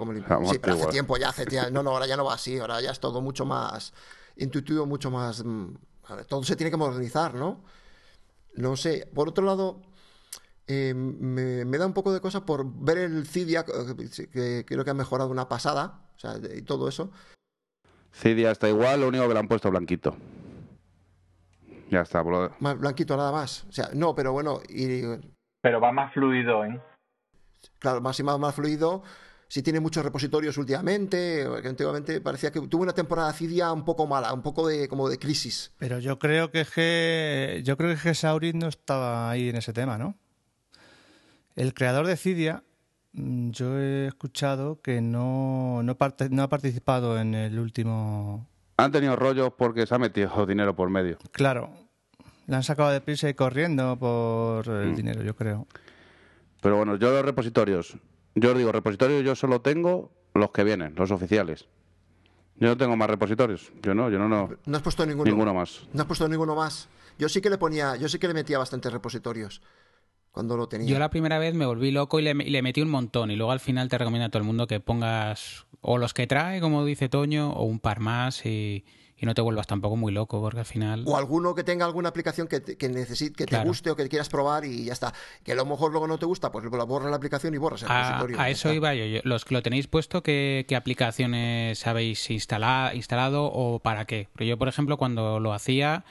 sí, 0.51 0.59
pero 0.59 0.75
hace 0.75 0.87
tiempo 0.87 1.17
ya, 1.17 1.29
hace 1.29 1.45
tiempo. 1.45 1.69
No, 1.71 1.83
no, 1.83 1.91
ahora 1.91 2.07
ya 2.07 2.17
no 2.17 2.25
va 2.25 2.33
así. 2.33 2.57
Ahora 2.57 2.81
ya 2.81 2.91
es 2.91 2.99
todo 2.99 3.21
mucho 3.21 3.45
más 3.45 3.93
intuitivo, 4.37 4.85
mucho 4.85 5.11
más 5.11 5.43
mm, 5.43 5.75
todo 6.27 6.43
se 6.43 6.55
tiene 6.55 6.71
que 6.71 6.77
modernizar, 6.77 7.33
¿no? 7.33 7.63
No 8.55 8.75
sé. 8.75 9.09
Por 9.13 9.29
otro 9.29 9.45
lado, 9.45 9.81
eh, 10.67 10.93
me, 10.93 11.77
da 11.77 11.85
un 11.85 11.93
poco 11.93 12.13
de 12.13 12.21
cosa 12.21 12.45
por 12.45 12.65
ver 12.65 12.97
el 12.99 13.27
Cydia, 13.27 13.65
que 13.65 14.65
creo 14.65 14.83
que 14.83 14.89
ha 14.89 14.95
mejorado 14.95 15.29
una 15.29 15.47
pasada, 15.47 16.01
o 16.15 16.19
sea, 16.19 16.35
y 16.55 16.61
todo 16.61 16.87
eso. 16.87 17.11
Cydia 18.11 18.51
está 18.51 18.67
igual, 18.67 19.01
lo 19.01 19.07
único 19.07 19.27
que 19.27 19.33
le 19.33 19.39
han 19.39 19.47
puesto 19.47 19.69
blanquito. 19.69 20.15
Ya 21.89 22.01
está. 22.01 22.23
Más 22.59 22.77
blanquito, 22.77 23.17
nada 23.17 23.31
más. 23.31 23.65
O 23.65 23.71
sea, 23.71 23.89
no, 23.93 24.13
pero 24.13 24.31
bueno. 24.31 24.59
Y... 24.69 25.01
Pero 25.61 25.81
va 25.81 25.91
más 25.91 26.13
fluido, 26.13 26.63
¿eh? 26.65 26.79
Claro, 27.79 28.01
más 28.01 28.19
y 28.19 28.23
más, 28.23 28.39
más 28.39 28.53
fluido 28.55 29.03
si 29.49 29.63
tiene 29.63 29.79
muchos 29.79 30.03
repositorios 30.05 30.57
últimamente, 30.59 31.43
que 31.63 31.67
antiguamente 31.67 32.21
parecía 32.21 32.51
que 32.51 32.61
tuvo 32.61 32.83
una 32.83 32.93
temporada 32.93 33.33
Cydia 33.33 33.73
un 33.73 33.83
poco 33.83 34.05
mala, 34.05 34.31
un 34.31 34.43
poco 34.43 34.67
de 34.67 34.87
como 34.87 35.09
de 35.09 35.17
crisis. 35.17 35.73
Pero 35.79 35.97
yo 35.97 36.19
creo 36.19 36.51
que 36.51 36.65
G, 36.65 37.63
yo 37.63 37.75
creo 37.75 37.97
que 37.97 38.13
Saurit 38.13 38.55
no 38.55 38.67
estaba 38.67 39.31
ahí 39.31 39.49
en 39.49 39.55
ese 39.55 39.73
tema, 39.73 39.97
¿no? 39.97 40.15
El 41.55 41.73
creador 41.73 42.05
de 42.05 42.15
Cydia, 42.15 42.63
mm, 43.13 43.49
yo 43.49 43.79
he 43.79 44.05
escuchado 44.05 44.81
que 44.81 45.01
no, 45.01 45.81
no, 45.81 45.97
no 46.29 46.43
ha 46.43 46.49
participado 46.49 47.19
en 47.19 47.33
el 47.33 47.57
último. 47.57 48.47
Han 48.77 48.91
tenido 48.91 49.15
rollos 49.15 49.51
porque 49.57 49.87
se 49.87 49.95
ha 49.95 49.97
metido 49.97 50.45
dinero 50.45 50.75
por 50.75 50.91
medio. 50.91 51.17
Claro, 51.31 51.71
le 52.45 52.55
han 52.55 52.63
sacado 52.63 52.91
de 52.91 53.01
prisa 53.01 53.27
y 53.27 53.33
corriendo 53.33 53.97
por 53.97 54.67
el 54.67 54.91
mm. 54.91 54.95
dinero, 54.95 55.23
yo 55.23 55.35
creo. 55.35 55.65
Pero 56.61 56.77
bueno, 56.77 56.97
yo 56.97 57.09
los 57.11 57.25
repositorios 57.25 57.97
yo 58.39 58.51
os 58.51 58.57
digo, 58.57 58.71
repositorios 58.71 59.23
yo 59.23 59.35
solo 59.35 59.61
tengo 59.61 60.11
los 60.33 60.51
que 60.51 60.63
vienen, 60.63 60.93
los 60.95 61.11
oficiales. 61.11 61.67
Yo 62.59 62.67
no 62.67 62.77
tengo 62.77 62.97
más 62.97 63.09
repositorios. 63.09 63.71
Yo 63.81 63.95
no, 63.95 64.09
yo 64.09 64.19
no, 64.19 64.27
no. 64.27 64.49
No 64.65 64.77
has 64.77 64.83
puesto 64.83 65.05
ninguno. 65.05 65.29
Ninguno 65.29 65.53
más. 65.53 65.87
No 65.93 66.01
has 66.01 66.07
puesto 66.07 66.27
ninguno 66.27 66.55
más. 66.55 66.89
Yo 67.17 67.29
sí 67.29 67.41
que 67.41 67.49
le 67.49 67.57
ponía, 67.57 67.95
yo 67.95 68.09
sí 68.09 68.19
que 68.19 68.27
le 68.27 68.33
metía 68.33 68.57
bastantes 68.57 68.91
repositorios 68.91 69.61
cuando 70.31 70.57
lo 70.57 70.67
tenía. 70.67 70.87
Yo 70.87 70.99
la 70.99 71.09
primera 71.09 71.39
vez 71.39 71.53
me 71.53 71.65
volví 71.65 71.91
loco 71.91 72.19
y 72.19 72.23
le, 72.23 72.61
metí 72.61 72.81
un 72.81 72.89
montón. 72.89 73.31
Y 73.31 73.37
luego 73.37 73.51
al 73.51 73.59
final 73.59 73.87
te 73.87 73.97
recomiendo 73.97 74.25
a 74.25 74.29
todo 74.29 74.41
el 74.41 74.47
mundo 74.47 74.67
que 74.67 74.79
pongas 74.79 75.65
o 75.81 75.97
los 75.97 76.13
que 76.13 76.27
trae, 76.27 76.59
como 76.59 76.83
dice 76.83 77.07
Toño, 77.07 77.51
o 77.53 77.63
un 77.63 77.79
par 77.79 78.01
más 78.01 78.45
y, 78.45 78.83
y 79.19 79.25
no 79.25 79.33
te 79.33 79.41
vuelvas 79.41 79.67
tampoco 79.67 79.95
muy 79.95 80.13
loco, 80.13 80.39
porque 80.41 80.59
al 80.59 80.65
final... 80.65 81.03
O 81.05 81.17
alguno 81.17 81.53
que 81.53 81.63
tenga 81.63 81.85
alguna 81.85 82.09
aplicación 82.09 82.47
que 82.47 82.61
te, 82.61 82.77
que, 82.77 82.87
necesite, 82.87 83.35
que 83.35 83.45
te 83.45 83.63
guste 83.63 83.91
o 83.91 83.95
que 83.95 84.07
quieras 84.07 84.29
probar 84.29 84.65
y 84.65 84.85
ya 84.85 84.93
está. 84.93 85.13
Que 85.43 85.51
a 85.51 85.55
lo 85.55 85.65
mejor 85.65 85.91
luego 85.91 86.07
no 86.07 86.17
te 86.17 86.25
gusta, 86.25 86.51
pues 86.51 86.65
borra 86.69 87.09
la 87.09 87.17
aplicación 87.17 87.53
y 87.53 87.57
borras 87.57 87.83
el 87.83 87.89
a, 87.91 88.21
A 88.37 88.49
eso 88.49 88.71
iba 88.71 88.93
yo. 88.95 89.19
Los 89.23 89.43
que 89.43 89.53
lo 89.53 89.61
tenéis 89.61 89.87
puesto, 89.87 90.23
¿qué, 90.23 90.65
qué 90.67 90.75
aplicaciones 90.75 91.85
habéis 91.85 92.29
instalado, 92.29 92.95
instalado 92.95 93.45
o 93.45 93.79
para 93.79 94.05
qué? 94.05 94.29
Porque 94.31 94.47
yo, 94.47 94.57
por 94.57 94.69
ejemplo, 94.69 94.97
cuando 94.97 95.39
lo 95.39 95.53
hacía 95.53 96.05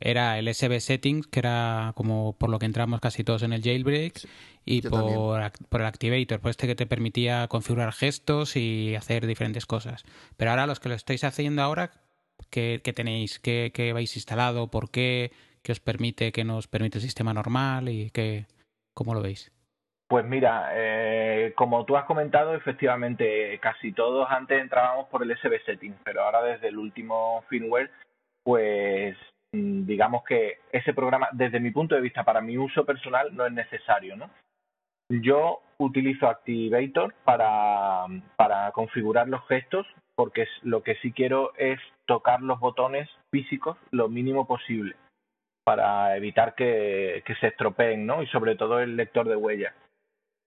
era 0.00 0.38
el 0.38 0.52
SB 0.52 0.80
Settings, 0.80 1.26
que 1.26 1.40
era 1.40 1.92
como 1.96 2.34
por 2.34 2.50
lo 2.50 2.58
que 2.58 2.66
entramos 2.66 3.00
casi 3.00 3.24
todos 3.24 3.42
en 3.42 3.52
el 3.52 3.62
jailbreak, 3.62 4.20
y 4.64 4.82
por, 4.82 5.50
por, 5.68 5.80
el 5.80 5.86
Activator, 5.86 6.40
por 6.40 6.50
este 6.50 6.66
que 6.66 6.74
te 6.74 6.86
permitía 6.86 7.48
configurar 7.48 7.92
gestos 7.92 8.54
y 8.56 8.94
hacer 8.94 9.26
diferentes 9.26 9.66
cosas. 9.66 10.04
Pero 10.36 10.50
ahora 10.50 10.66
los 10.66 10.78
que 10.78 10.88
lo 10.88 10.94
estáis 10.94 11.24
haciendo 11.24 11.62
ahora, 11.62 11.90
¿qué, 12.50 12.80
tenéis? 12.94 13.38
¿Qué, 13.38 13.92
vais 13.92 14.16
instalado? 14.16 14.68
¿Por 14.68 14.90
qué? 14.90 15.30
¿Qué 15.62 15.72
os 15.72 15.80
permite? 15.80 16.32
¿Qué 16.32 16.44
nos 16.44 16.68
permite 16.68 16.98
el 16.98 17.02
sistema 17.02 17.34
normal? 17.34 17.88
¿Y 17.88 18.10
qué, 18.10 18.46
cómo 18.94 19.14
lo 19.14 19.22
veis? 19.22 19.52
Pues 20.08 20.24
mira, 20.24 20.70
eh, 20.74 21.52
como 21.54 21.84
tú 21.84 21.96
has 21.96 22.04
comentado, 22.04 22.54
efectivamente 22.54 23.58
casi 23.60 23.92
todos 23.92 24.26
antes 24.30 24.60
entrábamos 24.60 25.08
por 25.08 25.22
el 25.22 25.36
SB 25.36 25.62
Settings, 25.66 25.98
pero 26.02 26.22
ahora 26.22 26.42
desde 26.42 26.68
el 26.68 26.78
último 26.78 27.44
firmware, 27.50 27.90
pues 28.42 29.16
Mm, 29.52 29.86
digamos 29.86 30.24
que 30.24 30.58
ese 30.72 30.92
programa, 30.92 31.28
desde 31.32 31.60
mi 31.60 31.70
punto 31.70 31.94
de 31.94 32.00
vista, 32.00 32.24
para 32.24 32.40
mi 32.40 32.58
uso 32.58 32.84
personal, 32.84 33.34
no 33.34 33.46
es 33.46 33.52
necesario, 33.52 34.16
¿no? 34.16 34.30
Yo 35.08 35.62
utilizo 35.78 36.28
Activator 36.28 37.14
para, 37.24 38.04
para 38.36 38.70
configurar 38.72 39.28
los 39.28 39.46
gestos, 39.48 39.86
porque 40.18 40.48
lo 40.62 40.82
que 40.82 40.96
sí 40.96 41.12
quiero 41.12 41.52
es 41.56 41.78
tocar 42.04 42.42
los 42.42 42.58
botones 42.58 43.08
físicos 43.30 43.78
lo 43.92 44.08
mínimo 44.08 44.48
posible 44.48 44.96
para 45.64 46.16
evitar 46.16 46.56
que, 46.56 47.22
que 47.24 47.36
se 47.36 47.46
estropeen, 47.46 48.04
¿no? 48.04 48.20
Y 48.20 48.26
sobre 48.26 48.56
todo 48.56 48.80
el 48.80 48.96
lector 48.96 49.28
de 49.28 49.36
huellas. 49.36 49.72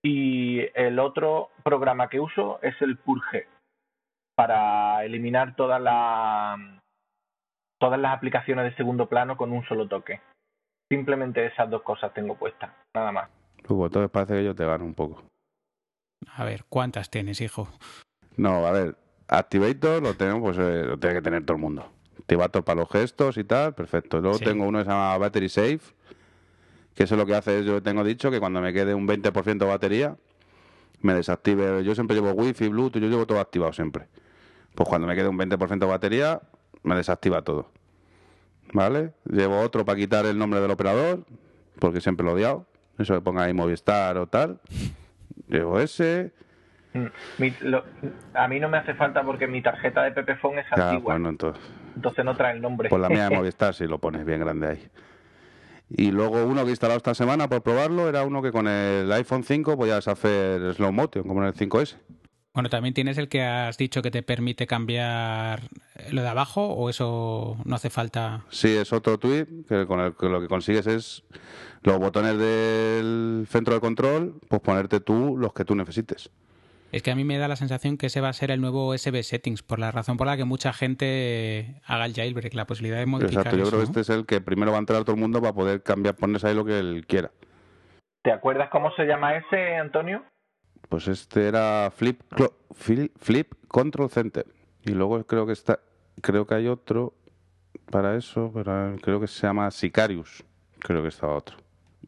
Y 0.03 0.59
el 0.73 0.99
otro 0.99 1.51
programa 1.63 2.09
que 2.09 2.19
uso 2.19 2.59
es 2.61 2.75
el 2.81 2.97
Purge, 2.97 3.47
para 4.35 5.05
eliminar 5.05 5.55
toda 5.55 5.79
la, 5.79 6.81
todas 7.79 7.99
las 7.99 8.13
aplicaciones 8.13 8.65
de 8.65 8.75
segundo 8.75 9.07
plano 9.07 9.37
con 9.37 9.53
un 9.53 9.63
solo 9.67 9.87
toque. 9.87 10.19
Simplemente 10.91 11.45
esas 11.45 11.69
dos 11.69 11.83
cosas 11.83 12.13
tengo 12.13 12.35
puestas, 12.35 12.71
nada 12.93 13.13
más. 13.13 13.29
Luego, 13.69 13.85
entonces 13.85 14.11
parece 14.11 14.33
que 14.33 14.43
yo 14.43 14.53
te 14.53 14.65
gano 14.65 14.83
un 14.83 14.95
poco. 14.95 15.23
A 16.35 16.43
ver, 16.43 16.65
¿cuántas 16.67 17.09
tienes, 17.09 17.39
hijo? 17.39 17.69
No, 18.35 18.65
a 18.65 18.71
ver, 18.71 18.95
Activator 19.31 20.03
lo 20.03 20.13
tengo, 20.13 20.41
pues 20.41 20.57
eh, 20.57 20.83
lo 20.85 20.99
tiene 20.99 21.15
que 21.15 21.21
tener 21.21 21.45
todo 21.45 21.55
el 21.55 21.61
mundo. 21.61 21.89
Activator 22.19 22.63
para 22.65 22.81
los 22.81 22.89
gestos 22.89 23.37
y 23.37 23.45
tal, 23.45 23.73
perfecto. 23.73 24.19
Luego 24.19 24.37
tengo 24.39 24.65
uno 24.65 24.79
que 24.79 24.83
se 24.83 24.91
llama 24.91 25.17
Battery 25.17 25.47
Safe, 25.47 25.79
que 26.93 27.03
eso 27.03 27.15
lo 27.15 27.25
que 27.25 27.35
hace 27.35 27.59
es, 27.59 27.65
yo 27.65 27.81
tengo 27.81 28.03
dicho 28.03 28.29
que 28.29 28.41
cuando 28.41 28.59
me 28.59 28.73
quede 28.73 28.93
un 28.93 29.07
20% 29.07 29.57
de 29.57 29.65
batería, 29.65 30.17
me 31.01 31.13
desactive. 31.13 31.81
Yo 31.81 31.95
siempre 31.95 32.15
llevo 32.15 32.33
Wi-Fi, 32.33 32.67
Bluetooth, 32.67 33.01
yo 33.01 33.07
llevo 33.07 33.25
todo 33.25 33.39
activado 33.39 33.71
siempre. 33.71 34.09
Pues 34.75 34.87
cuando 34.89 35.07
me 35.07 35.15
quede 35.15 35.29
un 35.29 35.37
20% 35.37 35.79
de 35.79 35.85
batería, 35.85 36.41
me 36.83 36.95
desactiva 36.95 37.41
todo. 37.41 37.69
¿Vale? 38.73 39.13
Llevo 39.23 39.61
otro 39.61 39.85
para 39.85 39.97
quitar 39.97 40.25
el 40.25 40.37
nombre 40.37 40.59
del 40.59 40.71
operador, 40.71 41.25
porque 41.79 42.01
siempre 42.01 42.25
lo 42.25 42.31
he 42.31 42.35
odiado. 42.35 42.65
Eso 42.97 43.15
que 43.15 43.21
ponga 43.21 43.43
ahí 43.43 43.53
Movistar 43.53 44.17
o 44.17 44.27
tal. 44.27 44.59
Llevo 45.47 45.79
ese. 45.79 46.33
A 48.33 48.47
mí 48.47 48.59
no 48.59 48.69
me 48.69 48.77
hace 48.77 48.93
falta 48.93 49.23
porque 49.23 49.47
mi 49.47 49.61
tarjeta 49.61 50.03
de 50.03 50.11
Pepephone 50.11 50.61
es 50.61 50.71
antigua. 50.71 51.15
entonces, 51.15 51.61
entonces 51.95 52.25
no 52.25 52.35
trae 52.35 52.55
el 52.55 52.61
nombre. 52.61 52.89
Pues 52.89 53.01
la 53.01 53.09
mía 53.09 53.29
de 53.29 53.35
Movistar 53.35 53.73
si 53.73 53.85
lo 53.85 53.99
pones 53.99 54.25
bien 54.25 54.39
grande 54.41 54.67
ahí. 54.67 54.87
Y 55.89 56.11
luego 56.11 56.45
uno 56.45 56.61
que 56.61 56.67
he 56.67 56.71
instalado 56.71 56.97
esta 56.97 57.13
semana 57.13 57.49
por 57.49 57.63
probarlo 57.63 58.07
era 58.07 58.23
uno 58.23 58.41
que 58.41 58.51
con 58.51 58.67
el 58.67 59.11
iPhone 59.11 59.43
5 59.43 59.77
podías 59.77 60.07
hacer 60.07 60.73
slow 60.73 60.91
motion, 60.91 61.27
como 61.27 61.41
en 61.41 61.47
el 61.47 61.53
5S. 61.53 61.97
Bueno, 62.53 62.69
también 62.69 62.93
tienes 62.93 63.17
el 63.17 63.29
que 63.29 63.43
has 63.43 63.77
dicho 63.77 64.01
que 64.01 64.11
te 64.11 64.23
permite 64.23 64.67
cambiar 64.67 65.61
lo 66.11 66.21
de 66.21 66.27
abajo 66.27 66.65
o 66.65 66.89
eso 66.89 67.57
no 67.63 67.75
hace 67.75 67.89
falta. 67.89 68.43
Sí, 68.49 68.75
es 68.75 68.91
otro 68.91 69.17
tweet 69.17 69.45
que 69.67 69.85
con 69.85 70.01
el 70.01 70.15
que 70.15 70.27
lo 70.27 70.41
que 70.41 70.47
consigues 70.47 70.85
es 70.87 71.23
los 71.81 71.97
botones 71.97 72.37
del 72.37 73.45
centro 73.49 73.73
de 73.73 73.79
control, 73.79 74.39
pues 74.49 74.61
ponerte 74.61 74.99
tú 74.99 75.37
los 75.37 75.53
que 75.53 75.63
tú 75.63 75.75
necesites. 75.75 76.29
Es 76.91 77.03
que 77.03 77.11
a 77.11 77.15
mí 77.15 77.23
me 77.23 77.37
da 77.37 77.47
la 77.47 77.55
sensación 77.55 77.97
que 77.97 78.07
ese 78.07 78.19
va 78.19 78.29
a 78.29 78.33
ser 78.33 78.51
el 78.51 78.59
nuevo 78.59 78.95
SB 78.97 79.23
Settings, 79.23 79.63
por 79.63 79.79
la 79.79 79.91
razón 79.91 80.17
por 80.17 80.27
la 80.27 80.35
que 80.35 80.43
mucha 80.43 80.73
gente 80.73 81.81
haga 81.85 82.05
el 82.05 82.13
jailbreak, 82.13 82.53
la 82.53 82.65
posibilidad 82.65 82.99
de 82.99 83.05
modificar. 83.05 83.47
Exacto, 83.47 83.57
yo 83.57 83.69
creo 83.69 83.79
que 83.79 83.85
este 83.85 84.01
es 84.01 84.09
el 84.09 84.25
que 84.25 84.41
primero 84.41 84.71
va 84.71 84.77
a 84.77 84.81
entrar 84.81 85.03
todo 85.03 85.15
el 85.15 85.21
mundo 85.21 85.39
para 85.39 85.53
poder 85.53 85.83
cambiar, 85.83 86.15
ponerse 86.15 86.49
ahí 86.49 86.55
lo 86.55 86.65
que 86.65 86.77
él 86.77 87.05
quiera. 87.07 87.31
¿Te 88.23 88.31
acuerdas 88.31 88.69
cómo 88.69 88.93
se 88.95 89.05
llama 89.05 89.37
ese, 89.37 89.77
Antonio? 89.77 90.23
Pues 90.89 91.07
este 91.07 91.47
era 91.47 91.89
Flip, 91.91 92.21
Flip 93.17 93.53
Control 93.69 94.09
Center. 94.09 94.45
Y 94.83 94.91
luego 94.91 95.25
creo 95.25 95.45
que 95.45 95.53
está, 95.53 95.79
creo 96.21 96.45
que 96.45 96.55
hay 96.55 96.67
otro 96.67 97.13
para 97.89 98.17
eso, 98.17 98.51
pero 98.53 98.95
creo 99.01 99.21
que 99.21 99.27
se 99.27 99.47
llama 99.47 99.71
Sicarius. 99.71 100.43
Creo 100.79 101.01
que 101.01 101.07
está 101.07 101.27
otro. 101.27 101.57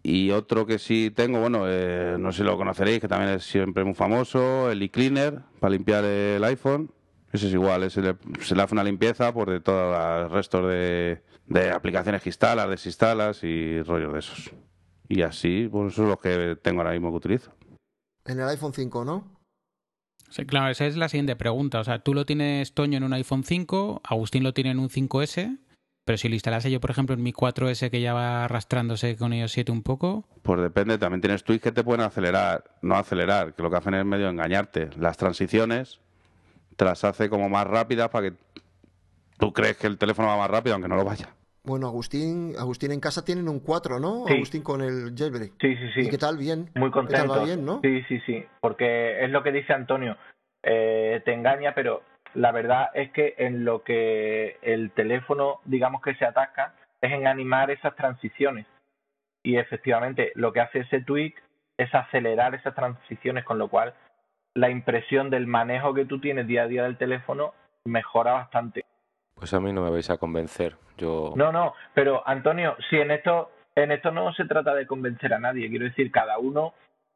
Y 0.02 0.32
otro 0.32 0.66
que 0.66 0.80
sí 0.80 1.12
tengo, 1.16 1.40
bueno, 1.40 1.66
eh, 1.68 2.18
no 2.20 2.32
sé 2.32 2.40
si 2.40 2.44
lo 2.44 2.58
conoceréis, 2.58 3.00
que 3.00 3.08
también 3.08 3.36
es 3.36 3.44
siempre 3.44 3.84
muy 3.84 3.94
famoso, 3.94 4.72
el 4.72 4.82
eCleaner, 4.82 5.42
para 5.60 5.72
limpiar 5.72 6.04
el 6.04 6.44
iPhone. 6.44 6.92
Ese 7.32 7.48
es 7.48 7.54
igual, 7.54 7.84
ese 7.84 8.16
se 8.42 8.56
le 8.56 8.62
hace 8.62 8.76
una 8.76 8.84
limpieza 8.84 9.34
por 9.34 9.50
de 9.50 9.60
todos 9.60 9.96
los 9.96 10.32
restos 10.32 10.70
de, 10.70 11.24
de 11.48 11.72
aplicaciones 11.72 12.22
que 12.22 12.30
instalas, 12.30 12.70
desinstalas 12.70 13.44
y 13.44 13.82
rollos 13.82 14.14
de 14.14 14.20
esos. 14.20 14.52
Y 15.08 15.22
así, 15.22 15.68
pues 15.72 15.94
esos 15.94 15.96
son 15.96 16.10
los 16.10 16.20
que 16.20 16.58
tengo 16.62 16.82
ahora 16.82 16.94
mismo 16.94 17.10
que 17.12 17.18
utilizo. 17.18 17.52
En 18.26 18.40
el 18.40 18.48
iPhone 18.48 18.74
5, 18.74 19.06
¿no? 19.06 19.34
Sí, 20.30 20.46
claro, 20.46 20.72
esa 20.72 20.88
es 20.88 20.96
la 20.96 21.10
siguiente 21.10 21.36
pregunta. 21.36 21.80
O 21.80 21.84
sea, 21.84 22.00
tú 22.00 22.14
lo 22.14 22.26
tienes, 22.26 22.74
Toño, 22.74 22.98
en 22.98 23.04
un 23.04 23.14
iPhone 23.14 23.44
5, 23.44 24.02
Agustín 24.04 24.44
lo 24.44 24.54
tiene 24.54 24.72
en 24.72 24.80
un 24.80 24.90
5S, 24.90 25.60
pero 26.06 26.18
si 26.18 26.28
lo 26.28 26.36
instalase 26.36 26.70
yo, 26.70 26.80
por 26.80 26.92
ejemplo, 26.92 27.16
en 27.16 27.24
mi 27.24 27.32
4S 27.32 27.90
que 27.90 28.02
ya 28.02 28.14
va 28.14 28.46
arrastrándose 28.46 29.16
con 29.16 29.34
iOS 29.34 29.52
7 29.54 29.72
un 29.72 29.84
poco... 29.84 30.26
Pues 30.42 30.62
depende, 30.62 30.98
también 30.98 31.22
tienes 31.22 31.44
tweets 31.44 31.64
que 31.64 31.72
te 31.72 31.84
pueden 31.84 32.02
acelerar, 32.02 32.64
no 32.82 32.96
acelerar, 32.96 33.54
que 33.54 33.64
lo 33.64 33.70
que 33.70 33.78
hacen 33.78 33.94
es 33.94 34.06
medio 34.06 34.30
engañarte. 34.30 34.90
Las 34.98 35.18
transiciones 35.18 36.02
te 36.76 36.86
las 36.86 37.04
hace 37.04 37.30
como 37.30 37.50
más 37.50 37.68
rápidas 37.68 38.10
para 38.10 38.30
que 38.30 38.38
tú 39.38 39.54
crees 39.54 39.78
que 39.78 39.88
el 39.88 39.98
teléfono 39.98 40.28
va 40.28 40.38
más 40.38 40.50
rápido, 40.50 40.76
aunque 40.76 40.90
no 40.90 40.96
lo 40.96 41.06
vaya. 41.06 41.30
Bueno, 41.66 41.88
Agustín, 41.88 42.56
Agustín 42.60 42.92
en 42.92 43.00
casa 43.00 43.24
tienen 43.24 43.48
un 43.48 43.62
4, 43.62 44.00
¿no? 44.00 44.26
Agustín 44.28 44.62
con 44.64 44.82
el 44.82 45.16
jailbreak. 45.16 45.54
Sí, 45.62 45.76
sí, 45.78 45.90
sí. 45.96 46.02
¿Y 46.02 46.10
qué 46.10 46.18
tal? 46.18 46.38
Bien. 46.38 46.70
Muy 46.76 46.92
contento. 46.92 47.46
bien, 47.46 47.64
¿no? 47.64 47.80
Sí, 47.82 48.02
sí, 48.10 48.20
sí. 48.26 48.44
Porque 48.60 49.24
es 49.24 49.30
lo 49.30 49.44
que 49.44 49.54
dice 49.54 49.72
Antonio. 49.72 50.18
Eh, 50.62 51.22
te 51.24 51.34
engaña, 51.34 51.74
pero 51.74 52.02
la 52.34 52.52
verdad 52.52 52.90
es 52.94 53.12
que 53.12 53.36
en 53.38 53.66
lo 53.66 53.84
que 53.84 54.58
el 54.62 54.92
teléfono, 54.92 55.60
digamos 55.66 56.02
que 56.02 56.16
se 56.16 56.26
ataca, 56.26 56.74
es 57.02 57.12
en 57.12 57.28
animar 57.28 57.72
esas 57.72 57.96
transiciones. 57.96 58.66
Y 59.44 59.58
efectivamente, 59.58 60.32
lo 60.36 60.54
que 60.54 60.62
hace 60.62 60.80
ese 60.80 61.02
tweak 61.02 61.36
es 61.78 61.94
acelerar 61.94 62.56
esas 62.56 62.76
transiciones, 62.76 63.44
con 63.44 63.58
lo 63.58 63.68
cual 63.68 63.94
la 64.56 64.70
impresión 64.70 65.30
del 65.30 65.48
manejo 65.48 65.94
que 65.94 66.06
tú 66.06 66.20
tienes 66.20 66.48
día 66.48 66.64
a 66.64 66.68
día 66.68 66.84
del 66.84 66.98
teléfono 66.98 67.54
mejora 67.86 68.34
bastante. 68.34 68.86
Pues 69.36 69.54
a 69.54 69.60
mí 69.60 69.74
no 69.74 69.84
me 69.84 69.90
vais 69.90 70.10
a 70.10 70.18
convencer. 70.18 70.76
Yo... 70.98 71.34
No, 71.36 71.52
no, 71.52 71.74
pero 71.94 72.26
Antonio, 72.28 72.78
si 72.90 72.98
en 72.98 73.12
esto, 73.12 73.52
en 73.76 73.92
esto 73.92 74.12
no 74.12 74.32
se 74.34 74.46
trata 74.46 74.74
de 74.76 74.88
convencer 74.88 75.34
a 75.34 75.40
nadie, 75.40 75.70
quiero 75.70 75.86
decir, 75.86 76.12
cada 76.12 76.38
uno 76.38 76.74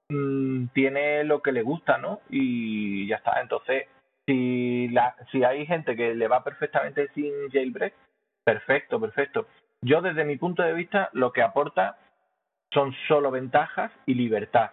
mmm, 0.10 0.66
tiene 0.74 1.24
lo 1.24 1.42
que 1.42 1.52
le 1.52 1.62
gusta, 1.62 1.98
¿no? 1.98 2.22
Y 2.30 3.08
ya 3.08 3.18
está. 3.18 3.40
Entonces, 3.40 3.88
si, 4.28 4.88
la, 4.90 5.16
si 5.32 5.44
hay 5.44 5.66
gente 5.66 5.96
que 5.96 6.14
le 6.14 6.28
va 6.28 6.44
perfectamente 6.44 7.08
sin 7.14 7.50
jailbreak, 7.52 7.94
perfecto, 8.44 9.00
perfecto. 9.00 9.48
Yo 9.82 10.02
desde 10.02 10.26
mi 10.26 10.38
punto 10.38 10.64
de 10.64 10.74
vista 10.74 11.10
lo 11.14 11.32
que 11.32 11.42
aporta 11.42 11.98
son 12.72 12.94
solo 13.08 13.32
ventajas 13.32 13.92
y 14.06 14.14
libertad. 14.14 14.72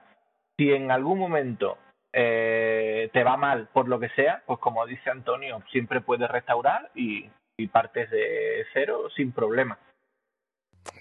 Si 0.57 0.73
en 0.73 0.91
algún 0.91 1.19
momento 1.19 1.79
eh, 2.13 3.11
te 3.13 3.25
va 3.25 3.37
mal 3.37 3.69
por 3.73 3.89
lo 3.89 4.01
que 4.01 4.09
sea, 4.11 4.43
pues 4.47 4.59
como 4.59 4.85
dice 4.87 5.11
Antonio, 5.11 5.63
siempre 5.71 6.01
puedes 6.01 6.31
restaurar 6.31 6.91
y 6.95 7.31
partes 7.73 8.11
de 8.11 8.67
cero 8.73 9.09
sin 9.17 9.33
problema. 9.33 9.79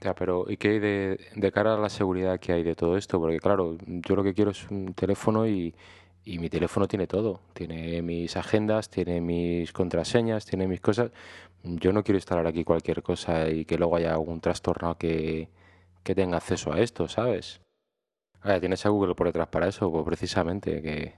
Ya, 0.02 0.14
pero 0.14 0.46
¿y 0.50 0.58
qué 0.58 0.70
hay 0.70 0.80
de, 0.80 1.52
cara 1.52 1.76
a 1.76 1.78
la 1.78 1.90
seguridad 1.90 2.40
que 2.40 2.54
hay 2.54 2.64
de 2.64 2.76
todo 2.76 2.98
esto? 2.98 3.20
Porque 3.20 3.40
claro, 3.40 3.78
yo 3.86 4.16
lo 4.16 4.24
que 4.24 4.34
quiero 4.34 4.52
es 4.52 4.70
un 4.70 4.94
teléfono 4.94 5.48
y, 5.48 5.74
y 6.26 6.40
mi 6.40 6.50
teléfono 6.50 6.88
tiene 6.88 7.08
todo. 7.08 7.42
Tiene 7.54 8.02
mis 8.02 8.36
agendas, 8.38 8.90
tiene 8.90 9.22
mis 9.22 9.72
contraseñas, 9.74 10.46
tiene 10.46 10.68
mis 10.68 10.82
cosas. 10.82 11.12
Yo 11.64 11.94
no 11.94 12.04
quiero 12.04 12.18
instalar 12.18 12.48
aquí 12.48 12.64
cualquier 12.64 13.04
cosa 13.04 13.50
y 13.50 13.66
que 13.66 13.78
luego 13.78 13.96
haya 13.98 14.14
algún 14.14 14.42
trastorno 14.42 14.98
que, 14.98 15.50
que 16.04 16.16
tenga 16.16 16.38
acceso 16.38 16.74
a 16.74 16.80
esto, 16.80 17.08
¿sabes? 17.08 17.62
tienes 18.60 18.86
a 18.86 18.90
Google 18.90 19.16
por 19.16 19.28
detrás 19.28 19.48
para 19.48 19.70
eso, 19.70 19.90
pues 19.90 20.04
precisamente, 20.06 20.82
que, 20.82 21.16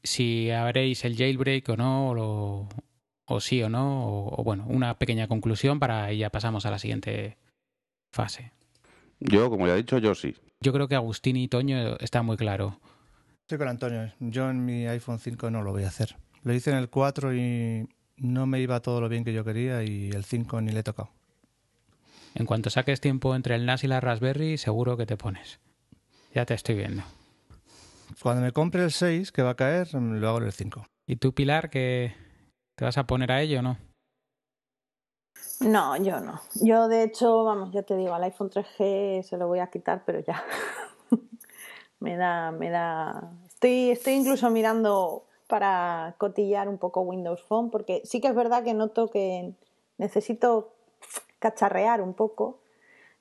si 0.03 0.49
habréis 0.51 1.05
el 1.05 1.15
jailbreak 1.15 1.69
o 1.69 1.77
no, 1.77 2.11
o, 2.11 2.69
o 3.27 3.39
sí 3.39 3.61
o 3.63 3.69
no, 3.69 4.27
o, 4.27 4.43
bueno, 4.43 4.65
una 4.67 4.97
pequeña 4.97 5.27
conclusión 5.27 5.79
para 5.79 6.11
y 6.11 6.19
ya 6.19 6.29
pasamos 6.29 6.65
a 6.65 6.71
la 6.71 6.79
siguiente 6.79 7.37
fase. 8.13 8.51
Yo, 9.19 9.49
como 9.49 9.67
ya 9.67 9.73
he 9.73 9.77
dicho, 9.77 9.97
yo 9.99 10.15
sí. 10.15 10.35
Yo 10.61 10.73
creo 10.73 10.87
que 10.87 10.95
Agustín 10.95 11.37
y 11.37 11.47
Toño 11.47 11.97
está 11.99 12.21
muy 12.23 12.37
claro. 12.37 12.79
Estoy 13.51 13.59
con 13.59 13.67
Antonio. 13.67 14.09
Yo 14.21 14.49
en 14.49 14.63
mi 14.63 14.87
iPhone 14.87 15.19
5 15.19 15.51
no 15.51 15.61
lo 15.61 15.73
voy 15.73 15.83
a 15.83 15.89
hacer. 15.89 16.15
Lo 16.43 16.53
hice 16.53 16.71
en 16.71 16.77
el 16.77 16.89
4 16.89 17.35
y 17.35 17.85
no 18.15 18.45
me 18.45 18.61
iba 18.61 18.79
todo 18.79 19.01
lo 19.01 19.09
bien 19.09 19.25
que 19.25 19.33
yo 19.33 19.43
quería 19.43 19.83
y 19.83 20.09
el 20.11 20.23
5 20.23 20.61
ni 20.61 20.71
le 20.71 20.79
he 20.79 20.83
tocado. 20.83 21.09
En 22.33 22.45
cuanto 22.45 22.69
saques 22.69 23.01
tiempo 23.01 23.35
entre 23.35 23.55
el 23.55 23.65
NAS 23.65 23.83
y 23.83 23.87
la 23.87 23.99
Raspberry, 23.99 24.57
seguro 24.57 24.95
que 24.95 25.05
te 25.05 25.17
pones. 25.17 25.59
Ya 26.33 26.45
te 26.45 26.53
estoy 26.53 26.75
viendo. 26.75 27.03
Cuando 28.23 28.41
me 28.41 28.53
compre 28.53 28.85
el 28.85 28.91
6, 28.93 29.33
que 29.33 29.41
va 29.41 29.49
a 29.49 29.55
caer, 29.55 29.93
lo 29.95 30.29
hago 30.29 30.37
en 30.37 30.45
el 30.45 30.53
5. 30.53 30.85
¿Y 31.05 31.17
tú, 31.17 31.33
Pilar, 31.33 31.69
que 31.69 32.15
te 32.77 32.85
vas 32.85 32.97
a 32.97 33.05
poner 33.05 33.33
a 33.33 33.41
ello 33.41 33.59
o 33.59 33.63
no? 33.63 33.77
No, 35.59 35.97
yo 35.97 36.21
no. 36.21 36.39
Yo, 36.61 36.87
de 36.87 37.03
hecho, 37.03 37.43
vamos, 37.43 37.73
ya 37.73 37.83
te 37.83 37.97
digo, 37.97 38.13
al 38.13 38.23
iPhone 38.23 38.49
3G 38.49 39.23
se 39.23 39.35
lo 39.35 39.47
voy 39.47 39.59
a 39.59 39.67
quitar, 39.67 40.03
pero 40.05 40.21
ya. 40.21 40.41
me 42.01 42.17
da, 42.17 42.51
me 42.51 42.69
da. 42.69 43.31
Estoy, 43.47 43.91
estoy 43.91 44.13
incluso 44.13 44.49
mirando 44.49 45.25
para 45.47 46.15
cotillar 46.17 46.67
un 46.67 46.77
poco 46.77 47.01
Windows 47.01 47.41
Phone, 47.43 47.69
porque 47.69 48.01
sí 48.03 48.19
que 48.19 48.27
es 48.27 48.35
verdad 48.35 48.63
que 48.63 48.73
noto 48.73 49.09
que 49.09 49.53
necesito 49.97 50.73
cacharrear 51.39 52.01
un 52.01 52.13
poco, 52.13 52.59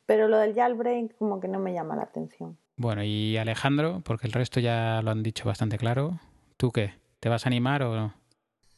pero 0.07 0.29
lo 0.29 0.39
del 0.39 0.55
jailbreak 0.55 1.17
como 1.19 1.41
que 1.41 1.49
no 1.49 1.59
me 1.59 1.73
llama 1.73 1.95
la 1.95 2.03
atención. 2.03 2.57
Bueno, 2.77 3.05
y 3.05 3.37
Alejandro, 3.37 4.01
porque 4.05 4.27
el 4.27 4.33
resto 4.33 4.59
ya 4.59 5.03
lo 5.03 5.11
han 5.11 5.23
dicho 5.23 5.45
bastante 5.45 5.77
claro, 5.77 6.19
¿tú 6.57 6.71
qué? 6.71 6.95
¿Te 7.21 7.29
vas 7.29 7.45
a 7.45 7.49
animar 7.49 7.83
o 7.83 7.95
no? 7.95 8.15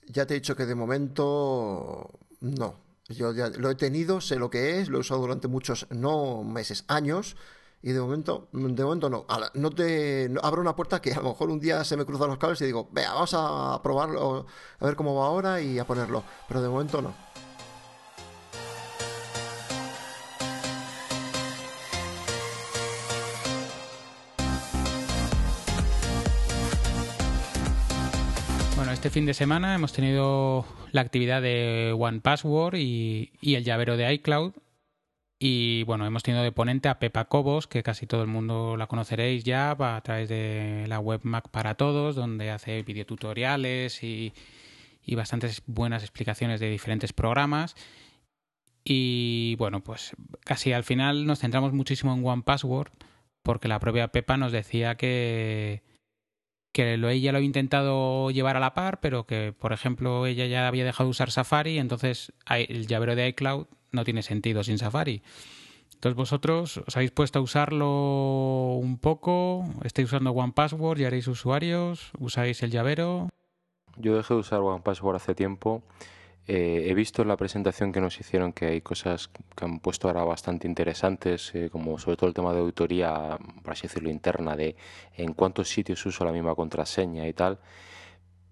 Ya 0.09 0.27
te 0.27 0.35
he 0.35 0.41
dicho 0.41 0.57
que 0.57 0.67
de 0.67 0.75
momento 0.75 2.11
no. 2.41 2.75
Yo 3.09 3.33
ya 3.33 3.49
lo 3.49 3.71
he 3.71 3.75
tenido, 3.77 4.21
sé 4.21 4.37
lo 4.37 4.51
que 4.51 4.81
es, 4.81 4.89
lo 4.89 4.97
he 4.97 5.01
usado 5.01 5.21
durante 5.21 5.47
muchos, 5.47 5.87
no 5.91 6.43
meses, 6.43 6.85
años, 6.89 7.37
y 7.83 7.93
de 7.93 8.01
momento, 8.01 8.49
de 8.53 8.85
momento 8.85 9.11
no. 9.11 9.27
No 9.55 9.71
te 9.71 10.31
abro 10.43 10.61
una 10.61 10.77
puerta 10.77 11.01
que 11.01 11.13
a 11.13 11.17
lo 11.17 11.31
mejor 11.31 11.51
un 11.51 11.61
día 11.61 11.85
se 11.85 11.97
me 11.97 12.05
cruzan 12.05 12.29
los 12.29 12.39
cables 12.39 12.61
y 12.63 12.67
digo, 12.67 12.89
vea, 12.93 13.13
vamos 13.13 13.35
a 13.37 13.81
probarlo, 13.83 14.47
a 14.79 14.85
ver 14.85 14.97
cómo 14.97 15.15
va 15.15 15.27
ahora 15.27 15.61
y 15.61 15.79
a 15.79 15.85
ponerlo. 15.85 16.23
Pero 16.49 16.63
de 16.63 16.69
momento 16.69 17.03
no. 17.03 17.33
este 28.93 29.11
fin 29.11 29.27
de 29.27 29.35
semana 29.35 29.75
hemos 29.75 29.93
tenido 29.93 30.65
la 30.93 31.01
actividad 31.01 31.43
de 31.43 31.93
One 31.99 32.21
Password 32.21 32.77
y, 32.77 33.33
el 33.43 33.65
llavero 33.65 33.97
de 33.97 34.13
iCloud. 34.15 34.53
Y 35.45 35.83
bueno, 35.83 36.07
hemos 36.07 36.23
tenido 36.23 36.45
de 36.45 36.53
ponente 36.53 36.89
a 36.89 37.01
Pepa 37.01 37.25
Cobos, 37.25 37.67
que 37.67 37.83
casi 37.83 38.07
todo 38.07 38.23
el 38.23 38.29
mundo 38.29 38.77
la 38.77 38.87
conoceréis 38.87 39.43
ya 39.43 39.73
a 39.73 40.01
través 40.01 40.29
de 40.29 40.85
la 40.87 41.01
web 41.01 41.19
Mac 41.25 41.49
para 41.49 41.75
Todos, 41.75 42.15
donde 42.15 42.53
hace 42.53 42.85
videotutoriales 42.85 44.05
y, 44.05 44.35
y 45.05 45.17
bastantes 45.17 45.65
buenas 45.67 46.05
explicaciones 46.05 46.61
de 46.61 46.71
diferentes 46.71 47.13
programas. 47.13 47.75
Y 48.85 49.57
bueno, 49.59 49.83
pues 49.83 50.13
casi 50.45 50.73
al 50.73 50.85
final 50.85 51.27
nos 51.27 51.41
centramos 51.41 51.73
muchísimo 51.73 52.15
en 52.15 52.25
One 52.25 52.43
Password, 52.47 52.93
porque 53.43 53.67
la 53.67 53.81
propia 53.81 54.13
Pepa 54.13 54.37
nos 54.37 54.53
decía 54.53 54.95
que, 54.95 55.83
que 56.73 56.97
lo, 56.97 57.09
ella 57.09 57.33
lo 57.33 57.39
ha 57.39 57.43
intentado 57.43 58.31
llevar 58.31 58.57
a 58.57 58.61
la 58.61 58.75
par, 58.75 59.01
pero 59.01 59.27
que, 59.27 59.53
por 59.53 59.73
ejemplo, 59.73 60.25
ella 60.25 60.47
ya 60.47 60.69
había 60.69 60.85
dejado 60.85 61.09
de 61.09 61.11
usar 61.11 61.33
Safari, 61.33 61.81
entonces 61.81 62.33
el 62.49 62.87
llavero 62.87 63.17
de 63.17 63.27
iCloud 63.27 63.67
no 63.93 64.05
tiene 64.05 64.23
sentido 64.23 64.65
sin 64.65 64.79
Safari. 64.79 65.23
Entonces 65.95 66.17
vosotros 66.17 66.79
os 66.79 66.97
habéis 66.97 67.13
puesto 67.13 67.39
a 67.39 67.43
usarlo 67.43 68.75
un 68.77 68.99
poco, 68.99 69.65
estáis 69.85 70.09
usando 70.09 70.33
OnePassword, 70.33 70.99
ya 70.99 71.07
haréis 71.07 71.29
usuarios, 71.29 72.11
usáis 72.19 72.63
el 72.63 72.71
llavero. 72.71 73.29
Yo 73.97 74.17
dejé 74.17 74.35
de 74.35 74.41
usar 74.41 74.61
OnePassword 74.61 75.17
hace 75.17 75.35
tiempo 75.35 75.83
eh, 76.49 76.87
he 76.89 76.95
visto 76.95 77.23
en 77.23 77.29
la 77.29 77.37
presentación 77.37 77.93
que 77.93 78.01
nos 78.01 78.19
hicieron 78.19 78.53
que 78.53 78.67
hay 78.67 78.81
cosas 78.81 79.29
que 79.29 79.65
han 79.65 79.79
puesto 79.79 80.09
ahora 80.09 80.25
bastante 80.25 80.67
interesantes, 80.67 81.55
eh, 81.55 81.71
como 81.71 81.99
sobre 81.99 82.17
todo 82.17 82.27
el 82.29 82.35
tema 82.35 82.53
de 82.53 82.61
auditoría, 82.61 83.39
por 83.63 83.73
así 83.73 83.83
decirlo, 83.83 84.11
interna, 84.11 84.57
de 84.57 84.75
en 85.17 85.35
cuántos 85.35 85.69
sitios 85.69 86.05
uso 86.05 86.25
la 86.25 86.33
misma 86.33 86.55
contraseña 86.57 87.29
y 87.29 87.33
tal. 87.33 87.61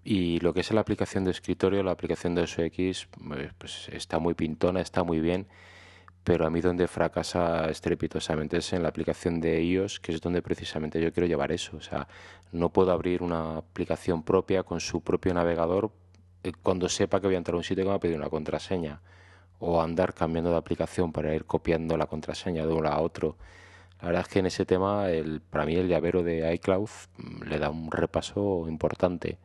Y 0.03 0.41
lo 0.41 0.55
que 0.55 0.61
es 0.61 0.71
la 0.73 0.81
aplicación 0.81 1.25
de 1.25 1.31
escritorio, 1.31 1.83
la 1.83 1.93
aplicación 1.93 2.35
de 2.35 2.47
SOX, 2.47 3.09
pues, 3.29 3.53
pues 3.59 3.89
está 3.93 4.19
muy 4.19 4.35
pintona, 4.35 4.81
está 4.81 5.03
muy 5.03 5.21
bien, 5.21 5.47
pero 6.25 6.47
a 6.47 6.51
mí 6.51 6.61
donde 6.61 6.89
fracasa 6.89 7.69
estrepitosamente 7.71 8.59
es 8.59 8.73
en 8.73 8.83
la 8.83 8.89
aplicación 8.89 9.41
de 9.41 9.63
iOS, 9.63 10.01
que 10.01 10.13
es 10.13 10.21
donde 10.21 10.43
precisamente 10.43 11.01
yo 11.01 11.13
quiero 11.13 11.27
llevar 11.27 11.53
eso. 11.53 11.77
O 11.77 11.81
sea, 11.81 12.09
no 12.53 12.71
puedo 12.71 12.93
abrir 12.93 13.23
una 13.23 13.59
aplicación 13.59 14.23
propia 14.23 14.63
con 14.63 14.81
su 14.81 15.03
propio 15.03 15.35
navegador 15.35 15.93
eh, 16.43 16.53
cuando 16.63 16.89
sepa 16.89 17.21
que 17.21 17.27
voy 17.27 17.35
a 17.37 17.39
entrar 17.39 17.55
a 17.55 17.59
un 17.59 17.65
sitio 17.65 17.85
que 17.85 17.89
me 17.89 17.91
va 17.91 17.97
a 17.97 18.01
pedir 18.01 18.17
una 18.17 18.31
contraseña 18.31 19.01
o 19.59 19.81
andar 19.83 20.15
cambiando 20.15 20.51
de 20.51 20.57
aplicación 20.57 21.13
para 21.13 21.35
ir 21.35 21.45
copiando 21.45 21.97
la 21.97 22.07
contraseña 22.07 22.67
de 22.67 22.73
uno 22.73 22.89
a 22.89 23.01
otro. 23.01 23.37
La 24.01 24.07
verdad 24.09 24.23
es 24.23 24.29
que 24.29 24.39
en 24.39 24.47
ese 24.47 24.65
tema, 24.65 25.11
el, 25.11 25.41
para 25.43 25.67
mí 25.67 25.75
el 25.77 25.89
llavero 25.89 26.23
de 26.23 26.55
iCloud 26.55 26.89
mm, 27.19 27.43
le 27.45 27.59
da 27.59 27.71
un 27.71 27.91
repaso 27.91 28.67
importante. 28.69 29.39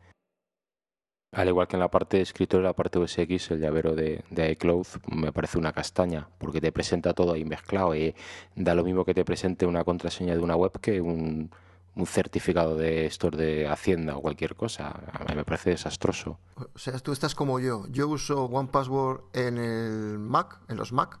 Al 1.36 1.48
igual 1.48 1.68
que 1.68 1.76
en 1.76 1.80
la 1.80 1.90
parte 1.90 2.16
de 2.16 2.22
escritorio, 2.22 2.64
la 2.64 2.72
parte 2.72 2.98
USX, 2.98 3.50
el 3.50 3.60
llavero 3.60 3.94
de, 3.94 4.24
de, 4.30 4.52
iCloud 4.52 4.86
me 5.14 5.32
parece 5.32 5.58
una 5.58 5.70
castaña, 5.70 6.30
porque 6.38 6.62
te 6.62 6.72
presenta 6.72 7.12
todo 7.12 7.34
ahí 7.34 7.44
mezclado 7.44 7.94
y 7.94 8.14
da 8.54 8.74
lo 8.74 8.82
mismo 8.82 9.04
que 9.04 9.12
te 9.12 9.22
presente 9.22 9.66
una 9.66 9.84
contraseña 9.84 10.34
de 10.34 10.40
una 10.40 10.56
web 10.56 10.72
que 10.80 10.98
un, 11.02 11.50
un 11.94 12.06
certificado 12.06 12.74
de 12.74 13.04
estos 13.04 13.36
de 13.36 13.68
Hacienda 13.68 14.16
o 14.16 14.22
cualquier 14.22 14.54
cosa. 14.54 14.88
A 15.12 15.24
mí 15.24 15.34
me 15.34 15.44
parece 15.44 15.68
desastroso. 15.70 16.38
O 16.74 16.78
sea, 16.78 16.98
tú 17.00 17.12
estás 17.12 17.34
como 17.34 17.60
yo. 17.60 17.84
Yo 17.90 18.08
uso 18.08 18.46
One 18.46 18.70
Password 18.72 19.20
en 19.34 19.58
el 19.58 20.18
Mac, 20.18 20.58
en 20.68 20.78
los 20.78 20.90
Mac, 20.92 21.18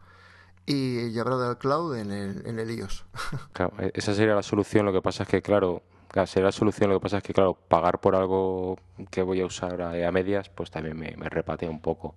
y 0.64 1.10
llavero 1.10 1.38
del 1.38 1.58
cloud 1.58 1.94
en 1.94 2.10
el, 2.10 2.46
en 2.46 2.58
el 2.58 2.70
iOS. 2.70 3.04
Claro, 3.52 3.74
e-, 3.78 3.92
esa 3.92 4.14
sería 4.14 4.34
la 4.34 4.42
solución. 4.42 4.86
Lo 4.86 4.94
que 4.94 5.02
pasa 5.02 5.24
es 5.24 5.28
que, 5.28 5.42
claro, 5.42 5.82
sería 6.24 6.46
la 6.46 6.52
solución. 6.52 6.88
Lo 6.88 6.98
que 6.98 7.02
pasa 7.02 7.18
es 7.18 7.22
que, 7.22 7.34
claro, 7.34 7.54
pagar 7.68 8.00
por 8.00 8.16
algo 8.16 8.78
que 9.10 9.22
voy 9.22 9.40
a 9.40 9.46
usar 9.46 9.82
a, 9.82 10.12
medias, 10.12 10.48
pues 10.48 10.70
también 10.70 10.96
me, 10.96 11.28
repatea 11.28 11.68
un 11.68 11.80
poco. 11.80 12.14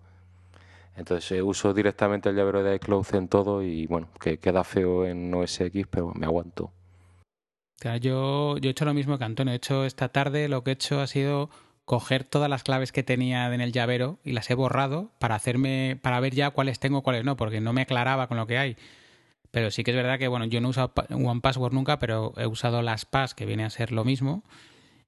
Entonces 0.95 1.31
eh, 1.31 1.41
uso 1.41 1.73
directamente 1.73 2.29
el 2.29 2.35
llavero 2.35 2.63
de 2.63 2.75
iCloud 2.75 3.15
en 3.15 3.27
todo 3.27 3.63
y 3.63 3.87
bueno, 3.87 4.09
que 4.19 4.37
queda 4.37 4.63
feo 4.63 5.05
en 5.05 5.33
OS 5.33 5.61
X, 5.61 5.87
pero 5.89 6.13
me 6.13 6.25
aguanto 6.25 6.71
yo, 7.99 8.57
yo 8.57 8.69
he 8.69 8.71
hecho 8.71 8.85
lo 8.85 8.93
mismo 8.93 9.17
que 9.17 9.23
Antonio. 9.23 9.53
He 9.53 9.57
hecho 9.57 9.85
esta 9.85 10.09
tarde, 10.09 10.49
lo 10.49 10.63
que 10.63 10.71
he 10.71 10.73
hecho 10.73 10.99
ha 10.99 11.07
sido 11.07 11.49
coger 11.85 12.23
todas 12.23 12.49
las 12.49 12.63
claves 12.63 12.91
que 12.91 13.03
tenía 13.03 13.51
en 13.53 13.61
el 13.61 13.71
llavero 13.71 14.19
y 14.23 14.33
las 14.33 14.49
he 14.49 14.53
borrado 14.53 15.11
para 15.19 15.35
hacerme, 15.35 15.97
para 16.01 16.19
ver 16.19 16.35
ya 16.35 16.51
cuáles 16.51 16.79
tengo, 16.79 17.01
cuáles 17.01 17.25
no, 17.25 17.35
porque 17.35 17.61
no 17.61 17.73
me 17.73 17.81
aclaraba 17.81 18.27
con 18.27 18.37
lo 18.37 18.45
que 18.47 18.57
hay. 18.57 18.77
Pero 19.51 19.71
sí 19.71 19.83
que 19.83 19.91
es 19.91 19.97
verdad 19.97 20.19
que, 20.19 20.27
bueno, 20.27 20.45
yo 20.45 20.61
no 20.61 20.67
he 20.67 20.71
usado 20.71 20.93
One 21.09 21.41
Password 21.41 21.73
nunca, 21.73 21.99
pero 21.99 22.33
he 22.37 22.45
usado 22.45 22.81
las 22.81 23.05
PAS, 23.05 23.33
que 23.33 23.45
viene 23.45 23.65
a 23.65 23.69
ser 23.69 23.91
lo 23.91 24.05
mismo. 24.05 24.43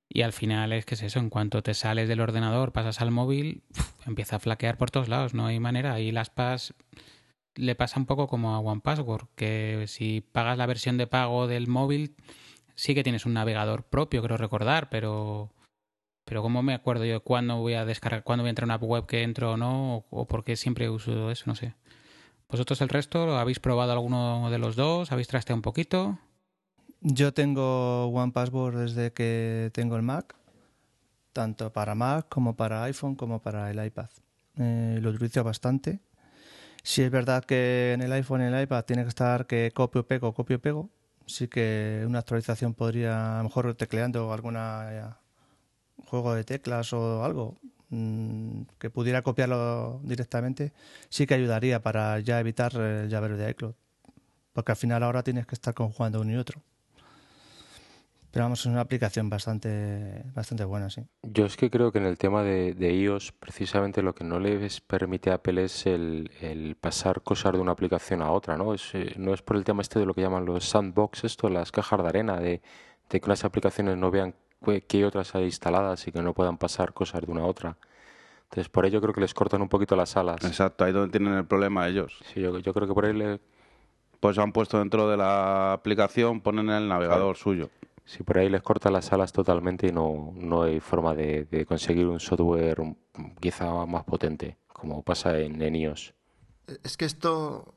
Y 0.09 0.23
al 0.23 0.33
final 0.33 0.73
es 0.73 0.85
que 0.85 0.95
es 0.95 1.03
eso, 1.03 1.19
en 1.19 1.29
cuanto 1.29 1.63
te 1.63 1.73
sales 1.73 2.09
del 2.09 2.19
ordenador, 2.19 2.73
pasas 2.73 3.01
al 3.01 3.11
móvil, 3.11 3.63
empieza 4.05 4.37
a 4.37 4.39
flaquear 4.39 4.77
por 4.77 4.91
todos 4.91 5.07
lados, 5.07 5.33
no 5.33 5.45
hay 5.45 5.59
manera. 5.59 5.99
Y 5.99 6.11
las 6.11 6.29
PAS 6.29 6.73
le 7.55 7.75
pasa 7.75 7.99
un 7.99 8.05
poco 8.05 8.27
como 8.27 8.55
a 8.55 8.59
One 8.59 8.81
Password, 8.81 9.27
que 9.35 9.85
si 9.87 10.21
pagas 10.21 10.57
la 10.57 10.65
versión 10.65 10.97
de 10.97 11.07
pago 11.07 11.47
del 11.47 11.67
móvil, 11.67 12.15
sí 12.75 12.95
que 12.95 13.03
tienes 13.03 13.25
un 13.25 13.33
navegador 13.33 13.83
propio, 13.83 14.23
creo 14.23 14.37
recordar, 14.37 14.89
pero 14.89 15.53
pero 16.25 16.41
¿cómo 16.41 16.63
me 16.63 16.73
acuerdo 16.73 17.03
yo 17.05 17.21
cuándo 17.23 17.57
voy 17.57 17.73
a 17.73 17.83
descargar, 17.85 18.23
cuándo 18.23 18.43
voy 18.43 18.49
a 18.49 18.51
entrar 18.51 18.69
a 18.71 18.75
una 18.75 18.85
web 18.85 19.05
que 19.05 19.23
entro 19.23 19.53
o 19.53 19.57
no? 19.57 20.05
O, 20.09 20.27
por 20.27 20.43
qué 20.43 20.55
siempre 20.55 20.89
uso 20.89 21.31
eso? 21.31 21.43
No 21.47 21.55
sé. 21.55 21.73
¿Vosotros 22.51 22.81
el 22.81 22.89
resto 22.89 23.37
habéis 23.37 23.61
probado 23.61 23.93
alguno 23.93 24.49
de 24.51 24.59
los 24.59 24.75
dos? 24.75 25.13
¿Habéis 25.13 25.29
trasteado 25.29 25.55
un 25.55 25.61
poquito? 25.61 26.19
Yo 26.99 27.33
tengo 27.33 28.07
One 28.07 28.33
Password 28.33 28.75
desde 28.75 29.13
que 29.13 29.71
tengo 29.73 29.95
el 29.95 30.01
Mac, 30.01 30.35
tanto 31.31 31.71
para 31.71 31.95
Mac 31.95 32.27
como 32.27 32.57
para 32.57 32.83
iPhone 32.83 33.15
como 33.15 33.41
para 33.41 33.71
el 33.71 33.83
iPad. 33.83 34.09
Eh, 34.57 34.99
lo 35.01 35.11
utilizo 35.11 35.45
bastante. 35.45 36.01
Si 36.83 37.01
es 37.01 37.09
verdad 37.09 37.45
que 37.45 37.93
en 37.93 38.01
el 38.01 38.11
iPhone 38.11 38.41
y 38.41 38.45
el 38.53 38.61
iPad 38.61 38.83
tiene 38.83 39.03
que 39.03 39.09
estar 39.09 39.47
que 39.47 39.71
copio 39.73 40.05
pego, 40.05 40.33
copio 40.33 40.59
pego, 40.59 40.89
sí 41.27 41.47
que 41.47 42.03
una 42.05 42.19
actualización 42.19 42.73
podría, 42.73 43.35
a 43.35 43.37
lo 43.37 43.43
mejor 43.45 43.73
tecleando 43.75 44.33
alguna 44.33 44.89
eh, 44.91 45.03
juego 46.05 46.33
de 46.33 46.43
teclas 46.43 46.91
o 46.91 47.23
algo 47.23 47.57
mm, 47.91 48.63
que 48.79 48.89
pudiera 48.89 49.21
copiarlo 49.21 50.01
directamente, 50.03 50.73
sí 51.09 51.27
que 51.27 51.35
ayudaría 51.35 51.81
para 51.81 52.19
ya 52.19 52.39
evitar 52.39 52.75
el 52.75 53.09
llavero 53.09 53.37
de 53.37 53.51
iCloud. 53.51 53.75
Porque 54.53 54.71
al 54.71 54.77
final 54.77 55.03
ahora 55.03 55.23
tienes 55.23 55.45
que 55.45 55.55
estar 55.55 55.73
conjugando 55.73 56.21
uno 56.21 56.31
y 56.31 56.37
otro. 56.37 56.61
Pero 58.31 58.45
vamos, 58.45 58.61
es 58.61 58.65
una 58.65 58.79
aplicación 58.79 59.29
bastante, 59.29 60.23
bastante 60.33 60.63
buena, 60.63 60.89
sí. 60.89 61.01
Yo 61.21 61.45
es 61.45 61.57
que 61.57 61.69
creo 61.69 61.91
que 61.91 61.97
en 61.97 62.05
el 62.05 62.17
tema 62.17 62.43
de, 62.43 62.93
iOS, 62.93 63.33
precisamente 63.33 64.01
lo 64.01 64.15
que 64.15 64.23
no 64.23 64.39
les 64.39 64.79
permite 64.79 65.31
a 65.31 65.35
Apple 65.35 65.65
es 65.65 65.85
el, 65.85 66.77
pasar 66.79 67.23
cosas 67.23 67.51
de 67.51 67.59
una 67.59 67.73
aplicación 67.73 68.21
a 68.21 68.31
otra, 68.31 68.55
¿no? 68.55 68.73
Es, 68.73 68.95
eh, 68.95 69.15
no 69.17 69.33
es 69.33 69.41
por 69.41 69.57
el 69.57 69.65
tema 69.65 69.81
este 69.81 69.99
de 69.99 70.05
lo 70.05 70.13
que 70.13 70.21
llaman 70.21 70.45
los 70.45 70.63
sandbox, 70.63 71.25
esto, 71.25 71.49
las 71.49 71.73
cajas 71.73 72.01
de 72.01 72.07
arena, 72.07 72.39
de, 72.39 72.61
que 73.09 73.21
las 73.27 73.43
aplicaciones 73.43 73.97
no 73.97 74.09
vean 74.11 74.33
qué 74.87 75.05
otras 75.05 75.35
hay 75.35 75.45
instaladas 75.45 76.07
y 76.07 76.11
que 76.11 76.21
no 76.21 76.33
puedan 76.33 76.57
pasar 76.57 76.93
cosas 76.93 77.21
de 77.21 77.31
una 77.31 77.41
a 77.41 77.45
otra. 77.45 77.77
Entonces, 78.43 78.69
por 78.69 78.85
ello 78.85 79.01
creo 79.01 79.13
que 79.13 79.21
les 79.21 79.33
cortan 79.33 79.61
un 79.61 79.69
poquito 79.69 79.95
las 79.95 80.17
alas. 80.17 80.43
Exacto, 80.43 80.83
ahí 80.83 80.91
donde 80.91 81.17
tienen 81.17 81.37
el 81.37 81.45
problema 81.45 81.87
ellos. 81.87 82.19
Sí, 82.33 82.41
yo, 82.41 82.59
yo 82.59 82.73
creo 82.73 82.87
que 82.87 82.93
por 82.93 83.05
ahí 83.05 83.13
le... 83.13 83.39
Pues 84.19 84.37
han 84.37 84.51
puesto 84.51 84.77
dentro 84.77 85.09
de 85.09 85.17
la 85.17 85.73
aplicación, 85.73 86.41
ponen 86.41 86.69
el 86.69 86.87
navegador 86.87 87.37
suyo. 87.37 87.69
Si 88.05 88.23
por 88.23 88.37
ahí 88.37 88.49
les 88.49 88.61
corta 88.61 88.91
las 88.91 89.13
alas 89.13 89.31
totalmente 89.31 89.87
y 89.87 89.91
no, 89.91 90.33
no 90.35 90.63
hay 90.63 90.79
forma 90.79 91.15
de, 91.15 91.65
conseguir 91.67 92.07
un 92.07 92.19
software 92.19 92.77
quizá 93.39 93.85
más 93.85 94.03
potente, 94.03 94.57
como 94.67 95.01
pasa 95.01 95.39
en, 95.39 95.75
iOS. 95.75 96.13
Es 96.83 96.97
que 96.97 97.05
esto, 97.05 97.73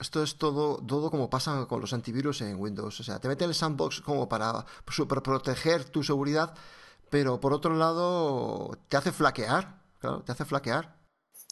esto 0.00 0.22
es 0.22 0.36
todo, 0.36 0.78
todo 0.78 1.10
como 1.10 1.30
pasa 1.30 1.66
con 1.66 1.80
los 1.80 1.92
antivirus 1.92 2.40
en 2.40 2.60
Windows. 2.60 2.98
O 3.00 3.02
sea, 3.02 3.20
te 3.20 3.28
meten 3.28 3.48
el 3.48 3.54
sandbox 3.54 4.00
como 4.00 4.28
para 4.28 4.64
proteger 4.84 5.84
tu 5.84 6.02
seguridad, 6.02 6.54
pero 7.10 7.40
por 7.40 7.52
otro 7.52 7.74
lado 7.74 8.76
te 8.88 8.96
hace 8.96 9.12
flaquear. 9.12 9.82
Claro, 9.98 10.22
te 10.22 10.32
hace 10.32 10.44
flaquear. 10.44 10.94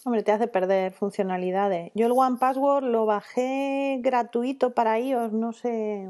Hombre, 0.05 0.25
te 0.25 0.33
hace 0.33 0.49
perder 0.49 0.93
funcionalidades. 0.93 1.93
Yo 1.95 2.07
el 2.07 2.13
One 2.13 2.37
Password 2.39 2.85
lo 2.85 3.07
bajé 3.07 4.01
gratuito 4.03 4.75
para 4.75 4.99
iOS, 4.99 5.33
no 5.33 5.53
sé, 5.53 6.09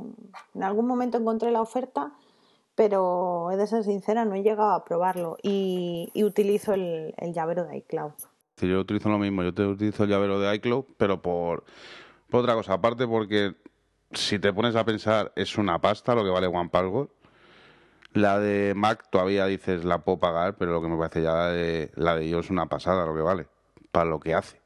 en 0.55 0.63
algún 0.63 0.87
momento 0.87 1.19
encontré 1.19 1.51
la 1.51 1.61
oferta, 1.61 2.13
pero 2.75 3.51
he 3.51 3.57
de 3.57 3.67
ser 3.67 3.85
sincera, 3.85 4.25
no 4.25 4.35
he 4.35 4.43
llegado 4.43 4.73
a 4.73 4.85
probarlo 4.85 5.37
y, 5.43 6.11
utilizo 6.25 6.73
el, 6.73 7.15
llavero 7.35 7.65
de 7.65 7.77
iCloud. 7.79 8.13
yo 8.63 8.81
utilizo 8.81 9.11
lo 9.11 9.19
mismo, 9.19 9.43
yo 9.43 9.53
te 9.53 9.67
utilizo 9.67 10.05
el 10.05 10.11
llavero 10.11 10.41
de 10.41 10.55
iCloud, 10.55 10.87
pero 10.97 11.21
por, 11.21 11.65
por 12.33 12.41
otra 12.41 12.55
cosa, 12.55 12.73
aparte 12.73 13.07
porque 13.07 13.55
si 14.11 14.39
te 14.39 14.55
pones 14.55 14.75
a 14.75 14.85
pensar 14.87 15.33
es 15.37 15.59
una 15.59 15.81
pasta 15.81 16.15
lo 16.15 16.25
que 16.25 16.31
vale 16.31 16.47
One 16.47 16.71
Password. 16.71 17.11
La 18.15 18.39
de 18.39 18.73
Mac 18.75 19.09
todavía 19.11 19.47
dices 19.47 19.85
la 19.85 19.99
puedo 19.99 20.19
pagar, 20.19 20.57
pero 20.57 20.73
lo 20.73 20.81
que 20.81 20.89
me 20.89 20.97
parece 20.97 21.23
ya 21.23 21.49
de, 21.49 21.91
la 21.95 22.17
de 22.17 22.27
iOS 22.27 22.47
es 22.47 22.51
una 22.51 22.67
pasada 22.71 23.05
lo 23.05 23.15
que 23.15 23.21
vale 23.21 23.47
para 23.91 24.09
lo 24.09 24.19
que 24.19 24.35
hace. 24.35 24.61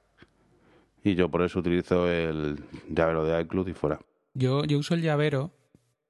Y 1.02 1.16
yo 1.16 1.28
por 1.28 1.42
eso 1.42 1.58
utilizo 1.58 2.08
el 2.08 2.64
llavero 2.88 3.24
de 3.24 3.40
iCloud 3.42 3.68
y 3.68 3.74
fuera. 3.74 3.98
Yo, 4.34 4.64
yo 4.64 4.78
uso 4.78 4.94
el 4.94 5.02
llavero, 5.02 5.50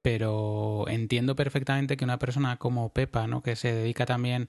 pero 0.03 0.85
entiendo 0.87 1.35
perfectamente 1.35 1.97
que 1.97 2.05
una 2.05 2.19
persona 2.19 2.57
como 2.57 2.93
Pepa, 2.93 3.25
¿no? 3.25 3.41
que 3.41 3.55
se 3.55 3.73
dedica 3.73 4.05
también 4.05 4.47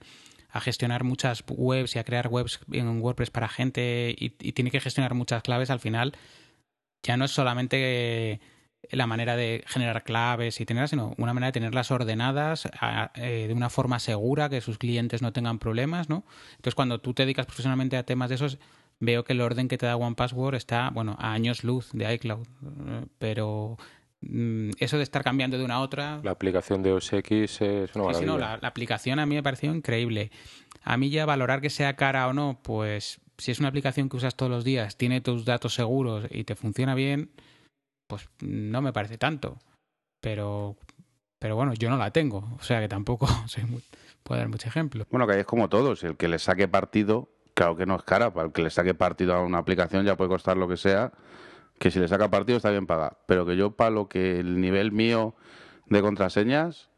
a 0.51 0.61
gestionar 0.61 1.03
muchas 1.03 1.43
webs 1.47 1.95
y 1.95 1.99
a 1.99 2.03
crear 2.03 2.27
webs 2.27 2.59
en 2.71 3.01
WordPress 3.01 3.29
para 3.29 3.47
gente 3.47 4.15
y, 4.17 4.29
tiene 4.51 4.71
que 4.71 4.79
gestionar 4.79 5.13
muchas 5.13 5.43
claves, 5.43 5.69
al 5.69 5.79
final 5.79 6.13
ya 7.03 7.17
no 7.17 7.25
es 7.25 7.31
solamente 7.31 8.39
la 8.91 9.07
manera 9.07 9.35
de 9.35 9.63
generar 9.67 10.03
claves 10.03 10.59
y 10.61 10.65
tenerlas, 10.65 10.89
sino 10.91 11.13
una 11.17 11.33
manera 11.33 11.47
de 11.47 11.53
tenerlas 11.53 11.91
ordenadas 11.91 12.67
eh, 13.15 13.45
de 13.47 13.53
una 13.53 13.69
forma 13.69 13.99
segura, 13.99 14.49
que 14.49 14.61
sus 14.61 14.77
clientes 14.77 15.21
no 15.21 15.33
tengan 15.33 15.59
problemas, 15.59 16.09
¿no? 16.09 16.25
Entonces, 16.51 16.75
cuando 16.75 16.99
tú 16.99 17.13
te 17.13 17.23
dedicas 17.23 17.45
profesionalmente 17.45 17.97
a 17.97 18.03
temas 18.03 18.29
de 18.29 18.35
esos, 18.35 18.57
veo 18.99 19.23
que 19.23 19.33
el 19.33 19.41
orden 19.41 19.67
que 19.67 19.77
te 19.77 19.85
da 19.85 19.95
One 19.95 20.15
Password 20.15 20.55
está, 20.55 20.89
bueno, 20.89 21.15
a 21.19 21.33
años 21.33 21.63
luz 21.63 21.89
de 21.93 22.11
iCloud, 22.15 22.47
pero 23.19 23.77
mm, 24.21 24.71
eso 24.79 24.97
de 24.97 25.03
estar 25.03 25.23
cambiando 25.23 25.57
de 25.57 25.65
una 25.65 25.75
a 25.75 25.79
otra... 25.81 26.19
La 26.23 26.31
aplicación 26.31 26.81
de 26.81 26.93
OS 26.93 27.13
X 27.13 27.61
es 27.61 27.95
una 27.95 28.05
maravilla. 28.05 28.31
no, 28.31 28.37
la, 28.37 28.57
la 28.61 28.67
aplicación 28.67 29.19
a 29.19 29.25
mí 29.25 29.35
me 29.35 29.43
pareció 29.43 29.73
increíble. 29.73 30.31
A 30.83 30.97
mí 30.97 31.09
ya 31.09 31.25
valorar 31.25 31.61
que 31.61 31.69
sea 31.69 31.95
cara 31.95 32.27
o 32.27 32.33
no, 32.33 32.59
pues 32.63 33.19
si 33.39 33.51
es 33.51 33.59
una 33.59 33.69
aplicación 33.69 34.09
que 34.09 34.17
usas 34.17 34.35
todos 34.35 34.51
los 34.51 34.63
días, 34.63 34.97
tiene 34.97 35.21
tus 35.21 35.45
datos 35.45 35.73
seguros 35.73 36.25
y 36.29 36.43
te 36.43 36.55
funciona 36.55 36.93
bien 36.95 37.31
pues 38.09 38.27
no 38.41 38.81
me 38.81 38.91
parece 38.91 39.17
tanto. 39.17 39.59
Pero, 40.19 40.75
pero 41.37 41.55
bueno, 41.55 41.73
yo 41.75 41.89
no 41.89 41.97
la 41.97 42.11
tengo, 42.11 42.49
o 42.59 42.63
sea 42.63 42.81
que 42.81 42.89
tampoco 42.89 43.27
soy 43.47 43.63
puedo 44.23 44.39
dar 44.39 44.49
mucho 44.49 44.67
ejemplo. 44.67 45.05
Bueno, 45.11 45.25
que 45.27 45.33
ahí 45.33 45.39
es 45.39 45.45
como 45.45 45.69
todos, 45.69 46.03
el 46.03 46.17
que 46.17 46.27
le 46.27 46.39
saque 46.39 46.67
partido, 46.67 47.29
claro 47.53 47.77
que 47.77 47.85
no 47.85 47.95
es 47.95 48.03
cara, 48.03 48.33
para 48.33 48.47
el 48.47 48.51
que 48.51 48.63
le 48.63 48.69
saque 48.69 48.93
partido 48.93 49.33
a 49.33 49.41
una 49.41 49.59
aplicación 49.59 50.05
ya 50.05 50.17
puede 50.17 50.29
costar 50.29 50.57
lo 50.57 50.67
que 50.67 50.75
sea, 50.75 51.13
que 51.79 51.91
si 51.91 51.99
le 51.99 52.07
saca 52.07 52.29
partido 52.29 52.57
está 52.57 52.71
bien 52.71 52.87
pagado. 52.87 53.17
Pero 53.27 53.45
que 53.45 53.55
yo 53.55 53.71
para 53.71 53.91
lo 53.91 54.09
que 54.09 54.39
el 54.39 54.59
nivel 54.59 54.91
mío 54.91 55.35
de 55.85 56.01
contraseñas 56.01 56.89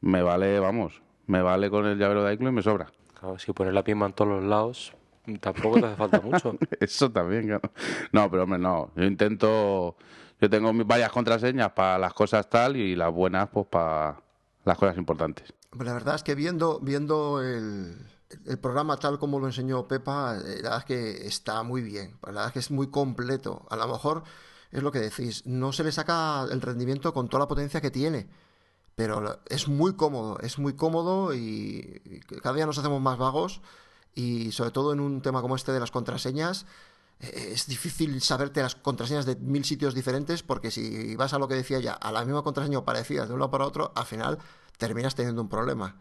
me 0.00 0.22
vale, 0.22 0.60
vamos, 0.60 1.02
me 1.26 1.42
vale 1.42 1.70
con 1.70 1.86
el 1.86 1.98
llavero 1.98 2.24
de 2.24 2.34
iCloud 2.34 2.50
y 2.50 2.54
me 2.54 2.62
sobra. 2.62 2.90
Claro, 3.18 3.38
si 3.38 3.52
pones 3.52 3.74
la 3.74 3.84
pima 3.84 4.06
en 4.06 4.12
todos 4.12 4.30
los 4.30 4.44
lados, 4.44 4.94
tampoco 5.40 5.80
te 5.80 5.86
hace 5.86 5.96
falta 5.96 6.20
mucho. 6.24 6.56
Eso 6.78 7.10
también, 7.10 7.46
claro. 7.46 7.72
No, 8.12 8.30
pero 8.30 8.44
hombre, 8.44 8.58
no. 8.58 8.90
Yo 8.96 9.04
intento 9.04 9.96
yo 10.40 10.48
tengo 10.48 10.72
varias 10.84 11.12
contraseñas 11.12 11.72
para 11.72 11.98
las 11.98 12.14
cosas 12.14 12.48
tal 12.48 12.76
y 12.76 12.96
las 12.96 13.12
buenas 13.12 13.48
pues 13.50 13.66
para 13.66 14.20
las 14.64 14.78
cosas 14.78 14.96
importantes. 14.96 15.52
La 15.78 15.92
verdad 15.92 16.14
es 16.14 16.22
que 16.22 16.34
viendo, 16.34 16.80
viendo 16.80 17.42
el, 17.42 17.94
programa 18.60 18.96
tal 18.96 19.18
como 19.18 19.38
lo 19.38 19.46
enseñó 19.46 19.86
Pepa, 19.86 20.34
la 20.34 20.42
verdad 20.42 20.78
es 20.78 20.84
que 20.84 21.26
está 21.26 21.62
muy 21.62 21.82
bien, 21.82 22.16
la 22.22 22.28
verdad 22.28 22.46
es 22.46 22.52
que 22.52 22.58
es 22.60 22.70
muy 22.70 22.88
completo. 22.88 23.66
A 23.70 23.76
lo 23.76 23.86
mejor 23.86 24.22
es 24.72 24.82
lo 24.82 24.90
que 24.90 25.00
decís, 25.00 25.44
no 25.46 25.72
se 25.72 25.84
le 25.84 25.92
saca 25.92 26.46
el 26.50 26.62
rendimiento 26.62 27.12
con 27.12 27.28
toda 27.28 27.44
la 27.44 27.48
potencia 27.48 27.82
que 27.82 27.90
tiene, 27.90 28.28
pero 28.94 29.40
es 29.46 29.68
muy 29.68 29.94
cómodo, 29.94 30.38
es 30.40 30.58
muy 30.58 30.74
cómodo 30.74 31.34
y 31.34 32.22
cada 32.42 32.54
día 32.54 32.66
nos 32.66 32.78
hacemos 32.78 33.00
más 33.00 33.18
vagos 33.18 33.60
Y 34.14 34.52
sobre 34.52 34.70
todo 34.70 34.92
en 34.92 35.00
un 35.00 35.22
tema 35.22 35.40
como 35.42 35.56
este 35.56 35.72
de 35.72 35.80
las 35.80 35.90
contraseñas, 35.90 36.66
eh, 37.20 37.50
es 37.52 37.66
difícil 37.66 38.20
saberte 38.22 38.62
las 38.62 38.74
contraseñas 38.74 39.26
de 39.26 39.36
mil 39.36 39.64
sitios 39.64 39.94
diferentes 39.94 40.42
porque 40.42 40.70
si 40.70 41.14
vas 41.16 41.32
a 41.34 41.38
lo 41.38 41.48
que 41.48 41.54
decía 41.54 41.78
ya, 41.80 41.92
a 41.92 42.12
la 42.12 42.24
misma 42.24 42.42
contraseña 42.42 42.78
o 42.78 42.84
parecida 42.84 43.26
de 43.26 43.32
un 43.32 43.40
lado 43.40 43.50
para 43.50 43.66
otro, 43.66 43.92
al 43.94 44.06
final 44.06 44.38
terminas 44.78 45.14
teniendo 45.14 45.42
un 45.42 45.48
problema. 45.48 46.00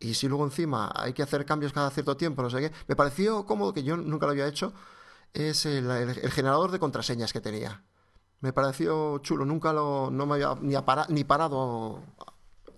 Y 0.00 0.14
si 0.14 0.28
luego 0.28 0.44
encima 0.44 0.92
hay 0.94 1.12
que 1.12 1.22
hacer 1.22 1.44
cambios 1.44 1.72
cada 1.72 1.90
cierto 1.90 2.16
tiempo, 2.16 2.42
no 2.42 2.50
sé 2.50 2.60
qué, 2.60 2.72
me 2.86 2.96
pareció 2.96 3.46
cómodo, 3.46 3.72
que 3.72 3.82
yo 3.82 3.96
nunca 3.96 4.26
lo 4.26 4.32
había 4.32 4.46
hecho, 4.46 4.72
es 5.32 5.66
el, 5.66 6.14
generador 6.30 6.70
de 6.70 6.78
contraseñas 6.78 7.32
que 7.32 7.40
tenía. 7.40 7.84
Me 8.40 8.52
pareció 8.52 9.18
chulo, 9.18 9.44
nunca 9.44 9.72
lo, 9.72 10.10
no 10.10 10.26
me 10.26 10.34
había 10.34 10.54
ni, 10.60 10.76
ni 11.08 11.24
parado 11.24 12.02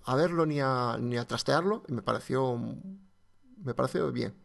a 0.05 0.15
verlo 0.15 0.45
ni 0.45 0.59
a, 0.59 0.97
ni 0.99 1.17
a 1.17 1.27
trastearlo, 1.27 1.83
y 1.87 1.93
me 1.93 2.01
pareció, 2.01 2.57
me 3.57 3.73
pareció 3.75 4.11
bien. 4.11 4.35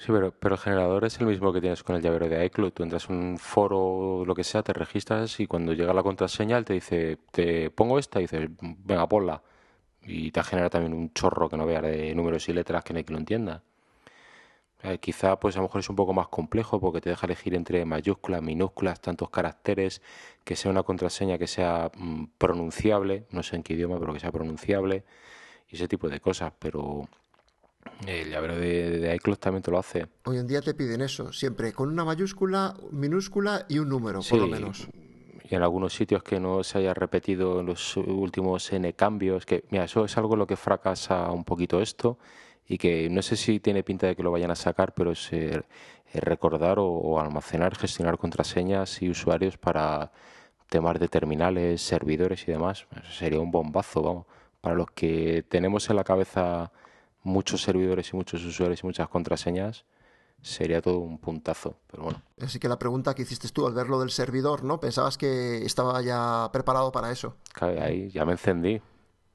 Sí, 0.00 0.06
pero, 0.12 0.32
pero 0.32 0.54
el 0.54 0.60
generador 0.62 1.04
es 1.04 1.20
el 1.20 1.26
mismo 1.26 1.52
que 1.52 1.60
tienes 1.60 1.82
con 1.82 1.94
el 1.94 2.00
llavero 2.00 2.26
de 2.26 2.42
iCloud. 2.46 2.72
Tú 2.72 2.82
entras 2.82 3.10
en 3.10 3.16
un 3.16 3.38
foro 3.38 4.24
lo 4.24 4.34
que 4.34 4.44
sea, 4.44 4.62
te 4.62 4.72
registras 4.72 5.38
y 5.40 5.46
cuando 5.46 5.74
llega 5.74 5.92
la 5.92 6.02
contraseña 6.02 6.56
él 6.56 6.64
te 6.64 6.72
dice, 6.72 7.18
te 7.30 7.70
pongo 7.70 7.98
esta 7.98 8.18
y 8.18 8.22
dices, 8.22 8.48
venga, 8.60 9.06
ponla. 9.06 9.42
Y 10.02 10.30
te 10.32 10.42
genera 10.42 10.70
también 10.70 10.94
un 10.94 11.12
chorro 11.12 11.50
que 11.50 11.56
no 11.58 11.66
veas 11.66 11.82
de 11.82 12.14
números 12.14 12.48
y 12.48 12.54
letras 12.54 12.82
que 12.82 12.94
no 12.94 12.98
hay 12.98 13.04
que 13.04 13.12
lo 13.12 13.18
entienda. 13.18 13.62
Eh, 14.82 14.98
quizá 14.98 15.38
pues 15.38 15.56
a 15.56 15.58
lo 15.58 15.64
mejor 15.64 15.80
es 15.80 15.90
un 15.90 15.96
poco 15.96 16.14
más 16.14 16.28
complejo 16.28 16.80
porque 16.80 17.02
te 17.02 17.10
deja 17.10 17.26
elegir 17.26 17.54
entre 17.54 17.84
mayúsculas, 17.84 18.42
minúsculas, 18.42 19.00
tantos 19.02 19.28
caracteres, 19.28 20.00
que 20.44 20.56
sea 20.56 20.70
una 20.70 20.82
contraseña 20.82 21.36
que 21.36 21.46
sea 21.46 21.90
mm, 21.94 22.24
pronunciable, 22.38 23.26
no 23.30 23.42
sé 23.42 23.56
en 23.56 23.62
qué 23.62 23.74
idioma, 23.74 23.98
pero 24.00 24.14
que 24.14 24.20
sea 24.20 24.32
pronunciable 24.32 25.04
y 25.68 25.76
ese 25.76 25.88
tipo 25.88 26.08
de 26.08 26.20
cosas. 26.20 26.52
Pero 26.58 27.08
el 28.06 28.30
llavero 28.30 28.56
de, 28.56 29.14
iCloud 29.16 29.36
también 29.36 29.62
te 29.62 29.70
lo 29.70 29.78
hace. 29.78 30.06
Hoy 30.24 30.38
en 30.38 30.46
día 30.46 30.60
te 30.60 30.74
piden 30.74 31.00
eso, 31.00 31.32
siempre 31.32 31.72
con 31.72 31.88
una 31.88 32.04
mayúscula, 32.04 32.74
minúscula 32.90 33.66
y 33.68 33.78
un 33.78 33.88
número, 33.88 34.20
por 34.28 34.38
lo 34.38 34.46
menos. 34.46 34.88
Y 35.48 35.54
en 35.54 35.62
algunos 35.62 35.92
sitios 35.92 36.22
que 36.22 36.38
no 36.38 36.62
se 36.62 36.78
haya 36.78 36.94
repetido 36.94 37.60
en 37.60 37.66
los 37.66 37.96
últimos 37.96 38.72
N 38.72 38.92
cambios, 38.92 39.44
que 39.44 39.64
mira, 39.70 39.84
eso 39.84 40.04
es 40.04 40.16
algo 40.16 40.36
lo 40.36 40.46
que 40.46 40.56
fracasa 40.56 41.30
un 41.32 41.44
poquito 41.44 41.80
esto 41.80 42.18
y 42.66 42.78
que 42.78 43.10
no 43.10 43.20
sé 43.20 43.36
si 43.36 43.58
tiene 43.58 43.82
pinta 43.82 44.06
de 44.06 44.14
que 44.14 44.22
lo 44.22 44.30
vayan 44.30 44.52
a 44.52 44.54
sacar, 44.54 44.94
pero 44.94 45.10
es, 45.10 45.32
eh, 45.32 45.60
recordar 46.14 46.76
o, 46.78 47.20
almacenar, 47.20 47.76
gestionar 47.76 48.18
contraseñas 48.18 49.02
y 49.02 49.10
usuarios 49.10 49.58
para 49.58 50.12
temas 50.68 50.98
de 50.98 51.08
terminales, 51.08 51.82
servidores 51.82 52.46
y 52.48 52.52
demás. 52.52 52.86
Sería 53.10 53.40
un 53.40 53.50
bombazo, 53.50 54.02
vamos. 54.02 54.26
Para 54.60 54.76
los 54.76 54.90
que 54.92 55.44
tenemos 55.48 55.88
en 55.90 55.96
la 55.96 56.04
cabeza 56.04 56.70
muchos 57.22 57.62
servidores 57.62 58.12
y 58.12 58.16
muchos 58.16 58.44
usuarios 58.44 58.82
y 58.82 58.86
muchas 58.86 59.08
contraseñas, 59.08 59.84
sería 60.42 60.80
todo 60.80 60.98
un 60.98 61.18
puntazo, 61.18 61.76
pero 61.90 62.04
bueno. 62.04 62.22
Así 62.40 62.58
que 62.58 62.68
la 62.68 62.78
pregunta 62.78 63.14
que 63.14 63.22
hiciste 63.22 63.48
tú 63.48 63.66
al 63.66 63.74
ver 63.74 63.88
lo 63.88 64.00
del 64.00 64.10
servidor, 64.10 64.64
¿no? 64.64 64.80
¿Pensabas 64.80 65.18
que 65.18 65.64
estaba 65.64 66.00
ya 66.02 66.48
preparado 66.52 66.92
para 66.92 67.10
eso? 67.10 67.36
ahí 67.60 68.10
ya 68.10 68.24
me 68.24 68.32
encendí. 68.32 68.80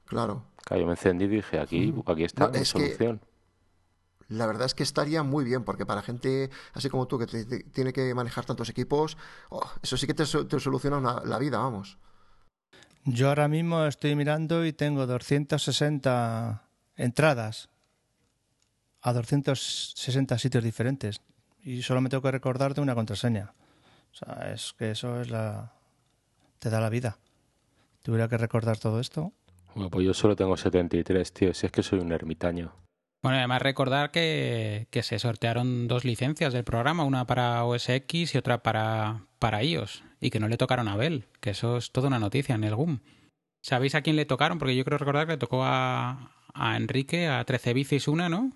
Claro. 0.06 0.44
Claro, 0.64 0.80
yo 0.80 0.86
me 0.86 0.94
encendí 0.94 1.26
y 1.26 1.28
dije, 1.28 1.60
aquí, 1.60 1.94
aquí 2.06 2.24
está 2.24 2.48
la 2.48 2.64
solución. 2.64 3.20
la 4.28 4.46
verdad 4.46 4.66
es 4.66 4.74
que 4.74 4.82
estaría 4.82 5.22
muy 5.22 5.44
bien, 5.44 5.62
porque 5.62 5.86
para 5.86 6.02
gente 6.02 6.50
así 6.74 6.88
como 6.88 7.06
tú, 7.06 7.18
que 7.18 7.26
tiene 7.26 7.92
que 7.92 8.12
manejar 8.14 8.44
tantos 8.44 8.68
equipos, 8.68 9.16
oh, 9.50 9.62
eso 9.82 9.96
sí 9.96 10.06
que 10.08 10.14
te, 10.14 10.24
te 10.24 10.60
soluciona 10.60 11.22
la 11.24 11.38
vida, 11.38 11.58
vamos. 11.58 11.98
Yo 13.04 13.28
ahora 13.28 13.46
mismo 13.46 13.84
estoy 13.84 14.16
mirando 14.16 14.66
y 14.66 14.72
tengo 14.72 15.06
260 15.06 16.64
entradas 16.96 17.68
a 19.06 19.12
260 19.12 20.36
sitios 20.36 20.64
diferentes 20.64 21.20
y 21.62 21.82
solo 21.82 22.00
me 22.00 22.08
tengo 22.08 22.22
que 22.22 22.32
recordar 22.32 22.74
de 22.74 22.80
una 22.80 22.96
contraseña. 22.96 23.54
O 24.10 24.14
sea, 24.14 24.52
es 24.52 24.74
que 24.76 24.90
eso 24.90 25.20
es 25.20 25.30
la 25.30 25.74
te 26.58 26.70
da 26.70 26.80
la 26.80 26.90
vida. 26.90 27.16
Tuviera 28.02 28.28
que 28.28 28.36
recordar 28.36 28.78
todo 28.78 28.98
esto. 28.98 29.32
Bueno, 29.76 29.90
pues 29.90 30.04
yo 30.04 30.12
solo 30.12 30.34
tengo 30.34 30.56
73, 30.56 31.32
tío, 31.32 31.54
si 31.54 31.66
es 31.66 31.72
que 31.72 31.84
soy 31.84 32.00
un 32.00 32.10
ermitaño. 32.10 32.72
Bueno, 33.22 33.38
además 33.38 33.62
recordar 33.62 34.10
que, 34.10 34.88
que 34.90 35.04
se 35.04 35.20
sortearon 35.20 35.86
dos 35.86 36.04
licencias 36.04 36.52
del 36.52 36.64
programa, 36.64 37.04
una 37.04 37.28
para 37.28 37.64
OS 37.64 37.88
X 37.88 38.34
y 38.34 38.38
otra 38.38 38.64
para, 38.64 39.26
para 39.38 39.62
iOS, 39.62 40.02
y 40.20 40.30
que 40.30 40.40
no 40.40 40.48
le 40.48 40.56
tocaron 40.56 40.88
a 40.88 40.94
Abel, 40.94 41.26
que 41.40 41.50
eso 41.50 41.76
es 41.76 41.92
toda 41.92 42.08
una 42.08 42.18
noticia 42.18 42.56
en 42.56 42.64
el 42.64 42.74
GUM. 42.74 43.00
¿Sabéis 43.62 43.94
a 43.94 44.02
quién 44.02 44.16
le 44.16 44.26
tocaron? 44.26 44.58
Porque 44.58 44.74
yo 44.74 44.84
creo 44.84 44.98
recordar 44.98 45.26
que 45.26 45.34
le 45.34 45.38
tocó 45.38 45.62
a, 45.62 46.32
a 46.54 46.76
Enrique, 46.76 47.28
a 47.28 47.44
13 47.44 47.72
bicis 47.72 48.08
una, 48.08 48.28
¿no? 48.28 48.52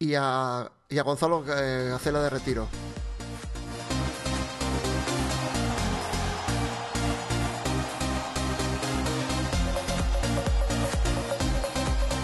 Y 0.00 0.14
a, 0.14 0.70
y 0.88 0.98
a 0.98 1.02
Gonzalo 1.02 1.44
eh, 1.48 1.92
Acela 1.92 2.22
de 2.22 2.30
Retiro. 2.30 2.68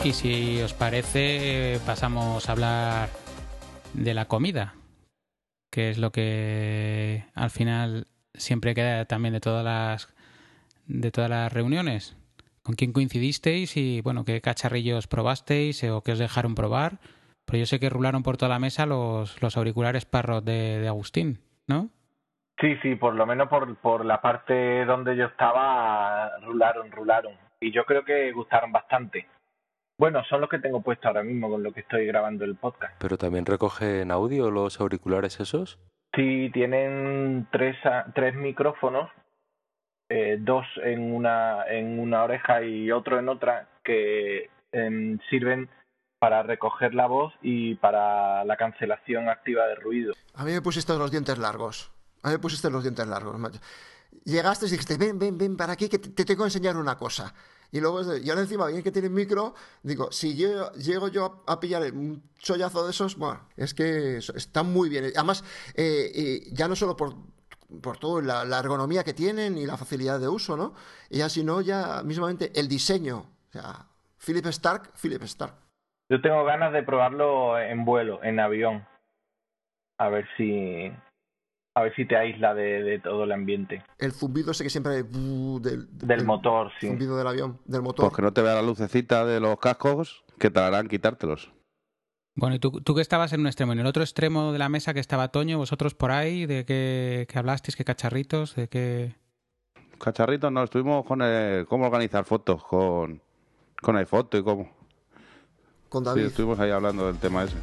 Y 0.04 0.12
si 0.12 0.60
os 0.60 0.72
parece, 0.74 1.80
pasamos 1.84 2.48
a 2.48 2.52
hablar 2.52 3.08
de 3.94 4.14
la 4.14 4.28
comida, 4.28 4.74
que 5.70 5.90
es 5.90 5.98
lo 5.98 6.12
que 6.12 7.24
al 7.34 7.50
final 7.50 8.06
siempre 8.34 8.74
queda 8.74 9.06
también 9.06 9.32
de 9.32 9.40
todas 9.40 9.64
las 9.64 10.08
de 10.86 11.10
todas 11.10 11.30
las 11.30 11.52
reuniones 11.52 12.14
con 12.62 12.76
quién 12.76 12.92
coincidisteis 12.92 13.76
y, 13.76 14.00
bueno, 14.00 14.24
qué 14.24 14.40
cacharrillos 14.40 15.06
probasteis 15.06 15.82
o 15.84 16.02
qué 16.02 16.12
os 16.12 16.18
dejaron 16.18 16.54
probar. 16.54 17.00
Pero 17.46 17.58
yo 17.58 17.66
sé 17.66 17.78
que 17.78 17.90
rularon 17.90 18.22
por 18.22 18.36
toda 18.36 18.48
la 18.48 18.58
mesa 18.58 18.86
los, 18.86 19.40
los 19.42 19.56
auriculares 19.56 20.06
Parrot 20.06 20.44
de, 20.44 20.78
de 20.80 20.88
Agustín, 20.88 21.40
¿no? 21.66 21.90
Sí, 22.60 22.76
sí, 22.82 22.94
por 22.94 23.14
lo 23.14 23.26
menos 23.26 23.48
por, 23.48 23.76
por 23.76 24.04
la 24.04 24.20
parte 24.20 24.84
donde 24.84 25.16
yo 25.16 25.26
estaba, 25.26 26.38
rularon, 26.38 26.90
rularon. 26.90 27.34
Y 27.60 27.72
yo 27.72 27.84
creo 27.84 28.04
que 28.04 28.32
gustaron 28.32 28.72
bastante. 28.72 29.26
Bueno, 29.98 30.24
son 30.24 30.40
los 30.40 30.50
que 30.50 30.58
tengo 30.58 30.80
puesto 30.80 31.08
ahora 31.08 31.22
mismo 31.22 31.48
con 31.48 31.62
lo 31.62 31.72
que 31.72 31.80
estoy 31.80 32.06
grabando 32.06 32.44
el 32.44 32.56
podcast. 32.56 32.94
¿Pero 33.00 33.16
también 33.16 33.46
recogen 33.46 34.10
audio 34.10 34.50
los 34.50 34.80
auriculares 34.80 35.40
esos? 35.40 35.78
Sí, 36.14 36.50
tienen 36.52 37.48
tres, 37.50 37.76
tres 38.14 38.34
micrófonos 38.34 39.10
eh, 40.08 40.36
dos 40.38 40.66
en 40.82 41.12
una, 41.12 41.64
en 41.66 41.98
una 41.98 42.24
oreja 42.24 42.62
y 42.62 42.90
otro 42.90 43.18
en 43.18 43.28
otra 43.28 43.68
que 43.82 44.50
em, 44.70 45.18
sirven 45.30 45.68
para 46.24 46.42
recoger 46.42 46.94
la 46.94 47.06
voz 47.06 47.34
y 47.42 47.74
para 47.74 48.46
la 48.46 48.56
cancelación 48.56 49.28
activa 49.28 49.66
de 49.66 49.74
ruido. 49.74 50.14
A 50.32 50.42
mí 50.42 50.52
me 50.52 50.62
pusiste 50.62 50.96
los 50.96 51.10
dientes 51.10 51.36
largos. 51.36 51.90
A 52.22 52.28
mí 52.28 52.32
me 52.32 52.38
pusiste 52.38 52.70
los 52.70 52.82
dientes 52.82 53.06
largos. 53.06 53.36
Llegaste 54.24 54.64
y 54.64 54.70
dijiste, 54.70 54.96
ven, 54.96 55.18
ven, 55.18 55.36
ven 55.36 55.54
para 55.54 55.74
aquí 55.74 55.86
que 55.86 55.98
te, 55.98 56.24
tengo 56.24 56.44
que 56.44 56.46
enseñar 56.46 56.78
una 56.78 56.96
cosa. 56.96 57.34
Y 57.70 57.78
luego, 57.78 58.16
y 58.16 58.30
ahora 58.30 58.40
encima, 58.40 58.68
bien 58.68 58.82
que 58.82 58.90
tiene 58.90 59.10
micro, 59.10 59.54
digo, 59.82 60.10
si 60.12 60.34
llego, 60.34 60.72
llego 60.72 61.08
yo 61.08 61.44
a, 61.46 61.60
pillar 61.60 61.92
un 61.92 62.22
chollazo 62.38 62.86
de 62.86 62.92
esos, 62.92 63.18
bueno, 63.18 63.46
es 63.58 63.74
que 63.74 64.16
está 64.16 64.62
muy 64.62 64.88
bien. 64.88 65.12
Además, 65.14 65.44
eh, 65.74 66.48
ya 66.52 66.68
no 66.68 66.74
solo 66.74 66.96
por, 66.96 67.16
por 67.82 67.98
todo 67.98 68.22
la, 68.22 68.58
ergonomía 68.58 69.04
que 69.04 69.12
tienen 69.12 69.58
y 69.58 69.66
la 69.66 69.76
facilidad 69.76 70.18
de 70.18 70.28
uso, 70.28 70.56
¿no? 70.56 70.72
Y 71.10 71.18
ya 71.18 71.28
si 71.28 71.44
no, 71.44 71.60
ya 71.60 72.02
mismamente 72.02 72.50
el 72.58 72.66
diseño. 72.66 73.26
O 73.50 73.52
sea, 73.52 73.88
Philip 74.24 74.46
Stark, 74.46 74.94
Philip 74.96 75.22
Stark. 75.24 75.63
Yo 76.14 76.20
tengo 76.20 76.44
ganas 76.44 76.72
de 76.72 76.84
probarlo 76.84 77.58
en 77.58 77.84
vuelo, 77.84 78.22
en 78.22 78.38
avión. 78.38 78.86
A 79.98 80.08
ver 80.08 80.24
si 80.36 80.92
a 81.74 81.82
ver 81.82 81.92
si 81.96 82.06
te 82.06 82.16
aísla 82.16 82.54
de, 82.54 83.00
todo 83.02 83.24
el 83.24 83.32
ambiente. 83.32 83.82
El 83.98 84.12
zumbido 84.12 84.52
ese 84.52 84.62
que 84.62 84.70
siempre 84.70 84.92
hay 84.92 85.02
del, 85.02 85.88
del 85.90 86.24
motor, 86.24 86.70
sí. 86.78 86.86
Zumbido 86.86 87.16
del 87.16 87.26
avión, 87.26 87.58
del 87.64 87.82
motor. 87.82 88.04
Pues 88.04 88.14
que 88.14 88.22
no 88.22 88.32
te 88.32 88.42
vea 88.42 88.54
la 88.54 88.62
lucecita 88.62 89.26
de 89.26 89.40
los 89.40 89.58
cascos 89.58 90.24
que 90.38 90.50
te 90.50 90.60
harán 90.60 90.86
quitártelos. 90.86 91.50
Bueno, 92.36 92.54
y 92.54 92.60
tú, 92.60 92.70
tú 92.80 92.94
que 92.94 93.00
estabas 93.00 93.32
en 93.32 93.40
un 93.40 93.48
extremo, 93.48 93.72
en 93.72 93.80
el 93.80 93.86
otro 93.86 94.04
extremo 94.04 94.52
de 94.52 94.60
la 94.60 94.68
mesa 94.68 94.94
que 94.94 95.00
estaba 95.00 95.32
Toño, 95.32 95.58
vosotros 95.58 95.96
por 95.96 96.12
ahí, 96.12 96.46
¿de 96.46 96.64
qué, 96.64 97.26
hablasteis? 97.34 97.74
¿Qué 97.74 97.84
cacharritos? 97.84 98.54
¿De 98.54 98.68
qué...? 98.68 99.16
Cacharritos 99.98 100.52
no, 100.52 100.62
estuvimos 100.62 101.04
con 101.04 101.22
el, 101.22 101.66
cómo 101.66 101.86
organizar 101.86 102.24
fotos, 102.24 102.62
con, 102.62 103.20
con 103.82 103.96
iPhoto 103.96 104.38
y 104.38 104.44
cómo. 104.44 104.83
Con 105.94 106.02
David. 106.02 106.22
Sí, 106.22 106.26
estuvimos 106.26 106.58
ahí 106.58 106.72
hablando 106.72 107.06
del 107.06 107.18
tema 107.18 107.44
ese. 107.44 107.54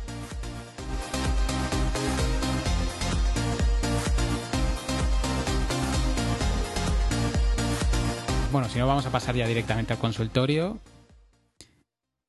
Bueno, 8.53 8.69
si 8.69 8.79
no, 8.79 8.87
vamos 8.87 9.05
a 9.05 9.11
pasar 9.11 9.35
ya 9.35 9.45
directamente 9.45 9.91
al 9.91 9.99
consultorio. 9.99 10.77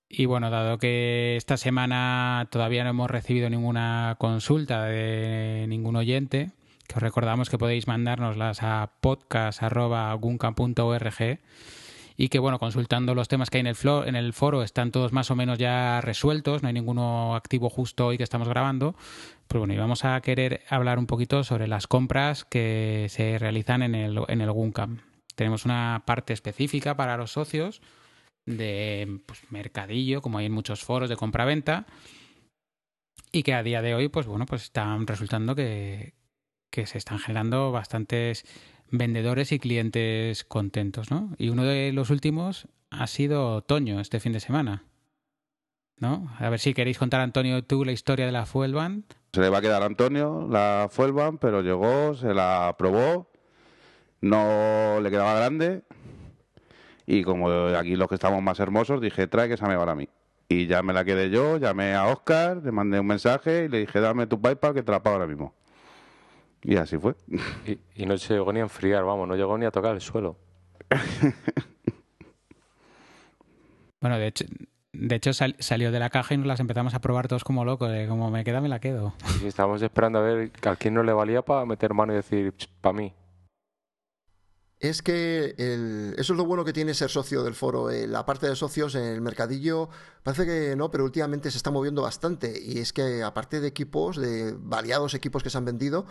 Y 0.08 0.26
bueno, 0.26 0.50
dado 0.50 0.78
que 0.78 1.36
esta 1.36 1.56
semana 1.56 2.48
todavía 2.50 2.82
no 2.82 2.90
hemos 2.90 3.08
recibido 3.08 3.48
ninguna 3.48 4.16
consulta 4.18 4.86
de 4.86 5.66
ningún 5.68 5.94
oyente, 5.94 6.50
que 6.88 6.96
os 6.96 7.02
recordamos 7.02 7.48
que 7.48 7.58
podéis 7.58 7.86
mandárnoslas 7.86 8.64
a 8.64 8.90
podcast.guncam.org 9.00 11.38
y 12.22 12.28
que 12.28 12.38
bueno, 12.38 12.60
consultando 12.60 13.16
los 13.16 13.26
temas 13.26 13.50
que 13.50 13.58
hay 13.58 13.62
en 13.62 13.66
el, 13.66 13.76
en 14.06 14.14
el 14.14 14.32
foro 14.32 14.62
están 14.62 14.92
todos 14.92 15.12
más 15.12 15.32
o 15.32 15.34
menos 15.34 15.58
ya 15.58 16.00
resueltos, 16.00 16.62
no 16.62 16.68
hay 16.68 16.72
ninguno 16.72 17.34
activo 17.34 17.68
justo 17.68 18.06
hoy 18.06 18.16
que 18.16 18.22
estamos 18.22 18.46
grabando. 18.46 18.94
Pues 19.48 19.58
bueno, 19.58 19.74
y 19.74 19.76
vamos 19.76 20.04
a 20.04 20.20
querer 20.20 20.62
hablar 20.68 21.00
un 21.00 21.08
poquito 21.08 21.42
sobre 21.42 21.66
las 21.66 21.88
compras 21.88 22.44
que 22.44 23.08
se 23.08 23.40
realizan 23.40 23.82
en 23.82 23.96
el, 23.96 24.20
en 24.28 24.40
el. 24.40 24.52
Tenemos 25.34 25.64
una 25.64 26.04
parte 26.06 26.32
específica 26.32 26.96
para 26.96 27.16
los 27.16 27.32
socios 27.32 27.82
de 28.46 29.18
pues, 29.26 29.40
mercadillo, 29.50 30.22
como 30.22 30.38
hay 30.38 30.46
en 30.46 30.52
muchos 30.52 30.84
foros 30.84 31.08
de 31.08 31.16
compra-venta, 31.16 31.86
y 33.32 33.42
que 33.42 33.54
a 33.54 33.64
día 33.64 33.82
de 33.82 33.96
hoy, 33.96 34.06
pues 34.06 34.28
bueno, 34.28 34.46
pues 34.46 34.62
están 34.62 35.08
resultando 35.08 35.56
que, 35.56 36.14
que 36.70 36.86
se 36.86 36.98
están 36.98 37.18
generando 37.18 37.72
bastantes 37.72 38.44
vendedores 38.92 39.50
y 39.50 39.58
clientes 39.58 40.44
contentos, 40.44 41.10
¿no? 41.10 41.34
Y 41.38 41.48
uno 41.48 41.64
de 41.64 41.92
los 41.92 42.10
últimos 42.10 42.68
ha 42.90 43.08
sido 43.08 43.62
Toño 43.62 43.98
este 43.98 44.20
fin 44.20 44.32
de 44.32 44.40
semana. 44.40 44.84
¿No? 45.98 46.32
A 46.38 46.48
ver 46.48 46.58
si 46.58 46.74
queréis 46.74 46.98
contar, 46.98 47.20
Antonio, 47.20 47.62
tú 47.64 47.84
la 47.84 47.92
historia 47.92 48.26
de 48.26 48.32
la 48.32 48.46
Fuelban. 48.46 49.04
Se 49.32 49.40
le 49.40 49.48
va 49.48 49.58
a 49.58 49.60
quedar 49.60 49.82
a 49.82 49.86
Antonio 49.86 50.46
la 50.50 50.88
Fuelban, 50.90 51.38
pero 51.38 51.62
llegó, 51.62 52.14
se 52.14 52.34
la 52.34 52.74
probó, 52.78 53.30
no 54.20 55.00
le 55.00 55.10
quedaba 55.10 55.34
grande 55.34 55.82
y 57.06 57.24
como 57.24 57.50
aquí 57.50 57.96
los 57.96 58.08
que 58.08 58.14
estamos 58.14 58.42
más 58.42 58.60
hermosos, 58.60 59.00
dije, 59.00 59.26
trae 59.26 59.48
que 59.48 59.54
esa 59.54 59.66
me 59.66 59.76
va 59.76 59.90
a 59.90 59.94
mí. 59.94 60.08
Y 60.48 60.66
ya 60.66 60.82
me 60.82 60.92
la 60.92 61.04
quedé 61.04 61.30
yo, 61.30 61.56
llamé 61.56 61.94
a 61.94 62.06
Oscar, 62.06 62.62
le 62.62 62.72
mandé 62.72 63.00
un 63.00 63.06
mensaje 63.06 63.64
y 63.64 63.68
le 63.68 63.78
dije, 63.80 64.00
dame 64.00 64.26
tu 64.26 64.40
PayPal 64.40 64.74
que 64.74 64.82
te 64.82 64.92
la 64.92 65.02
pago 65.02 65.16
ahora 65.16 65.26
mismo. 65.26 65.54
Y 66.62 66.76
así 66.76 66.96
fue. 66.96 67.16
Y, 67.96 68.06
no 68.06 68.16
se 68.18 68.34
llegó 68.34 68.52
ni 68.52 68.60
a 68.60 68.62
enfriar, 68.62 69.04
vamos, 69.04 69.28
no 69.28 69.36
llegó 69.36 69.58
ni 69.58 69.66
a 69.66 69.70
tocar 69.70 69.94
el 69.94 70.00
suelo. 70.00 70.36
bueno, 74.00 74.18
de 74.18 74.28
hecho, 74.28 74.44
de 74.92 75.16
hecho 75.16 75.32
salió 75.32 75.90
de 75.90 75.98
la 75.98 76.10
caja 76.10 76.34
y 76.34 76.36
nos 76.36 76.46
las 76.46 76.60
empezamos 76.60 76.94
a 76.94 77.00
probar 77.00 77.26
todos 77.26 77.44
como 77.44 77.64
locos, 77.64 77.90
como 78.08 78.30
me 78.30 78.44
queda, 78.44 78.60
me 78.60 78.68
la 78.68 78.78
quedo. 78.78 79.14
Y 79.42 79.46
estábamos 79.46 79.82
esperando 79.82 80.20
a 80.20 80.22
ver 80.22 80.52
a 80.62 80.76
quién 80.76 80.94
no 80.94 81.02
le 81.02 81.12
valía 81.12 81.42
para 81.42 81.66
meter 81.66 81.94
mano 81.94 82.12
y 82.12 82.16
decir, 82.16 82.54
para 82.80 82.92
mí. 82.92 83.12
Es 84.78 85.00
que 85.00 85.54
eso 86.18 86.32
es 86.32 86.36
lo 86.36 86.44
bueno 86.44 86.64
que 86.64 86.72
tiene 86.72 86.92
ser 86.94 87.08
socio 87.08 87.44
del 87.44 87.54
foro. 87.54 87.88
Eh, 87.88 88.08
la 88.08 88.26
parte 88.26 88.48
de 88.48 88.56
socios 88.56 88.96
en 88.96 89.04
el 89.04 89.20
mercadillo 89.20 89.88
parece 90.24 90.44
que 90.44 90.74
no, 90.74 90.90
pero 90.90 91.04
últimamente 91.04 91.52
se 91.52 91.56
está 91.56 91.70
moviendo 91.70 92.02
bastante. 92.02 92.60
Y 92.60 92.78
es 92.78 92.92
que 92.92 93.22
aparte 93.22 93.60
de 93.60 93.68
equipos, 93.68 94.16
de 94.16 94.56
variados 94.58 95.14
equipos 95.14 95.44
que 95.44 95.50
se 95.50 95.58
han 95.58 95.64
vendido, 95.64 96.04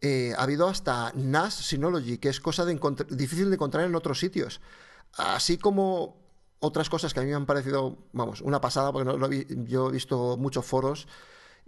eh, 0.00 0.34
ha 0.36 0.42
habido 0.42 0.68
hasta 0.68 1.12
NAS 1.14 1.54
Synology, 1.54 2.18
que 2.18 2.28
es 2.28 2.40
cosa 2.40 2.64
de 2.64 2.78
difícil 3.10 3.48
de 3.48 3.54
encontrar 3.54 3.84
en 3.84 3.94
otros 3.94 4.18
sitios. 4.18 4.60
Así 5.14 5.58
como 5.58 6.16
otras 6.60 6.90
cosas 6.90 7.14
que 7.14 7.20
a 7.20 7.22
mí 7.22 7.30
me 7.30 7.36
han 7.36 7.46
parecido, 7.46 7.96
vamos, 8.12 8.40
una 8.40 8.60
pasada, 8.60 8.92
porque 8.92 9.06
no, 9.06 9.30
yo 9.64 9.88
he 9.88 9.92
visto 9.92 10.36
muchos 10.36 10.64
foros 10.64 11.06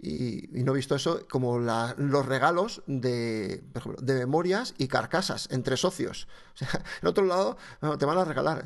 y, 0.01 0.47
no 0.63 0.71
he 0.71 0.75
visto 0.75 0.95
eso, 0.95 1.27
como 1.29 1.59
los 1.59 2.25
regalos 2.25 2.81
de, 2.87 3.61
de 4.01 4.13
memorias 4.13 4.73
y 4.77 4.87
carcasas 4.87 5.49
entre 5.51 5.77
socios. 5.77 6.27
O 6.59 6.65
sea, 6.65 6.83
en 7.01 7.07
otro 7.07 7.23
lado 7.23 7.55
te 7.97 8.05
van 8.05 8.17
a 8.17 8.25
regalar, 8.25 8.65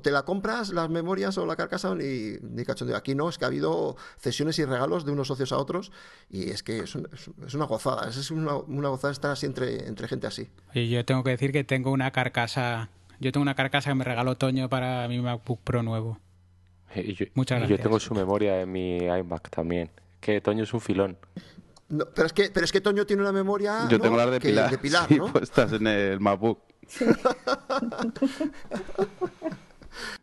te 0.00 0.10
la 0.12 0.22
compras 0.22 0.68
las 0.68 0.88
memorias 0.88 1.36
o 1.38 1.44
la 1.44 1.56
carcasa 1.56 1.92
ni, 1.96 2.34
ni 2.40 2.64
cachondeo. 2.64 2.96
Aquí 2.96 3.16
no, 3.16 3.28
es 3.28 3.36
que 3.36 3.44
ha 3.44 3.48
habido 3.48 3.96
cesiones 4.16 4.60
y 4.60 4.64
regalos 4.64 5.04
de 5.04 5.10
unos 5.10 5.26
socios 5.26 5.50
a 5.50 5.58
otros 5.58 5.90
y 6.30 6.50
es 6.50 6.62
que 6.62 6.78
es, 6.78 6.96
es 7.44 7.54
una 7.54 7.64
gozada, 7.64 8.08
es 8.08 8.30
una, 8.30 8.54
una, 8.54 8.90
gozada 8.90 9.12
estar 9.12 9.32
así 9.32 9.44
entre, 9.44 9.88
entre 9.88 10.06
gente 10.06 10.28
así. 10.28 10.48
Y 10.72 10.88
yo 10.88 11.04
tengo 11.04 11.24
que 11.24 11.30
decir 11.30 11.50
que 11.50 11.64
tengo 11.64 11.90
una 11.90 12.12
carcasa, 12.12 12.90
yo 13.18 13.32
tengo 13.32 13.42
una 13.42 13.56
carcasa 13.56 13.90
que 13.90 13.96
me 13.96 14.04
regaló 14.04 14.36
Toño 14.36 14.68
para 14.68 15.08
mi 15.08 15.20
MacBook 15.20 15.62
Pro 15.64 15.82
nuevo. 15.82 16.20
Muchas 17.34 17.58
gracias. 17.58 17.76
yo 17.76 17.82
tengo 17.82 17.98
su 17.98 18.14
memoria 18.14 18.60
en 18.60 18.70
mi 18.70 18.98
iMac 18.98 19.50
también 19.50 19.90
que 20.26 20.40
Toño 20.40 20.64
es 20.64 20.74
un 20.74 20.80
filón. 20.80 21.16
pero, 21.88 22.26
es 22.26 22.32
que, 22.32 22.50
pero 22.50 22.64
es 22.64 22.72
que 22.72 22.80
Toño 22.80 23.06
tiene 23.06 23.22
una 23.22 23.30
memoria. 23.30 23.86
Yo 23.88 24.00
tengo 24.00 24.16
la 24.16 24.26
de 24.26 24.40
Pilar. 24.40 24.68
De 24.70 24.78
Pilar 24.78 25.06
sí, 25.08 25.20
pues 25.20 25.44
estás 25.44 25.72
en 25.72 25.86
el 25.86 26.18
MacBook. 26.18 26.58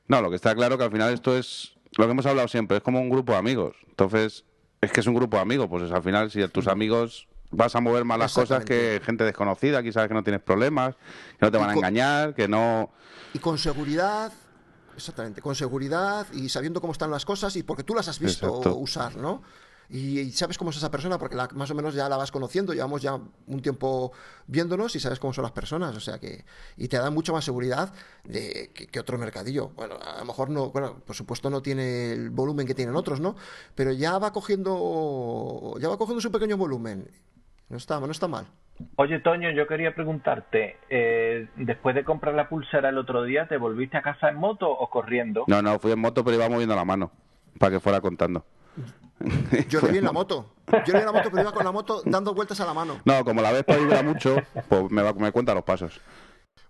no, 0.08 0.22
lo 0.22 0.30
que 0.30 0.36
está 0.36 0.54
claro 0.56 0.78
que 0.78 0.84
al 0.84 0.92
final 0.92 1.14
esto 1.14 1.38
es 1.38 1.74
lo 1.98 2.06
que 2.06 2.12
hemos 2.12 2.26
hablado 2.26 2.50
siempre, 2.50 2.78
es 2.78 2.84
como 2.84 3.00
un 3.00 3.10
grupo 3.10 3.32
de 3.32 3.40
amigos. 3.40 3.78
Entonces, 3.88 4.44
es 4.82 4.92
que 4.92 5.00
es 5.00 5.08
un 5.08 5.16
grupo 5.16 5.38
de 5.38 5.44
amigos, 5.44 5.68
pues 5.70 5.90
al 5.90 6.04
final, 6.04 6.30
si 6.32 6.42
a 6.42 6.50
tus 6.50 6.68
amigos 6.68 7.30
vas 7.52 7.74
a 7.76 7.80
mover 7.80 8.04
más 8.04 8.20
las 8.20 8.34
cosas 8.34 8.66
que 8.66 9.00
gente 9.06 9.24
desconocida, 9.24 9.78
aquí 9.80 9.94
sabes 9.94 10.10
que 10.10 10.16
no 10.16 10.24
tienes 10.24 10.42
problemas, 10.42 10.96
que 11.40 11.46
no 11.46 11.52
te 11.52 11.58
van 11.58 11.70
a 11.70 11.74
engañar, 11.74 12.34
que 12.34 12.50
no. 12.50 12.92
Y 13.34 13.40
con 13.40 13.58
seguridad. 13.58 14.34
Exactamente, 14.96 15.42
con 15.42 15.56
seguridad 15.56 16.28
y 16.34 16.50
sabiendo 16.50 16.80
cómo 16.80 16.94
están 16.94 17.10
las 17.10 17.26
cosas 17.26 17.56
y 17.56 17.64
porque 17.64 17.84
tú 17.84 17.96
las 17.96 18.08
has 18.10 18.20
visto 18.20 18.76
usar, 18.76 19.16
¿no? 19.16 19.42
Y, 19.90 20.32
sabes 20.32 20.58
cómo 20.58 20.72
es 20.72 20.78
esa 20.78 20.92
persona 20.92 21.18
porque 21.18 21.36
más 21.36 21.70
o 21.70 21.76
menos 21.76 21.94
ya 21.94 22.10
la 22.10 22.18
vas 22.18 22.32
conociendo, 22.32 22.74
llevamos 22.74 23.02
ya 23.02 23.14
un 23.14 23.62
tiempo 23.62 24.12
viéndonos 24.48 24.96
y 24.96 25.00
sabes 25.00 25.20
cómo 25.20 25.34
son 25.34 25.44
las 25.44 25.52
personas, 25.52 25.96
o 25.96 26.00
sea 26.00 26.20
que 26.20 26.46
y 26.78 26.88
te 26.88 26.98
da 26.98 27.10
mucho 27.10 27.34
más 27.34 27.46
seguridad 27.46 27.94
de 28.24 28.72
que, 28.74 29.00
otro 29.00 29.18
mercadillo. 29.18 29.70
Bueno, 29.70 29.96
a 30.02 30.20
lo 30.20 30.26
mejor 30.26 30.50
no, 30.50 30.70
bueno, 30.72 31.02
por 31.06 31.16
supuesto 31.16 31.50
no 31.50 31.62
tiene 31.62 32.14
el 32.14 32.30
volumen 32.30 32.66
que 32.66 32.74
tienen 32.74 32.96
otros, 32.96 33.20
¿no? 33.20 33.36
Pero 33.76 33.92
ya 33.92 34.18
va 34.18 34.32
cogiendo 34.32 35.76
ya 35.80 35.90
va 35.90 35.98
cogiendo 35.98 36.22
su 36.22 36.32
pequeño 36.32 36.58
volumen. 36.58 37.08
No 37.70 37.78
está, 37.78 38.00
no 38.00 38.12
está 38.12 38.28
mal. 38.28 38.46
Oye, 38.96 39.20
Toño, 39.20 39.52
yo 39.52 39.68
quería 39.68 39.94
preguntarte, 39.94 40.78
eh, 40.90 41.48
después 41.56 41.96
de 41.96 42.04
comprar 42.04 42.34
la 42.34 42.50
pulsera 42.50 42.90
el 42.90 42.98
otro 42.98 43.24
día, 43.24 43.48
¿te 43.48 43.58
volviste 43.58 43.98
a 43.98 44.02
casa 44.02 44.30
en 44.30 44.36
moto 44.36 44.70
o 44.70 44.90
corriendo? 44.90 45.46
No, 45.48 45.62
no, 45.62 45.80
fui 45.80 45.92
en 45.92 46.00
moto, 46.00 46.24
pero 46.24 46.38
iba 46.38 46.50
moviendo 46.50 46.76
la 46.76 46.86
mano 46.86 47.12
para 47.60 47.72
que 47.72 47.80
fuera 47.80 48.02
contando. 48.02 48.46
Yo 49.70 49.80
le 49.82 49.92
vi 49.92 49.98
en 50.00 50.04
la 50.04 50.12
moto. 50.12 50.56
Yo 50.68 50.94
le 50.94 50.94
vi 50.94 51.00
en 51.00 51.06
la 51.06 51.12
moto, 51.12 51.30
pero 51.30 51.42
iba 51.44 51.52
con 51.54 51.64
la 51.64 51.72
moto 51.72 52.02
dando 52.06 52.34
vueltas 52.34 52.60
a 52.60 52.66
la 52.66 52.74
mano. 52.74 53.00
No, 53.06 53.24
como 53.24 53.42
la 53.42 53.52
Vespa 53.52 53.78
vibra 53.78 54.04
mucho, 54.04 54.38
pues 54.68 54.92
me, 54.92 55.14
me 55.14 55.32
cuenta 55.32 55.54
los 55.54 55.64
pasos. 55.64 56.02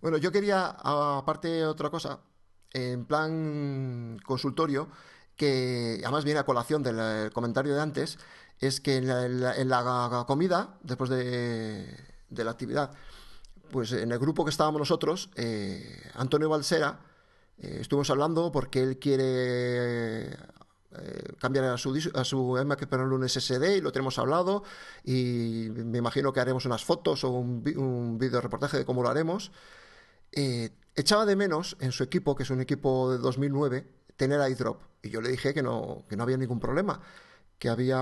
Bueno, 0.02 0.18
yo 0.18 0.32
quería, 0.32 0.76
aparte 0.84 1.66
otra 1.66 1.90
cosa, 1.90 2.20
en 2.74 3.06
plan 3.06 4.20
consultorio, 4.26 4.90
que 5.36 6.02
además 6.04 6.26
viene 6.26 6.40
a 6.40 6.46
colación 6.46 6.84
del 6.84 7.32
comentario 7.32 7.74
de 7.74 7.82
antes, 7.82 8.20
es 8.60 8.82
que 8.82 8.98
en 8.98 9.08
la, 9.70 10.24
comida, 10.28 10.78
después 10.84 11.10
de, 11.10 11.88
la 12.30 12.52
actividad, 12.52 12.92
pues 13.72 13.92
en 13.94 14.12
el 14.12 14.20
grupo 14.20 14.44
que 14.44 14.52
estábamos 14.52 14.80
nosotros, 14.80 15.30
eh, 15.36 16.02
Antonio 16.16 16.50
Balsera, 16.50 17.00
eh, 17.58 17.78
estuvimos 17.82 18.10
hablando 18.10 18.52
porque 18.52 18.82
él 18.82 19.00
quiere 19.00 20.38
eh, 21.00 21.34
cambiar 21.40 21.66
a 21.66 21.78
su, 21.78 22.12
a 22.14 22.24
su 22.24 22.64
Mac 22.66 22.88
para 22.88 23.04
un 23.04 23.28
SSD 23.28 23.78
y 23.78 23.82
lo 23.82 23.92
tenemos 23.92 24.20
hablado 24.20 24.64
y 25.04 25.68
me 25.72 25.98
imagino 25.98 26.32
que 26.34 26.40
haremos 26.40 26.66
unas 26.66 26.84
fotos 26.84 27.24
o 27.24 27.30
un, 27.30 27.64
un 27.78 28.18
vídeo 28.18 28.42
reportaje 28.42 28.78
de 28.78 28.86
cómo 28.86 29.02
lo 29.04 29.10
haremos. 29.10 29.52
Eh, 30.32 30.72
echaba 30.96 31.26
de 31.26 31.36
menos 31.36 31.78
en 31.80 31.92
su 31.92 32.04
equipo, 32.04 32.36
que 32.36 32.44
es 32.44 32.50
un 32.50 32.62
equipo 32.62 33.12
de 33.12 33.18
2009, 33.20 33.88
tener 34.16 34.40
iDrop. 34.52 34.82
Y 35.02 35.10
yo 35.10 35.22
le 35.22 35.30
dije 35.30 35.54
que 35.54 35.64
no, 35.64 36.06
que 36.10 36.16
no 36.16 36.24
había 36.24 36.38
ningún 36.38 36.60
problema, 36.60 37.02
que 37.60 37.70
había 37.70 38.02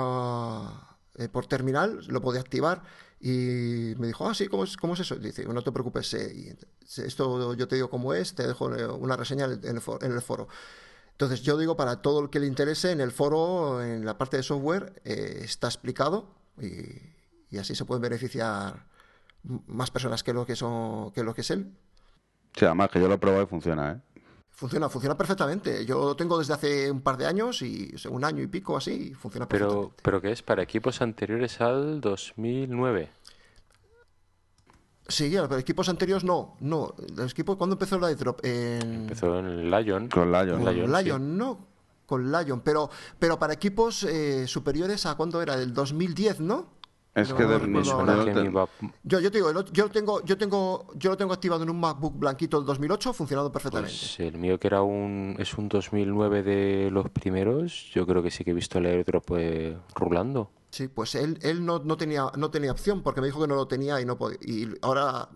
eh, 1.15 1.27
por 1.29 1.47
terminal, 1.47 2.05
lo 2.07 2.21
podía 2.21 2.41
activar. 2.41 2.83
Y 3.19 3.93
me 3.97 4.07
dijo, 4.07 4.27
ah, 4.27 4.33
sí, 4.33 4.47
¿cómo 4.47 4.63
es, 4.63 4.77
cómo 4.77 4.93
es 4.95 5.01
eso? 5.01 5.15
dice, 5.15 5.45
no 5.45 5.61
te 5.61 5.71
preocupes, 5.71 6.13
esto 6.13 7.53
yo 7.53 7.67
te 7.67 7.75
digo 7.75 7.89
cómo 7.89 8.13
es, 8.13 8.33
te 8.33 8.47
dejo 8.47 8.65
una 8.65 9.15
reseña 9.15 9.45
en 9.45 9.75
el 9.75 10.21
foro. 10.21 10.47
Entonces, 11.21 11.45
yo 11.45 11.55
digo 11.55 11.77
para 11.77 12.01
todo 12.01 12.19
el 12.19 12.31
que 12.31 12.39
le 12.39 12.47
interese, 12.47 12.89
en 12.89 12.99
el 12.99 13.11
foro, 13.11 13.83
en 13.83 14.03
la 14.03 14.17
parte 14.17 14.37
de 14.37 14.43
software, 14.43 14.99
eh, 15.05 15.41
está 15.43 15.67
explicado 15.67 16.33
y, 16.59 17.59
así 17.59 17.75
se 17.75 17.85
pueden 17.85 18.01
beneficiar 18.01 18.87
más 19.43 19.91
personas 19.91 20.23
que 20.23 20.33
lo 20.33 20.47
que, 20.47 20.55
son, 20.55 21.11
que 21.11 21.21
lo 21.23 21.35
que 21.35 21.41
es 21.41 21.51
él. 21.51 21.77
Sí, 22.55 22.65
además 22.65 22.89
que 22.89 22.99
yo 22.99 23.07
lo 23.07 23.13
he 23.13 23.17
probado 23.19 23.43
y 23.43 23.45
funciona, 23.45 23.91
¿eh? 23.91 24.21
Funciona, 24.49 24.89
funciona 24.89 25.15
perfectamente. 25.15 25.85
Yo 25.85 26.05
lo 26.05 26.15
tengo 26.15 26.39
desde 26.39 26.53
hace 26.53 26.89
un 26.89 27.01
par 27.01 27.17
de 27.17 27.27
años 27.27 27.61
y 27.61 27.93
un 28.09 28.25
año 28.25 28.41
y 28.41 28.47
pico 28.47 28.75
así, 28.75 29.13
funciona 29.13 29.47
perfectamente. 29.47 29.93
Pero, 29.97 30.01
¿pero 30.01 30.21
qué 30.21 30.31
es? 30.31 30.41
¿Para 30.41 30.63
equipos 30.63 31.03
anteriores 31.03 31.61
al 31.61 32.01
2009? 32.01 33.11
Sí, 35.11 35.29
pero 35.29 35.57
equipos 35.57 35.89
anteriores 35.89 36.23
no, 36.23 36.55
no. 36.61 36.93
Los 37.15 37.31
equipos, 37.31 37.57
¿cuándo 37.57 37.75
empezó 37.75 37.95
el 37.97 38.11
iDrop? 38.13 38.39
Empezó 38.43 39.39
en 39.39 39.69
Lion. 39.69 40.07
Con 40.07 40.31
Lion. 40.31 40.63
Con 40.63 40.91
Lion, 40.91 41.37
no. 41.37 41.67
Con 42.05 42.31
Lion, 42.31 42.61
pero, 42.61 42.89
pero 43.19 43.39
para 43.39 43.53
equipos 43.53 44.03
eh, 44.03 44.47
superiores 44.47 45.05
a 45.05 45.15
cuándo 45.15 45.41
era, 45.41 45.55
del 45.55 45.73
2010, 45.73 46.41
¿no? 46.41 46.81
Es 47.13 47.33
que 47.33 47.43
yo, 47.43 49.19
yo, 49.19 49.31
te 49.31 49.37
digo, 49.39 49.51
yo 49.73 49.89
tengo, 49.89 50.23
yo 50.23 50.37
tengo, 50.37 50.87
yo 50.95 51.09
lo 51.09 51.17
tengo 51.17 51.33
activado 51.33 51.63
en 51.63 51.69
un 51.69 51.77
MacBook 51.77 52.17
blanquito 52.17 52.57
del 52.57 52.65
2008, 52.65 53.11
funcionando 53.11 53.51
perfectamente. 53.51 53.93
Pues 53.93 54.19
el 54.21 54.37
mío 54.37 54.57
que 54.57 54.67
era 54.67 54.81
un, 54.81 55.35
es 55.37 55.57
un 55.57 55.67
2009 55.67 56.41
de 56.41 56.89
los 56.89 57.09
primeros, 57.09 57.91
yo 57.93 58.07
creo 58.07 58.23
que 58.23 58.31
sí 58.31 58.45
que 58.45 58.51
he 58.51 58.53
visto 58.53 58.77
el 58.77 58.85
airdrop 58.85 59.25
pues, 59.25 59.75
rulando. 59.93 60.51
Sí, 60.71 60.87
pues 60.87 61.15
él, 61.15 61.37
él 61.41 61.65
no, 61.65 61.79
no, 61.79 61.97
tenía, 61.97 62.31
no 62.37 62.49
tenía 62.49 62.71
opción 62.71 63.03
porque 63.03 63.21
me 63.21 63.27
dijo 63.27 63.41
que 63.41 63.47
no 63.47 63.55
lo 63.55 63.67
tenía 63.67 63.99
y 64.01 64.05
no 64.05 64.17
podía. 64.17 64.37
Y 64.41 64.69
ahora 64.81 65.29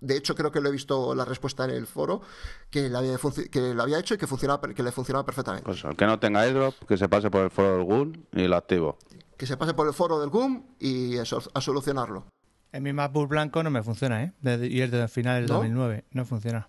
De 0.00 0.16
hecho, 0.16 0.34
creo 0.34 0.50
que 0.50 0.60
lo 0.60 0.68
he 0.68 0.72
visto 0.72 1.14
la 1.14 1.24
respuesta 1.24 1.64
en 1.64 1.70
el 1.70 1.86
foro, 1.86 2.22
que 2.70 2.88
lo 2.88 2.98
había, 2.98 3.16
que 3.50 3.74
había 3.78 3.98
hecho 4.00 4.14
y 4.14 4.18
que, 4.18 4.26
funcionaba, 4.26 4.60
que 4.60 4.82
le 4.82 4.90
funcionaba 4.90 5.24
perfectamente. 5.24 5.64
Pues 5.64 5.84
el 5.84 5.96
que 5.96 6.06
no 6.06 6.18
tenga 6.18 6.40
airdrop, 6.40 6.74
que 6.88 6.96
se 6.96 7.08
pase 7.08 7.30
por 7.30 7.42
el 7.42 7.50
foro 7.50 7.76
del 7.76 7.84
GUN 7.84 8.26
y 8.32 8.48
lo 8.48 8.56
activo. 8.56 8.98
Que 9.36 9.46
se 9.46 9.56
pase 9.56 9.74
por 9.74 9.86
el 9.86 9.94
foro 9.94 10.18
del 10.20 10.28
GUM 10.28 10.64
y 10.80 11.18
a 11.18 11.24
solucionarlo. 11.24 12.26
En 12.72 12.82
mi 12.82 12.92
MacBook 12.92 13.28
blanco 13.28 13.62
no 13.62 13.70
me 13.70 13.82
funciona, 13.82 14.24
¿eh? 14.24 14.32
Y 14.68 14.80
es 14.80 14.90
del 14.90 15.08
final 15.08 15.40
del 15.40 15.46
2009, 15.46 16.04
no 16.10 16.24
funciona. 16.24 16.68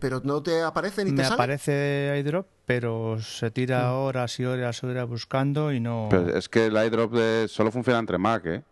Pero 0.00 0.20
no 0.24 0.42
te 0.42 0.62
aparece 0.62 1.04
ni 1.04 1.10
me 1.10 1.18
te 1.18 1.22
sale. 1.24 1.34
aparece 1.34 2.16
iDrop, 2.20 2.46
pero 2.64 3.20
se 3.20 3.50
tira 3.50 3.90
mm. 3.90 3.94
horas 3.94 4.38
y 4.38 4.44
horas 4.44 4.82
y 4.82 4.86
horas 4.86 5.08
buscando 5.08 5.72
y 5.72 5.80
no. 5.80 6.08
es 6.34 6.48
que 6.48 6.66
el 6.66 6.76
iDrop 6.76 7.14
solo 7.48 7.70
funciona 7.70 7.98
entre 7.98 8.18
Mac, 8.18 8.46
¿eh? 8.46 8.62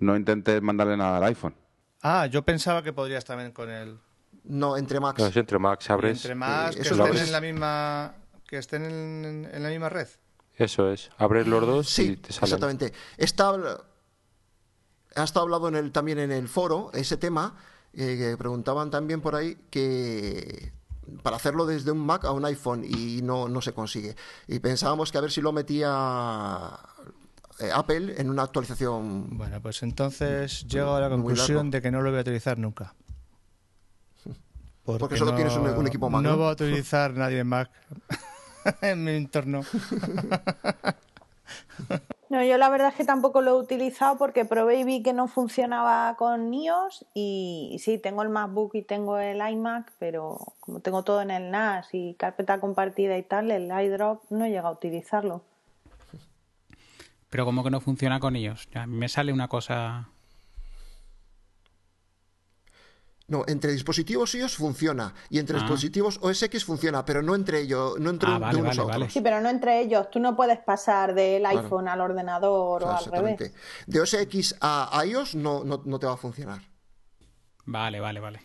No 0.00 0.16
intentes 0.16 0.62
mandarle 0.62 0.96
nada 0.96 1.16
al 1.18 1.24
iPhone. 1.24 1.54
Ah, 2.02 2.26
yo 2.26 2.44
pensaba 2.44 2.82
que 2.82 2.92
podrías 2.92 3.24
también 3.24 3.52
con 3.52 3.68
el. 3.70 3.98
No, 4.44 4.76
entre 4.76 5.00
Macs. 5.00 5.20
No, 5.20 5.40
entre 5.40 5.58
Macs 5.58 5.90
abres. 5.90 6.18
entre 6.18 6.34
Macs 6.34 6.76
que, 6.76 6.82
estén 6.82 7.16
en 7.16 7.32
la 7.32 7.40
misma 7.40 8.14
que 8.46 8.58
estén 8.58 8.84
en, 8.84 9.62
la 9.62 9.68
misma 9.68 9.88
red. 9.88 10.08
Eso 10.54 10.90
es. 10.90 11.10
Abres 11.18 11.46
los 11.46 11.66
dos 11.66 11.88
sí, 11.88 12.12
y 12.12 12.16
te 12.16 12.32
sale. 12.32 12.46
Exactamente. 12.46 12.92
Está 13.16 13.54
ha 15.16 15.24
estado 15.24 15.44
hablado 15.44 15.68
en 15.68 15.76
el, 15.76 15.92
también 15.92 16.18
en 16.18 16.32
el 16.32 16.48
foro 16.48 16.90
ese 16.94 17.16
tema 17.16 17.56
eh, 17.94 18.16
que 18.18 18.36
preguntaban 18.36 18.90
también 18.90 19.20
por 19.20 19.34
ahí 19.34 19.56
que 19.70 20.72
para 21.22 21.36
hacerlo 21.36 21.66
desde 21.66 21.90
un 21.90 21.98
Mac 21.98 22.24
a 22.24 22.32
un 22.32 22.44
iPhone 22.44 22.84
y 22.84 23.22
no, 23.22 23.48
no 23.48 23.60
se 23.60 23.72
consigue. 23.72 24.14
Y 24.46 24.58
pensábamos 24.58 25.10
que 25.10 25.18
a 25.18 25.20
ver 25.20 25.30
si 25.30 25.40
lo 25.40 25.52
metía 25.52 26.78
eh, 27.60 27.70
Apple 27.72 28.14
en 28.18 28.30
una 28.30 28.42
actualización. 28.42 29.36
Bueno, 29.36 29.60
pues 29.60 29.82
entonces 29.82 30.66
llego 30.66 30.94
a 30.94 31.00
la 31.00 31.08
conclusión 31.08 31.70
de 31.70 31.82
que 31.82 31.90
no 31.90 32.02
lo 32.02 32.10
voy 32.10 32.18
a 32.18 32.22
utilizar 32.22 32.58
nunca. 32.58 32.94
Porque, 34.84 35.18
solo 35.18 35.34
tienes 35.34 35.54
un, 35.54 35.86
equipo 35.86 36.08
Mac. 36.08 36.22
No, 36.22 36.30
no, 36.30 36.36
voy 36.38 36.48
a 36.48 36.52
utilizar 36.52 37.12
nadie 37.12 37.44
Mac 37.44 37.70
en 38.80 39.04
mi 39.04 39.10
entorno. 39.12 39.60
No, 42.30 42.44
yo 42.44 42.58
la 42.58 42.68
verdad 42.68 42.88
es 42.88 42.94
que 42.94 43.04
tampoco 43.04 43.40
lo 43.40 43.52
he 43.52 43.60
utilizado 43.62 44.18
porque 44.18 44.44
probé 44.44 44.80
y 44.80 44.84
vi 44.84 45.02
que 45.02 45.14
no 45.14 45.28
funcionaba 45.28 46.14
con 46.16 46.52
iOS 46.52 47.06
y, 47.14 47.78
sí, 47.80 47.96
tengo 47.98 48.22
el 48.22 48.28
MacBook 48.28 48.74
y 48.74 48.82
tengo 48.82 49.18
el 49.18 49.40
iMac, 49.40 49.92
pero 49.98 50.38
como 50.60 50.80
tengo 50.80 51.04
todo 51.04 51.22
en 51.22 51.30
el 51.30 51.50
NAS 51.50 51.88
y 51.92 52.14
carpeta 52.14 52.60
compartida 52.60 53.16
y 53.16 53.22
tal, 53.22 53.50
el 53.50 53.70
iDrop 53.70 54.24
no 54.30 54.46
llega 54.46 54.68
a 54.68 54.72
utilizarlo. 54.72 55.42
Pero 57.30 57.46
como 57.46 57.64
que 57.64 57.70
no 57.70 57.80
funciona 57.80 58.20
con 58.20 58.36
iOS. 58.36 58.68
A 58.74 58.86
mí 58.86 58.96
me 58.96 59.08
sale 59.08 59.32
una 59.32 59.48
cosa 59.48 60.08
No, 63.28 63.44
entre 63.46 63.72
dispositivos 63.72 64.34
iOS 64.34 64.56
funciona 64.56 65.12
y 65.28 65.38
entre 65.38 65.58
ah. 65.58 65.60
dispositivos 65.60 66.18
OS 66.22 66.44
X 66.44 66.64
funciona, 66.64 67.04
pero 67.04 67.20
no 67.20 67.34
entre 67.34 67.60
ellos, 67.60 68.00
no 68.00 68.08
entre 68.08 68.30
ah, 68.30 68.50
unos 68.56 68.78
a 68.78 68.84
otros. 68.84 69.12
Sí, 69.12 69.20
pero 69.20 69.42
no 69.42 69.50
entre 69.50 69.82
ellos. 69.82 70.10
Tú 70.10 70.18
no 70.18 70.34
puedes 70.34 70.58
pasar 70.60 71.14
del 71.14 71.44
iPhone 71.44 71.88
al 71.88 72.00
ordenador 72.00 72.84
o 72.84 72.90
al 72.90 73.04
revés. 73.04 73.52
De 73.86 74.00
OS 74.00 74.14
X 74.14 74.56
a 74.62 75.02
iOS 75.04 75.34
no, 75.34 75.62
no, 75.62 75.98
te 75.98 76.06
va 76.06 76.14
a 76.14 76.16
funcionar. 76.16 76.62
Vale, 77.66 78.00
vale, 78.00 78.18
vale. 78.18 78.40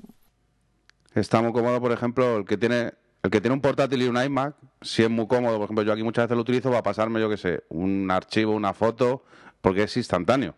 Está 1.16 1.42
muy 1.42 1.54
cómodo, 1.54 1.80
por 1.80 1.94
ejemplo, 1.94 2.38
el 2.38 2.46
que 2.46 2.58
tiene 2.58 2.94
el 3.24 3.32
que 3.32 3.40
tiene 3.40 3.54
un 3.54 3.62
portátil 3.62 4.02
y 4.02 4.08
un 4.08 4.22
iMac, 4.22 4.54
si 4.82 5.02
es 5.02 5.10
muy 5.10 5.28
cómodo, 5.28 5.56
por 5.56 5.64
ejemplo, 5.64 5.86
yo 5.86 5.94
aquí 5.94 6.04
muchas 6.04 6.26
veces 6.26 6.36
lo 6.36 6.42
utilizo 6.42 6.70
para 6.70 6.84
pasarme, 6.84 7.22
yo 7.22 7.30
qué 7.30 7.38
sé, 7.38 7.64
un 7.70 8.12
archivo, 8.12 8.52
una 8.52 8.74
foto, 8.74 9.24
porque 9.62 9.84
es 9.84 9.96
instantáneo. 9.96 10.56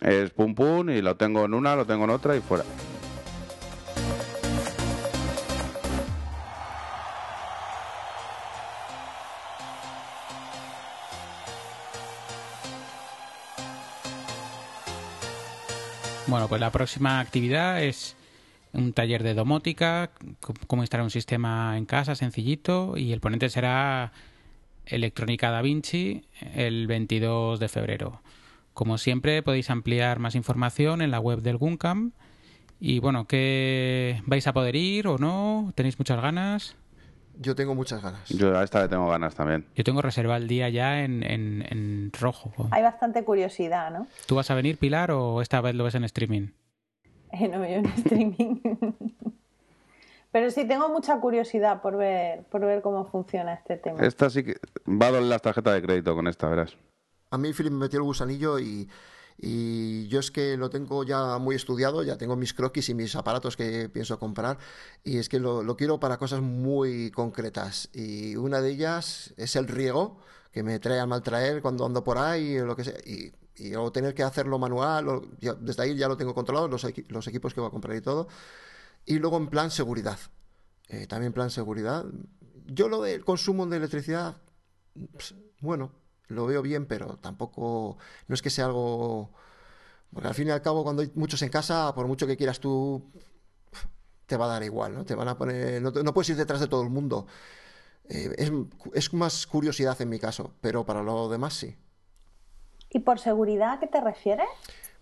Es 0.00 0.30
pum 0.30 0.56
pum 0.56 0.90
y 0.90 1.00
lo 1.00 1.16
tengo 1.16 1.44
en 1.44 1.54
una, 1.54 1.76
lo 1.76 1.86
tengo 1.86 2.02
en 2.02 2.10
otra 2.10 2.34
y 2.36 2.40
fuera. 2.40 2.64
Bueno, 16.34 16.48
pues 16.48 16.60
la 16.60 16.72
próxima 16.72 17.20
actividad 17.20 17.80
es 17.80 18.16
un 18.72 18.92
taller 18.92 19.22
de 19.22 19.34
domótica, 19.34 20.10
cómo 20.66 20.82
instalar 20.82 21.04
un 21.04 21.10
sistema 21.12 21.78
en 21.78 21.86
casa 21.86 22.16
sencillito 22.16 22.96
y 22.96 23.12
el 23.12 23.20
ponente 23.20 23.48
será 23.50 24.10
Electrónica 24.84 25.52
Da 25.52 25.62
Vinci 25.62 26.24
el 26.56 26.88
22 26.88 27.60
de 27.60 27.68
febrero. 27.68 28.20
Como 28.72 28.98
siempre 28.98 29.44
podéis 29.44 29.70
ampliar 29.70 30.18
más 30.18 30.34
información 30.34 31.02
en 31.02 31.12
la 31.12 31.20
web 31.20 31.40
del 31.40 31.56
Guncam 31.56 32.10
y 32.80 32.98
bueno, 32.98 33.28
¿qué 33.28 34.20
vais 34.26 34.48
a 34.48 34.52
poder 34.52 34.74
ir 34.74 35.06
o 35.06 35.18
no? 35.18 35.72
¿Tenéis 35.76 36.00
muchas 36.00 36.20
ganas? 36.20 36.74
Yo 37.38 37.54
tengo 37.54 37.74
muchas 37.74 38.02
ganas. 38.02 38.28
Yo 38.28 38.56
a 38.56 38.62
esta 38.62 38.82
le 38.82 38.88
tengo 38.88 39.08
ganas 39.08 39.34
también. 39.34 39.66
Yo 39.74 39.84
tengo 39.84 40.02
reserva 40.02 40.36
el 40.36 40.48
día 40.48 40.68
ya 40.68 41.02
en, 41.02 41.22
en, 41.22 42.12
rojo. 42.12 42.52
Hay 42.70 42.82
bastante 42.82 43.24
curiosidad, 43.24 43.90
¿no? 43.90 44.06
¿Tú 44.26 44.36
vas 44.36 44.50
a 44.50 44.54
venir, 44.54 44.78
Pilar, 44.78 45.10
o 45.10 45.42
esta 45.42 45.60
vez 45.60 45.74
lo 45.74 45.84
ves 45.84 45.94
en 45.94 46.04
streaming? 46.04 46.48
Eh, 47.36 47.48
no, 47.48 47.66
yo 47.66 47.74
en 47.74 47.86
streaming. 47.86 48.60
Pero 50.30 50.52
sí 50.52 50.68
tengo 50.68 50.88
mucha 50.88 51.18
curiosidad 51.18 51.82
por 51.82 51.96
ver, 51.96 52.44
por 52.44 52.60
ver 52.60 52.80
cómo 52.80 53.06
funciona 53.06 53.54
este 53.54 53.76
tema. 53.76 54.00
Esta 54.04 54.30
sí 54.30 54.44
que 54.44 54.54
va 54.86 55.08
a 55.08 55.10
doler 55.10 55.28
la 55.28 55.38
tarjeta 55.40 55.72
de 55.72 55.82
crédito 55.82 56.14
con 56.14 56.28
esta, 56.28 56.48
verás. 56.48 56.76
A 57.30 57.38
mí 57.38 57.52
Philip 57.52 57.72
me 57.72 57.80
metió 57.80 57.98
el 57.98 58.04
gusanillo 58.04 58.60
y, 58.60 58.88
y 59.38 60.06
yo 60.08 60.20
es 60.20 60.30
que 60.30 60.56
lo 60.56 60.70
tengo 60.70 61.04
ya 61.04 61.38
muy 61.38 61.56
estudiado, 61.56 62.02
ya 62.02 62.16
tengo 62.16 62.36
mis 62.36 62.54
croquis 62.54 62.88
y 62.88 62.94
mis 62.94 63.16
aparatos 63.16 63.56
que 63.56 63.88
pienso 63.88 64.18
comprar 64.18 64.58
y 65.02 65.18
es 65.18 65.28
que 65.28 65.40
lo, 65.40 65.76
quiero 65.76 65.98
para 65.98 66.18
cosas 66.18 66.40
muy 66.40 67.10
concretas 67.10 67.88
y 67.92 68.36
una 68.36 68.60
de 68.60 68.70
ellas 68.70 69.34
es 69.36 69.56
el 69.56 69.66
riego 69.66 70.18
que 70.52 70.62
me 70.62 70.78
trae 70.78 71.00
a 71.00 71.06
mal 71.06 71.22
traer 71.22 71.62
cuando 71.62 71.84
ando 71.84 72.04
por 72.04 72.18
ahí 72.18 72.58
o 72.58 72.66
lo 72.66 72.76
que 72.76 72.84
sea 72.84 72.94
y, 73.04 73.32
y 73.56 73.72
tener 73.92 74.14
que 74.14 74.22
hacerlo 74.22 74.58
manual, 74.58 75.22
desde 75.60 75.82
ahí 75.82 75.96
ya 75.96 76.08
lo 76.08 76.16
tengo 76.16 76.34
controlado, 76.34 76.68
los, 76.68 76.84
equipos 76.84 77.54
que 77.54 77.60
voy 77.60 77.68
a 77.68 77.72
comprar 77.72 77.96
y 77.96 78.00
todo 78.00 78.28
y 79.04 79.18
luego 79.18 79.36
en 79.36 79.48
plan 79.48 79.70
seguridad, 79.70 80.18
eh, 80.88 81.06
también 81.06 81.32
plan 81.32 81.50
seguridad. 81.50 82.04
Yo 82.66 82.88
lo 82.88 83.02
del 83.02 83.24
consumo 83.24 83.66
de 83.66 83.76
electricidad, 83.76 84.36
bueno, 85.60 85.92
lo 86.28 86.46
veo 86.46 86.62
bien, 86.62 86.86
pero 86.86 87.16
tampoco, 87.18 87.98
no 88.28 88.34
es 88.34 88.42
que 88.42 88.50
sea 88.50 88.66
algo... 88.66 89.30
Porque 90.12 90.28
al 90.28 90.34
fin 90.34 90.48
y 90.48 90.50
al 90.50 90.62
cabo, 90.62 90.84
cuando 90.84 91.02
hay 91.02 91.10
muchos 91.14 91.42
en 91.42 91.48
casa, 91.48 91.92
por 91.94 92.06
mucho 92.06 92.26
que 92.26 92.36
quieras 92.36 92.60
tú, 92.60 93.10
te 94.26 94.36
va 94.36 94.44
a 94.44 94.48
dar 94.48 94.62
igual, 94.62 94.94
¿no? 94.94 95.04
Te 95.04 95.14
van 95.14 95.28
a 95.28 95.36
poner, 95.36 95.82
no, 95.82 96.14
puedes 96.14 96.30
ir 96.30 96.36
detrás 96.36 96.60
de 96.60 96.68
todo 96.68 96.82
el 96.82 96.90
mundo. 96.90 97.26
Eh, 98.08 98.32
es, 98.38 98.52
es, 98.92 99.12
más 99.12 99.46
curiosidad 99.46 100.00
en 100.00 100.10
mi 100.10 100.18
caso, 100.18 100.54
pero 100.60 100.86
para 100.86 101.02
lo 101.02 101.28
demás 101.28 101.54
sí. 101.54 101.76
¿Y 102.90 103.00
por 103.00 103.18
seguridad 103.18 103.72
a 103.72 103.80
qué 103.80 103.88
te 103.88 104.00
refieres? 104.00 104.46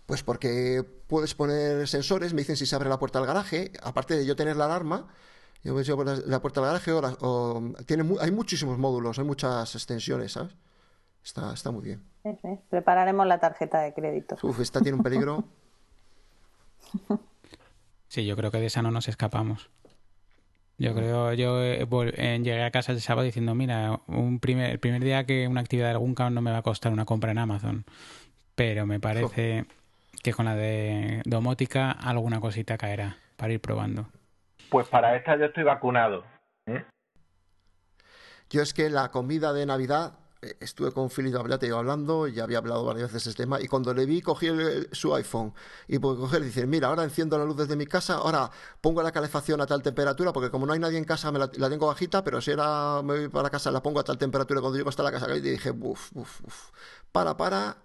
Pues 0.05 0.23
porque 0.23 0.83
puedes 1.07 1.35
poner 1.35 1.87
sensores, 1.87 2.33
me 2.33 2.41
dicen 2.41 2.57
si 2.57 2.65
se 2.65 2.75
abre 2.75 2.89
la 2.89 2.99
puerta 2.99 3.19
del 3.19 3.27
garaje, 3.27 3.71
aparte 3.83 4.17
de 4.17 4.25
yo 4.25 4.35
tener 4.35 4.57
la 4.57 4.65
alarma, 4.65 5.07
yo 5.63 5.73
me 5.73 5.83
por 5.85 6.27
la 6.27 6.41
puerta 6.41 6.59
del 6.59 6.69
garaje 6.69 6.91
o, 6.91 7.73
tiene, 7.85 8.03
hay 8.19 8.31
muchísimos 8.31 8.77
módulos, 8.77 9.17
hay 9.19 9.25
muchas 9.25 9.75
extensiones, 9.75 10.33
¿sabes? 10.33 10.55
Está, 11.23 11.53
está 11.53 11.71
muy 11.71 11.83
bien. 11.83 12.03
Prepararemos 12.69 13.25
la 13.27 13.39
tarjeta 13.39 13.81
de 13.81 13.93
crédito. 13.93 14.37
Uf, 14.43 14.59
esta 14.59 14.81
tiene 14.81 14.97
un 14.97 15.03
peligro. 15.03 15.43
sí, 18.07 18.25
yo 18.25 18.35
creo 18.35 18.51
que 18.51 18.59
de 18.59 18.67
esa 18.67 18.81
no 18.81 18.91
nos 18.91 19.07
escapamos. 19.07 19.69
Yo 20.77 20.95
creo, 20.95 21.33
yo 21.33 21.61
eh, 21.61 22.39
llegué 22.41 22.63
a 22.63 22.71
casa 22.71 22.91
el 22.91 22.99
sábado 22.99 23.25
diciendo, 23.25 23.53
mira, 23.55 24.01
un 24.07 24.39
primer, 24.39 24.71
el 24.71 24.79
primer 24.79 25.03
día 25.03 25.23
que 25.25 25.47
una 25.47 25.61
actividad 25.61 25.87
de 25.87 25.93
algún 25.93 26.15
caos 26.15 26.31
no 26.31 26.41
me 26.41 26.51
va 26.51 26.57
a 26.57 26.61
costar 26.63 26.91
una 26.91 27.05
compra 27.05 27.31
en 27.31 27.37
Amazon. 27.37 27.85
Pero 28.55 28.85
me 28.85 28.99
parece 28.99 29.65
que 30.21 30.33
con 30.33 30.45
la 30.45 30.55
de 30.55 31.21
domótica 31.25 31.91
alguna 31.91 32.39
cosita 32.39 32.77
caerá 32.77 33.17
para 33.35 33.53
ir 33.53 33.61
probando. 33.61 34.07
Pues 34.69 34.87
para 34.87 35.15
esta 35.15 35.37
yo 35.37 35.45
estoy 35.45 35.63
vacunado. 35.63 36.23
¿eh? 36.65 36.83
Yo 38.49 38.61
es 38.61 38.73
que 38.73 38.89
la 38.89 39.09
comida 39.09 39.53
de 39.53 39.65
Navidad 39.65 40.17
estuve 40.59 40.91
con 40.91 41.09
Philip 41.09 41.35
Ablate 41.35 41.69
hablando, 41.71 42.27
y 42.27 42.39
había 42.39 42.57
hablado 42.57 42.85
varias 42.85 43.11
veces 43.11 43.25
de 43.25 43.29
este 43.31 43.43
tema, 43.43 43.61
y 43.61 43.67
cuando 43.67 43.93
le 43.93 44.05
vi, 44.05 44.21
cogí 44.21 44.47
su 44.91 45.13
iPhone 45.15 45.53
y 45.87 45.99
pude 45.99 46.17
coger 46.17 46.43
decir, 46.43 46.67
mira, 46.67 46.87
ahora 46.87 47.03
enciendo 47.03 47.37
la 47.37 47.45
luz 47.45 47.57
desde 47.57 47.75
mi 47.75 47.85
casa, 47.85 48.15
ahora 48.15 48.49
pongo 48.81 49.01
la 49.03 49.11
calefacción 49.11 49.61
a 49.61 49.65
tal 49.65 49.81
temperatura, 49.81 50.33
porque 50.33 50.49
como 50.49 50.65
no 50.65 50.73
hay 50.73 50.79
nadie 50.79 50.97
en 50.97 51.05
casa, 51.05 51.31
me 51.31 51.39
la, 51.39 51.49
tengo 51.49 51.87
bajita, 51.87 52.23
pero 52.23 52.41
si 52.41 52.51
era 52.51 53.01
me 53.03 53.19
voy 53.19 53.27
para 53.29 53.49
casa, 53.49 53.71
la 53.71 53.81
pongo 53.81 53.99
a 53.99 54.03
tal 54.03 54.17
temperatura, 54.17 54.61
cuando 54.61 54.77
llego 54.77 54.89
hasta 54.89 55.03
la 55.03 55.11
casa, 55.11 55.35
y 55.35 55.41
dije, 55.41 55.71
uff, 55.71 56.11
uff, 56.15 56.41
para, 57.11 57.37
para, 57.37 57.77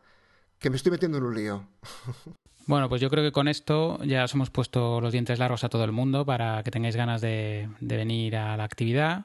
que 0.59 0.71
me 0.71 0.77
estoy 0.77 0.93
metiendo 0.93 1.19
en 1.19 1.25
un 1.25 1.35
lío. 1.35 1.69
Bueno, 2.67 2.91
pues 2.91 3.01
yo 3.01 3.09
creo 3.09 3.25
que 3.25 3.33
con 3.33 3.49
esto 3.49 3.99
ya 4.05 4.25
os 4.25 4.35
hemos 4.35 4.51
puesto 4.51 5.01
los 5.01 5.11
dientes 5.11 5.39
largos 5.39 5.65
a 5.65 5.71
todo 5.71 5.85
el 5.85 5.93
mundo 5.93 6.27
para 6.27 6.63
que 6.63 6.71
tengáis 6.71 6.97
ganas 6.97 7.23
de 7.23 7.67
venir 7.81 8.37
a 8.37 8.59
la 8.59 8.65
actividad. 8.65 9.25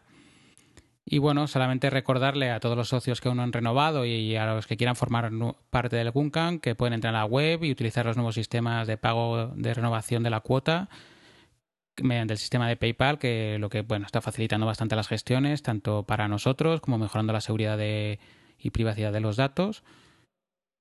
Y 1.05 1.17
bueno, 1.17 1.47
solamente 1.47 1.89
recordarle 1.89 2.51
a 2.51 2.59
todos 2.61 2.77
los 2.77 2.87
socios 2.87 3.19
que 3.19 3.27
aún 3.27 3.37
no 3.37 3.43
han 3.43 3.51
renovado 3.51 4.05
y 4.05 4.35
a 4.37 4.45
los 4.53 4.67
que 4.67 4.77
quieran 4.77 4.95
formar 4.95 5.31
parte 5.69 5.97
del 5.97 6.11
Guncan 6.11 6.59
que 6.59 6.75
pueden 6.75 6.93
entrar 6.93 7.13
a 7.13 7.19
la 7.19 7.25
web 7.25 7.63
y 7.63 7.71
utilizar 7.71 8.05
los 8.05 8.15
nuevos 8.15 8.35
sistemas 8.35 8.87
de 8.87 8.97
pago 8.97 9.47
de 9.47 9.73
renovación 9.73 10.23
de 10.23 10.29
la 10.29 10.39
cuota 10.39 10.89
mediante 12.01 12.33
el 12.33 12.39
sistema 12.39 12.67
de 12.67 12.77
PayPal, 12.77 13.19
que 13.19 13.57
lo 13.59 13.69
que 13.69 13.81
bueno 13.81 14.05
está 14.05 14.21
facilitando 14.21 14.65
bastante 14.65 14.95
las 14.95 15.07
gestiones, 15.07 15.61
tanto 15.61 16.03
para 16.03 16.27
nosotros 16.27 16.81
como 16.81 16.97
mejorando 16.97 17.33
la 17.33 17.41
seguridad 17.41 17.77
y 18.57 18.69
privacidad 18.71 19.11
de 19.11 19.19
los 19.19 19.35
datos. 19.35 19.83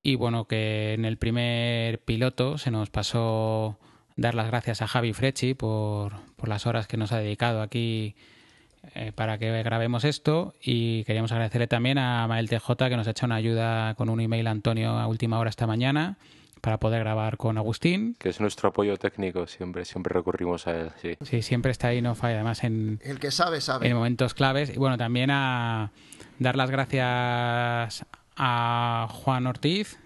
Y 0.02 0.14
bueno, 0.14 0.46
que 0.46 0.94
en 0.94 1.04
el 1.04 1.18
primer 1.18 2.02
piloto 2.04 2.58
se 2.58 2.70
nos 2.70 2.90
pasó 2.90 3.78
dar 4.16 4.34
las 4.34 4.48
gracias 4.48 4.82
a 4.82 4.88
Javi 4.88 5.12
Frecci 5.12 5.54
por, 5.54 6.14
por 6.36 6.48
las 6.48 6.66
horas 6.66 6.86
que 6.86 6.96
nos 6.96 7.12
ha 7.12 7.18
dedicado 7.18 7.62
aquí 7.62 8.14
eh, 8.94 9.12
para 9.14 9.38
que 9.38 9.62
grabemos 9.62 10.04
esto 10.04 10.54
y 10.60 11.04
queríamos 11.04 11.32
agradecerle 11.32 11.66
también 11.66 11.98
a 11.98 12.26
Mael 12.26 12.48
TJ 12.48 12.88
que 12.88 12.96
nos 12.96 13.06
ha 13.06 13.12
hecho 13.12 13.26
una 13.26 13.36
ayuda 13.36 13.94
con 13.94 14.08
un 14.08 14.20
email 14.20 14.46
a 14.46 14.50
Antonio 14.50 14.98
a 14.98 15.06
última 15.06 15.38
hora 15.38 15.50
esta 15.50 15.66
mañana 15.66 16.16
para 16.60 16.78
poder 16.78 17.00
grabar 17.00 17.36
con 17.36 17.58
Agustín. 17.58 18.14
Que 18.18 18.28
es 18.28 18.40
nuestro 18.40 18.68
apoyo 18.68 18.96
técnico, 18.96 19.46
siempre, 19.46 19.84
siempre 19.84 20.14
recurrimos 20.14 20.66
a 20.66 20.80
él, 20.80 20.90
sí. 21.02 21.16
Sí, 21.22 21.42
siempre 21.42 21.72
está 21.72 21.88
ahí, 21.88 22.00
no 22.00 22.14
falla, 22.14 22.36
además 22.36 22.62
en... 22.64 23.00
El 23.02 23.18
que 23.18 23.32
sabe, 23.32 23.60
sabe. 23.60 23.88
En 23.88 23.96
momentos 23.96 24.32
claves. 24.32 24.70
Y 24.70 24.78
bueno, 24.78 24.96
también 24.96 25.30
a 25.32 25.90
dar 26.38 26.56
las 26.56 26.70
gracias 26.70 28.06
a 28.36 29.08
Juan 29.10 29.46
Ortiz, 29.48 29.98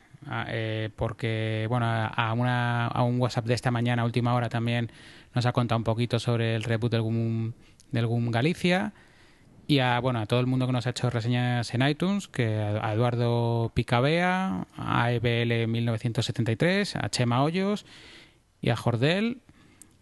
eh, 0.49 0.89
porque 0.97 1.67
bueno, 1.69 1.87
a, 1.87 2.33
una, 2.33 2.87
a 2.87 3.03
un 3.03 3.21
WhatsApp 3.21 3.45
de 3.45 3.55
esta 3.55 3.71
mañana, 3.71 4.03
a 4.03 4.05
última 4.07 4.35
hora, 4.35 4.49
también 4.49 4.91
nos 5.35 5.45
ha 5.45 5.53
contado 5.53 5.79
un 5.79 5.85
poquito 5.85 6.19
sobre 6.19 6.57
el 6.57 6.65
reboot 6.65 6.93
del 6.93 7.03
GUM, 7.03 7.53
del 7.97 8.07
GUM 8.07 8.31
Galicia 8.31 8.93
y 9.67 9.81
a 9.81 9.99
bueno 10.01 10.21
a 10.21 10.27
todo 10.27 10.41
el 10.41 10.47
mundo 10.47 10.67
que 10.67 10.73
nos 10.73 10.87
ha 10.87 10.91
hecho 10.91 11.11
reseñas 11.11 11.75
en 11.75 11.83
iTunes, 11.83 12.29
que 12.29 12.57
a 12.57 12.93
Eduardo 12.93 13.73
Picabea, 13.75 14.67
a 14.77 15.13
EBL 15.13 15.67
1973, 15.67 16.97
a 16.97 17.09
Chema 17.09 17.43
Hoyos 17.43 17.85
y 18.61 18.71
a 18.71 18.77
Jordel. 18.77 19.41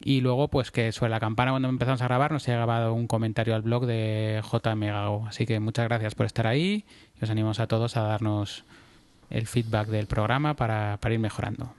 Y 0.02 0.20
luego, 0.20 0.48
pues 0.48 0.70
que 0.70 0.92
sobre 0.92 1.10
la 1.10 1.20
campana 1.20 1.52
cuando 1.52 1.68
empezamos 1.68 2.02
a 2.02 2.04
grabar 2.04 2.30
nos 2.30 2.46
ha 2.48 2.52
grabado 2.52 2.92
un 2.92 3.06
comentario 3.06 3.54
al 3.54 3.62
blog 3.62 3.86
de 3.86 4.42
JMGAO. 4.42 5.26
Así 5.26 5.46
que 5.46 5.60
muchas 5.60 5.88
gracias 5.88 6.14
por 6.14 6.26
estar 6.26 6.46
ahí 6.46 6.84
y 7.18 7.24
os 7.24 7.30
animamos 7.30 7.58
a 7.58 7.66
todos 7.66 7.96
a 7.96 8.02
darnos 8.02 8.64
el 9.30 9.46
feedback 9.46 9.88
del 9.88 10.06
programa 10.06 10.54
para, 10.54 10.98
para 11.00 11.14
ir 11.14 11.20
mejorando. 11.20 11.72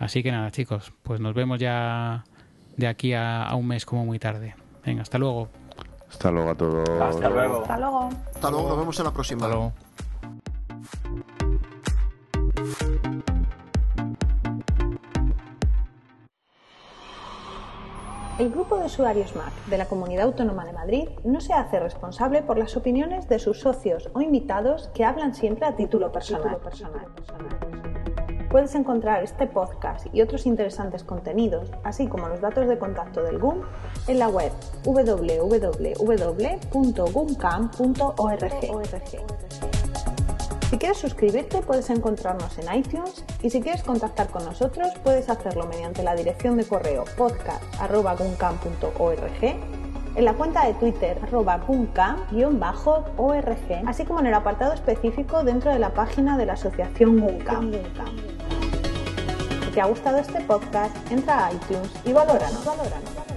Así 0.00 0.24
que 0.24 0.32
nada, 0.32 0.50
chicos, 0.50 0.92
pues 1.04 1.20
nos 1.20 1.34
vemos 1.34 1.60
ya 1.60 2.24
de 2.76 2.88
aquí 2.88 3.12
a 3.12 3.48
un 3.54 3.68
mes 3.68 3.86
como 3.86 4.04
muy 4.04 4.18
tarde. 4.18 4.54
Venga, 4.84 5.02
hasta 5.02 5.18
luego. 5.18 5.48
Hasta 6.08 6.30
luego 6.30 6.50
a 6.50 6.54
todos. 6.54 6.88
Hasta 6.88 7.28
luego. 7.28 7.62
Hasta 7.62 7.78
luego. 7.78 8.08
Hasta 8.34 8.50
luego, 8.50 8.68
nos 8.68 8.78
vemos 8.78 8.98
en 8.98 9.04
la 9.04 9.12
próxima. 9.12 9.46
Hasta 9.46 9.56
luego. 9.56 9.72
El 18.38 18.48
grupo 18.48 18.78
de 18.78 18.86
usuarios 18.86 19.36
Mac 19.36 19.52
de 19.66 19.76
la 19.76 19.84
Comunidad 19.84 20.24
Autónoma 20.24 20.64
de 20.64 20.72
Madrid 20.72 21.08
no 21.24 21.42
se 21.42 21.52
hace 21.52 21.78
responsable 21.78 22.40
por 22.42 22.56
las 22.56 22.74
opiniones 22.74 23.28
de 23.28 23.38
sus 23.38 23.60
socios 23.60 24.08
o 24.14 24.22
invitados 24.22 24.88
que 24.94 25.04
hablan 25.04 25.34
siempre 25.34 25.66
a 25.66 25.76
título 25.76 26.10
personal. 26.10 26.58
Puedes 28.50 28.74
encontrar 28.74 29.22
este 29.22 29.46
podcast 29.46 30.08
y 30.12 30.20
otros 30.22 30.44
interesantes 30.44 31.04
contenidos, 31.04 31.70
así 31.84 32.08
como 32.08 32.26
los 32.28 32.40
datos 32.40 32.66
de 32.66 32.78
contacto 32.78 33.22
del 33.22 33.38
GUM, 33.38 33.62
en 34.08 34.18
la 34.18 34.28
web 34.28 34.50
www.gumcam.org. 34.84 35.94
Si 40.68 40.78
quieres 40.78 40.98
suscribirte 40.98 41.62
puedes 41.62 41.90
encontrarnos 41.90 42.58
en 42.58 42.74
iTunes 42.74 43.24
y 43.40 43.50
si 43.50 43.60
quieres 43.60 43.84
contactar 43.84 44.30
con 44.30 44.44
nosotros 44.44 44.88
puedes 45.04 45.28
hacerlo 45.28 45.68
mediante 45.68 46.02
la 46.02 46.16
dirección 46.16 46.56
de 46.56 46.64
correo 46.64 47.04
podcast.guncam.org 47.16 49.89
en 50.14 50.24
la 50.24 50.34
cuenta 50.34 50.66
de 50.66 50.74
Twitter 50.74 51.18
arroba 51.22 51.58
guncam-org, 51.66 53.58
así 53.86 54.04
como 54.04 54.20
en 54.20 54.26
el 54.26 54.34
apartado 54.34 54.72
específico 54.72 55.44
dentro 55.44 55.72
de 55.72 55.78
la 55.78 55.90
página 55.90 56.36
de 56.36 56.46
la 56.46 56.54
asociación 56.54 57.20
Guncam. 57.20 57.72
Si 59.64 59.70
te 59.70 59.80
ha 59.80 59.86
gustado 59.86 60.18
este 60.18 60.40
podcast, 60.40 60.94
entra 61.10 61.46
a 61.46 61.52
iTunes 61.52 61.90
y 62.04 62.12
valóranos. 62.12 62.64
valóranos. 62.64 63.29